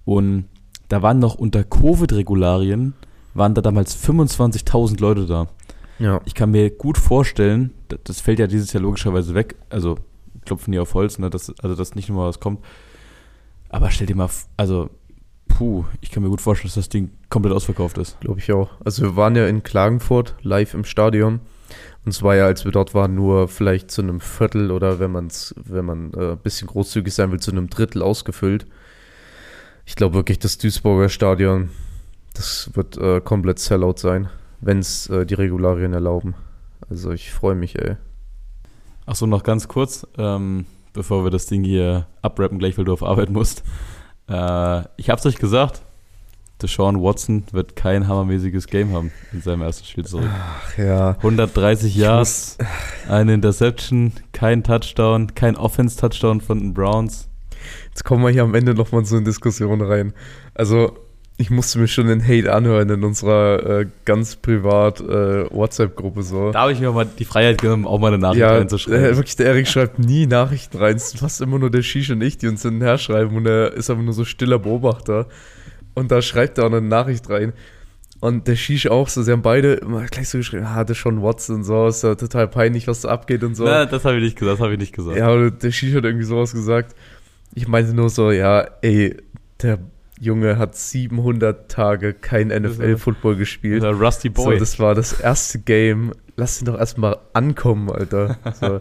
Und 0.04 0.44
da 0.88 1.02
waren 1.02 1.18
noch 1.18 1.34
unter 1.34 1.64
Covid-Regularien, 1.64 2.94
waren 3.34 3.54
da 3.54 3.60
damals 3.62 3.94
25.000 3.96 5.00
Leute 5.00 5.26
da. 5.26 5.48
Ja. 5.98 6.20
Ich 6.26 6.34
kann 6.34 6.50
mir 6.50 6.70
gut 6.70 6.98
vorstellen, 6.98 7.72
das 8.04 8.20
fällt 8.20 8.38
ja 8.38 8.46
dieses 8.46 8.72
Jahr 8.72 8.82
logischerweise 8.82 9.34
weg, 9.34 9.56
also 9.70 9.96
klopfen 10.44 10.72
die 10.72 10.78
auf 10.78 10.94
Holz, 10.94 11.18
ne, 11.18 11.30
dass, 11.30 11.52
also 11.60 11.74
dass 11.74 11.94
nicht 11.94 12.08
nochmal 12.08 12.28
was 12.28 12.38
kommt. 12.38 12.60
Aber 13.68 13.90
stell 13.90 14.06
dir 14.06 14.14
mal, 14.14 14.28
also, 14.56 14.90
puh, 15.48 15.84
ich 16.00 16.10
kann 16.10 16.22
mir 16.22 16.28
gut 16.28 16.40
vorstellen, 16.40 16.68
dass 16.68 16.74
das 16.74 16.88
Ding 16.88 17.10
komplett 17.30 17.54
ausverkauft 17.54 17.98
ist. 17.98 18.18
Glaube 18.20 18.40
ich 18.40 18.52
auch. 18.52 18.70
Also 18.84 19.02
wir 19.02 19.16
waren 19.16 19.36
ja 19.36 19.46
in 19.46 19.62
Klagenfurt 19.62 20.34
live 20.42 20.74
im 20.74 20.84
Stadion. 20.84 21.40
Und 22.04 22.10
es 22.10 22.22
war 22.22 22.36
ja, 22.36 22.46
als 22.46 22.64
wir 22.64 22.72
dort 22.72 22.94
waren, 22.94 23.14
nur 23.14 23.48
vielleicht 23.48 23.90
zu 23.90 24.00
einem 24.00 24.20
Viertel 24.20 24.70
oder 24.70 25.00
wenn 25.00 25.10
man 25.10 25.26
es, 25.26 25.54
wenn 25.64 25.84
man 25.84 26.12
äh, 26.14 26.32
ein 26.32 26.38
bisschen 26.38 26.68
großzügig 26.68 27.12
sein 27.12 27.32
will, 27.32 27.40
zu 27.40 27.50
einem 27.50 27.68
Drittel 27.68 28.02
ausgefüllt. 28.02 28.66
Ich 29.84 29.96
glaube 29.96 30.14
wirklich, 30.14 30.38
das 30.38 30.58
Duisburger 30.58 31.08
Stadion, 31.08 31.70
das 32.34 32.70
wird 32.74 32.96
äh, 32.98 33.20
komplett 33.20 33.58
Sellout 33.58 33.96
sein, 33.96 34.28
wenn 34.60 34.78
es 34.78 35.08
äh, 35.08 35.26
die 35.26 35.34
Regularien 35.34 35.92
erlauben. 35.92 36.34
Also 36.88 37.10
ich 37.10 37.32
freue 37.32 37.56
mich, 37.56 37.76
ey. 37.76 37.96
Achso, 39.04 39.26
noch 39.26 39.42
ganz 39.42 39.66
kurz, 39.66 40.06
ähm, 40.18 40.66
bevor 40.92 41.24
wir 41.24 41.30
das 41.30 41.46
Ding 41.46 41.64
hier 41.64 42.06
abrappen, 42.22 42.58
gleich 42.58 42.78
weil 42.78 42.84
du 42.84 42.92
auf 42.92 43.02
Arbeit 43.02 43.30
musst. 43.30 43.64
Äh, 44.28 44.82
ich 44.96 45.10
hab's 45.10 45.24
euch 45.26 45.36
gesagt, 45.36 45.82
Deshaun 46.62 47.02
Watson 47.02 47.44
wird 47.52 47.76
kein 47.76 48.08
hammermäßiges 48.08 48.66
Game 48.66 48.92
haben 48.92 49.12
in 49.32 49.42
seinem 49.42 49.62
ersten 49.62 49.84
Spiel 49.84 50.06
zurück. 50.06 50.30
Ach 50.30 50.78
ja. 50.78 51.10
130 51.10 51.94
Yards, 51.94 52.56
eine 53.08 53.34
Interception, 53.34 54.12
kein 54.32 54.62
Touchdown, 54.62 55.34
kein 55.34 55.56
Offense-Touchdown 55.56 56.40
von 56.40 56.58
den 56.58 56.74
Browns. 56.74 57.28
Jetzt 57.88 58.04
kommen 58.04 58.22
wir 58.24 58.30
hier 58.30 58.42
am 58.42 58.54
Ende 58.54 58.74
nochmal 58.74 59.04
so 59.04 59.16
in 59.16 59.24
Diskussion 59.24 59.82
rein. 59.82 60.14
Also, 60.54 60.96
ich 61.38 61.50
musste 61.50 61.78
mir 61.78 61.86
schon 61.86 62.06
den 62.06 62.26
Hate 62.26 62.52
anhören 62.52 62.88
in 62.88 63.04
unserer 63.04 63.80
äh, 63.80 63.86
ganz 64.06 64.36
privat 64.36 65.00
äh, 65.00 65.50
WhatsApp-Gruppe 65.50 66.22
so. 66.22 66.50
Da 66.50 66.62
habe 66.62 66.72
ich 66.72 66.80
mir 66.80 66.90
mal 66.92 67.06
die 67.06 67.26
Freiheit 67.26 67.60
genommen, 67.60 67.86
auch 67.86 67.98
mal 67.98 68.08
eine 68.08 68.18
Nachricht 68.18 68.40
ja, 68.40 68.52
äh, 68.52 68.58
reinzuschreiben. 68.58 69.16
wirklich, 69.16 69.36
der 69.36 69.46
Erik 69.46 69.68
schreibt 69.68 69.98
nie 69.98 70.26
Nachrichten 70.26 70.78
rein. 70.78 70.96
Es 70.96 71.12
ist 71.12 71.18
fast 71.18 71.42
immer 71.42 71.58
nur 71.58 71.70
der 71.70 71.82
Shish 71.82 72.10
und 72.10 72.22
ich, 72.22 72.38
die 72.38 72.48
uns 72.48 72.62
hinterher 72.62 72.96
schreiben 72.96 73.36
und 73.36 73.46
er 73.46 73.74
ist 73.74 73.90
aber 73.90 74.02
nur 74.02 74.14
so 74.14 74.24
stiller 74.24 74.58
Beobachter. 74.58 75.26
Und 75.94 76.10
da 76.10 76.22
schreibt 76.22 76.56
er 76.56 76.64
auch 76.64 76.72
eine 76.72 76.80
Nachricht 76.80 77.28
rein. 77.28 77.52
Und 78.20 78.48
der 78.48 78.56
Shish 78.56 78.86
auch 78.86 79.10
so, 79.10 79.22
sie 79.22 79.30
haben 79.30 79.42
beide 79.42 79.74
immer 79.74 80.06
gleich 80.06 80.30
so 80.30 80.38
geschrieben, 80.38 80.64
ah, 80.64 80.84
das 80.84 80.96
ist 80.96 81.02
schon 81.02 81.22
Watson 81.22 81.56
und 81.56 81.64
so, 81.64 81.86
ist 81.86 82.02
ja 82.02 82.14
total 82.14 82.48
peinlich, 82.48 82.88
was 82.88 83.02
da 83.02 83.10
abgeht 83.10 83.44
und 83.44 83.54
so. 83.54 83.64
Na, 83.64 83.84
das 83.84 84.06
habe 84.06 84.16
ich 84.16 84.22
nicht 84.22 84.38
gesagt, 84.38 84.58
das 84.58 84.64
habe 84.64 84.72
ich 84.72 84.78
nicht 84.78 84.94
gesagt. 84.94 85.18
Ja, 85.18 85.30
und 85.30 85.62
der 85.62 85.70
Shish 85.70 85.94
hat 85.94 86.04
irgendwie 86.04 86.24
sowas 86.24 86.54
gesagt. 86.54 86.96
Ich 87.54 87.68
meinte 87.68 87.92
nur 87.92 88.08
so, 88.08 88.30
ja, 88.30 88.66
ey, 88.80 89.16
der 89.60 89.78
Junge 90.18 90.56
hat 90.58 90.74
700 90.76 91.70
Tage 91.70 92.14
kein 92.14 92.48
NFL-Football 92.48 93.36
gespielt. 93.36 93.82
Der 93.82 93.92
Rusty 93.92 94.30
So, 94.34 94.44
Boy. 94.44 94.58
das 94.58 94.78
war 94.78 94.94
das 94.94 95.12
erste 95.20 95.58
Game. 95.58 96.12
Lass 96.36 96.60
ihn 96.60 96.66
doch 96.66 96.78
erstmal 96.78 97.18
ankommen, 97.32 97.90
Alter. 97.90 98.38
So. 98.60 98.80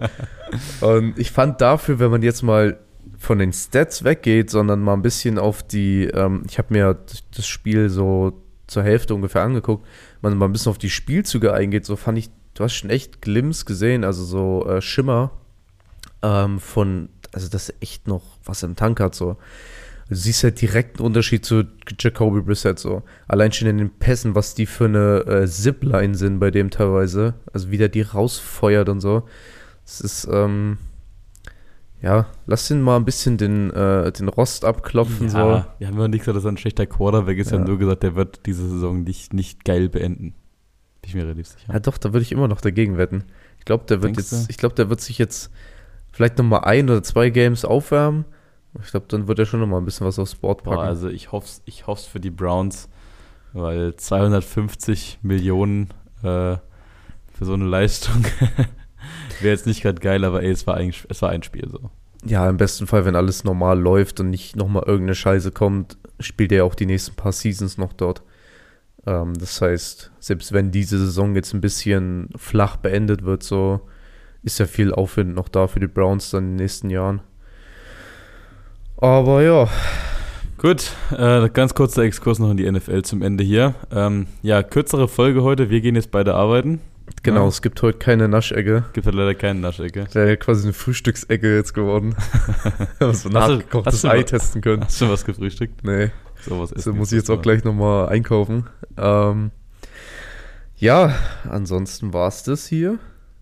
Und 0.88 1.17
ich 1.19 1.32
fand 1.32 1.62
dafür, 1.62 2.00
wenn 2.00 2.12
man 2.12 2.21
jetzt 2.21 2.41
mal 2.41 2.80
von 3.17 3.39
den 3.39 3.54
Stats 3.54 4.04
weggeht, 4.04 4.50
sondern 4.50 4.82
mal 4.82 4.93
ein 4.93 5.02
bisschen 5.02 5.39
auf 5.39 5.63
die, 5.63 6.06
ähm, 6.06 6.43
ich 6.50 6.58
habe 6.58 6.74
mir 6.74 6.98
das 7.36 7.48
Spiel 7.48 7.89
so 7.89 8.41
zur 8.67 8.84
Hälfte 8.84 9.13
ungefähr 9.15 9.41
angeguckt, 9.41 9.86
man 10.21 10.38
mal 10.38 10.45
ein 10.45 10.52
bisschen 10.52 10.69
auf 10.69 10.78
die 10.78 10.89
Spielzüge 10.89 11.54
eingeht, 11.54 11.86
so 11.86 11.95
fand 11.95 12.17
ich, 12.17 12.30
du 12.54 12.63
hast 12.63 12.74
schon 12.74 12.89
echt 12.89 13.21
Glimps 13.21 13.65
gesehen, 13.65 14.04
also 14.04 14.24
so 14.24 14.67
äh, 14.67 14.82
Schimmer 14.82 15.32
ähm, 16.21 16.60
von, 16.60 17.10
also 17.32 17.48
das 17.50 17.74
echt 17.80 18.08
noch 18.08 18.24
was 18.43 18.63
im 18.63 18.76
Tank 18.76 19.00
hat, 19.00 19.15
so. 19.15 19.38
Du 20.08 20.13
siehst 20.15 20.44
halt 20.44 20.62
direkt 20.62 21.00
einen 21.00 21.08
Unterschied 21.08 21.46
zu 21.46 21.63
Jacoby 22.00 22.41
Brissett 22.41 22.78
so. 22.78 23.02
Allein 23.28 23.52
schon 23.52 23.68
in 23.68 23.80
den 23.80 23.89
Pässen, 23.89 24.36
was 24.36 24.54
die 24.54 24.68
für 24.68 24.86
eine 24.86 25.26
äh, 25.26 25.48
Zipline 25.48 26.13
sind 26.15 26.39
bei 26.39 26.52
dem 26.52 26.70
teilweise. 26.70 27.34
Also 27.54 27.72
wie 27.72 27.78
der 27.78 27.89
die 27.89 28.02
rausfeuert 28.04 28.88
und 28.89 29.00
so. 29.02 29.24
Es 29.84 30.02
ist, 30.02 30.28
ähm, 30.32 30.78
ja, 32.02 32.28
lass 32.46 32.70
ihn 32.70 32.82
mal 32.82 32.98
ein 32.98 33.06
bisschen 33.06 33.38
den, 33.38 33.72
äh, 33.72 34.12
den 34.12 34.28
Rost 34.30 34.63
abklopfen. 34.63 35.30
so. 35.30 35.38
ja, 35.38 35.76
wir 35.80 35.88
haben 35.88 36.00
ja 36.00 36.08
nicht 36.08 36.20
gesagt, 36.20 36.38
dass 36.38 36.46
er 36.46 36.52
ein 36.52 36.58
schlechter 36.58 36.86
Quarterback 36.86 37.38
ist. 37.39 37.50
Wir 37.52 37.58
haben 37.58 37.65
Ja. 37.65 37.70
nur 37.70 37.80
gesagt, 37.80 38.04
der 38.04 38.15
wird 38.15 38.46
diese 38.46 38.68
Saison 38.70 39.04
nicht, 39.04 39.34
nicht 39.34 39.65
geil 39.65 39.89
beenden. 39.89 40.34
Bin 41.02 41.10
ich 41.10 41.15
mir 41.15 41.24
relativ 41.24 41.48
sicher. 41.48 41.74
Ja, 41.74 41.80
doch, 41.80 41.98
da 41.98 42.13
würde 42.13 42.22
ich 42.22 42.32
immer 42.32 42.48
noch 42.48 42.62
dagegen 42.62 42.98
wetten. 42.98 43.24
Ich 43.58 43.65
glaube, 43.65 43.86
der 43.86 44.04
wird 44.04 44.15
Denkst 44.18 44.32
jetzt, 44.32 44.46
du? 44.48 44.52
ich 44.52 44.58
glaube, 44.58 44.76
der 44.76 44.89
wird 44.91 45.02
sich 45.02 45.18
jetzt 45.18 45.52
vielleicht 46.12 46.38
noch 46.38 46.46
mal 46.46 46.60
ein 46.60 46.89
oder 46.91 47.02
zwei 47.02 47.32
Games 47.32 47.65
aufwärmen. 47.65 48.26
Ich 48.84 48.92
glaube, 48.92 49.06
dann 49.10 49.28
wird 49.28 49.40
er 49.40 49.46
schon 49.46 49.60
noch 49.60 49.68
mal 49.68 49.78
ein 49.78 49.86
bisschen 49.86 50.08
was 50.08 50.20
aufs 50.20 50.36
Board 50.36 50.64
packen. 50.64 50.78
Boah, 50.78 50.84
also 50.84 51.08
ich 51.10 51.32
hoffe 51.32 51.48
es 51.48 51.62
ich 51.66 51.88
hoff's 51.88 52.06
für 52.06 52.20
die 52.20 52.30
Browns, 52.30 52.90
weil 53.54 53.96
250 53.96 55.20
Millionen 55.22 55.90
äh, 56.22 56.58
für 57.34 57.46
so 57.46 57.54
eine 57.54 57.66
Leistung 57.66 58.26
wäre 59.42 59.54
jetzt 59.54 59.68
nicht 59.68 59.82
gerade 59.82 60.00
geil, 60.00 60.24
aber 60.24 60.44
ey, 60.44 60.52
es 60.52 60.66
war, 60.68 60.76
eigentlich, 60.76 61.06
es 61.10 61.22
war 61.22 61.30
ein 61.30 61.44
Spiel 61.44 61.70
so. 61.70 61.90
Ja, 62.24 62.50
im 62.50 62.58
besten 62.58 62.88
Fall, 62.88 63.06
wenn 63.06 63.16
alles 63.16 63.44
normal 63.44 63.80
läuft 63.80 64.20
und 64.20 64.30
nicht 64.30 64.56
nochmal 64.56 64.84
irgendeine 64.84 65.16
Scheiße 65.16 65.52
kommt, 65.52 65.98
spielt 66.20 66.52
er 66.52 66.66
auch 66.66 66.76
die 66.76 66.88
nächsten 66.88 67.16
paar 67.16 67.32
Seasons 67.32 67.78
noch 67.78 67.94
dort. 67.94 68.24
Ähm, 69.06 69.36
das 69.36 69.62
heißt, 69.62 70.12
selbst 70.20 70.52
wenn 70.52 70.72
diese 70.72 70.98
Saison 70.98 71.36
jetzt 71.36 71.54
ein 71.54 71.62
bisschen 71.62 72.30
flach 72.36 72.78
beendet 72.78 73.24
wird, 73.24 73.44
so 73.44 73.82
ist 74.42 74.60
ja 74.60 74.66
viel 74.66 74.94
Aufwind 74.94 75.36
noch 75.36 75.50
da 75.50 75.68
für 75.68 75.80
die 75.80 75.88
Browns 75.88 76.30
dann 76.32 76.44
in 76.44 76.50
den 76.52 76.58
nächsten 76.58 76.90
Jahren. 76.90 77.22
Aber 78.97 79.41
ja, 79.41 79.67
Gut, 80.58 80.93
äh, 81.15 81.49
ganz 81.49 81.75
kurzer 81.75 82.03
Exkurs 82.03 82.39
noch 82.39 82.49
in 82.49 82.58
die 82.58 82.69
NFL 82.71 83.01
zum 83.03 83.21
Ende 83.21 83.43
hier. 83.43 83.75
Ähm, 83.91 84.25
ja, 84.41 84.63
kürzere 84.63 85.08
Folge 85.08 85.43
heute. 85.43 85.69
Wir 85.69 85.81
gehen 85.81 85.95
jetzt 85.95 86.12
beide 86.12 86.34
arbeiten. 86.34 86.79
genau, 87.23 87.41
Ja. 87.43 87.47
es 87.49 87.62
gibt 87.62 87.81
heute 87.81 87.99
keine 87.99 88.27
Naschecke. 88.29 88.86
Gibt 88.93 89.05
halt 89.05 89.15
leider 89.15 89.36
keine 89.36 89.60
Naschecke. 89.60 90.08
Wäre 90.13 90.29
ja 90.29 90.36
quasi 90.38 90.63
eine 90.63 90.73
Frühstücksecke 90.73 91.55
jetzt 91.55 91.73
geworden. 91.73 92.15
so 93.12 93.29
nachgekochtes 93.29 94.05
Ei 94.05 94.15
mal- 94.17 94.23
testen 94.23 94.62
können. 94.62 94.86
Hast 94.86 94.99
du 95.01 95.10
was 95.10 95.25
gefrühstückt? 95.25 95.84
Nee. 95.84 96.10
So 96.41 96.60
was 96.60 96.69
So 96.71 96.93
muss 96.93 97.12
ich 97.12 97.17
jetzt 97.17 97.29
auch 97.29 97.41
gleich 97.41 97.63
nochmal 97.63 98.08
einkaufen. 98.10 98.65
Ähm, 98.97 99.51
ja, 100.77 101.13
ansonsten 101.49 102.13
war 102.13 102.29
es 102.29 102.43
das 102.43 102.65
hier. 102.65 102.97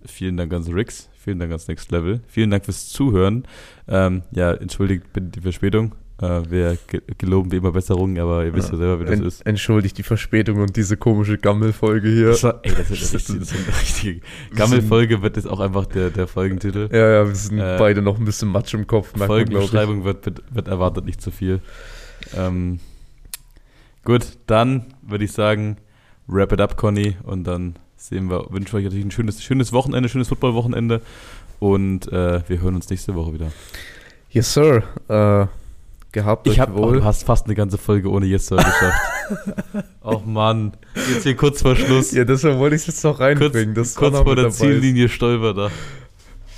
Vielen 0.05 0.35
Dank 0.35 0.51
ans 0.51 0.67
Rix. 0.73 1.09
Vielen 1.23 1.39
Dank 1.39 1.51
ans 1.51 1.67
Next 1.67 1.91
Level. 1.91 2.21
Vielen 2.27 2.49
Dank 2.51 2.65
fürs 2.65 2.89
Zuhören. 2.89 3.43
Ähm, 3.87 4.23
ja, 4.31 4.51
entschuldigt 4.53 5.13
bitte 5.13 5.27
die 5.27 5.41
Verspätung. 5.41 5.95
Äh, 6.21 6.41
wir 6.49 6.77
ge- 6.87 7.01
geloben 7.17 7.51
wie 7.51 7.55
immer 7.57 7.71
Besserungen, 7.71 8.19
aber 8.19 8.45
ihr 8.45 8.53
wisst 8.53 8.71
ja, 8.71 8.77
selber, 8.77 8.99
wie 8.99 9.05
das 9.05 9.19
En- 9.19 9.25
ist. 9.25 9.45
Entschuldigt 9.45 9.97
die 9.97 10.03
Verspätung 10.03 10.57
und 10.61 10.75
diese 10.75 10.95
komische 10.97 11.37
Gammelfolge 11.37 12.07
hier. 12.09 12.27
Das 12.27 12.43
war, 12.43 12.59
ey, 12.63 12.71
das 12.75 12.91
ist, 12.91 13.13
Das 13.13 13.25
das 13.27 13.35
ist, 13.35 13.53
eine 13.53 13.67
richtige 13.81 14.21
Gammelfolge 14.55 15.21
wird 15.21 15.37
jetzt 15.37 15.47
auch 15.47 15.59
einfach 15.59 15.85
der, 15.87 16.09
der 16.11 16.27
Folgentitel. 16.27 16.87
ja, 16.91 17.09
ja, 17.09 17.27
wir 17.27 17.35
sind 17.35 17.57
Äh, 17.59 17.77
beide 17.79 18.01
noch 18.01 18.19
ein 18.19 18.25
bisschen 18.25 18.49
Matsch 18.49 18.73
im 18.73 18.85
Kopf. 18.85 19.13
Folgenbeschreibung 19.17 20.03
wird, 20.03 20.25
wird, 20.25 20.43
wird 20.53 20.67
erwartet 20.67 21.05
nicht 21.05 21.21
zu 21.21 21.31
viel. 21.31 21.61
Ähm, 22.37 22.79
gut, 24.05 24.25
dann 24.47 24.85
würde 25.01 25.25
ich 25.25 25.31
sagen, 25.31 25.77
wrap 26.27 26.51
it 26.51 26.61
up, 26.61 26.77
Conny, 26.77 27.15
und 27.23 27.43
dann 27.45 27.75
sehen 28.03 28.29
wir, 28.29 28.47
wünschen 28.49 28.73
wir 28.73 28.79
euch 28.79 28.83
natürlich 28.85 29.05
ein 29.05 29.11
schönes, 29.11 29.41
schönes 29.41 29.71
Wochenende, 29.71 30.09
schönes 30.09 30.27
Football-Wochenende 30.27 31.01
und 31.59 32.11
äh, 32.11 32.41
wir 32.47 32.61
hören 32.61 32.75
uns 32.75 32.89
nächste 32.89 33.15
Woche 33.15 33.33
wieder. 33.33 33.51
Yes, 34.29 34.53
Sir. 34.53 34.83
Äh, 35.07 35.47
gehabt 36.11 36.45
Ich 36.45 36.53
euch 36.53 36.59
habe, 36.59 36.73
oh, 36.73 36.87
wohl. 36.87 36.97
du 36.97 37.03
hast 37.03 37.23
fast 37.23 37.45
eine 37.45 37.55
ganze 37.55 37.77
Folge 37.77 38.09
ohne 38.09 38.25
Yes 38.25 38.47
Sir 38.47 38.57
geschafft. 38.57 39.85
Och 40.03 40.25
Mann, 40.25 40.73
jetzt 41.09 41.23
hier 41.23 41.35
kurz 41.37 41.61
vor 41.61 41.77
Schluss. 41.77 42.11
Ja, 42.11 42.25
deshalb 42.25 42.59
wollte 42.59 42.75
ich 42.75 42.81
es 42.81 42.87
jetzt 42.87 43.03
noch 43.05 43.17
kurz 43.17 43.41
reinbringen. 43.41 43.73
kurz 43.73 43.93
Donner 43.95 44.23
vor 44.23 44.35
der. 44.35 44.51
Ziellinie 44.51 45.07
stolpert 45.07 45.57
er. 45.57 45.71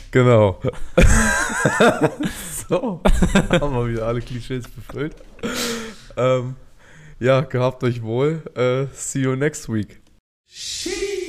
Genau. 0.09 0.59
so, 2.69 3.01
haben 3.49 3.73
wir 3.75 3.87
wieder 3.89 4.07
alle 4.07 4.21
Klischees 4.21 4.67
befüllt. 4.67 5.15
Ähm, 6.17 6.55
ja, 7.19 7.41
gehabt 7.41 7.83
euch 7.83 8.01
wohl. 8.01 8.41
Äh, 8.55 8.87
see 8.93 9.19
you 9.19 9.35
next 9.35 9.69
week. 9.69 10.01
She 10.47 11.24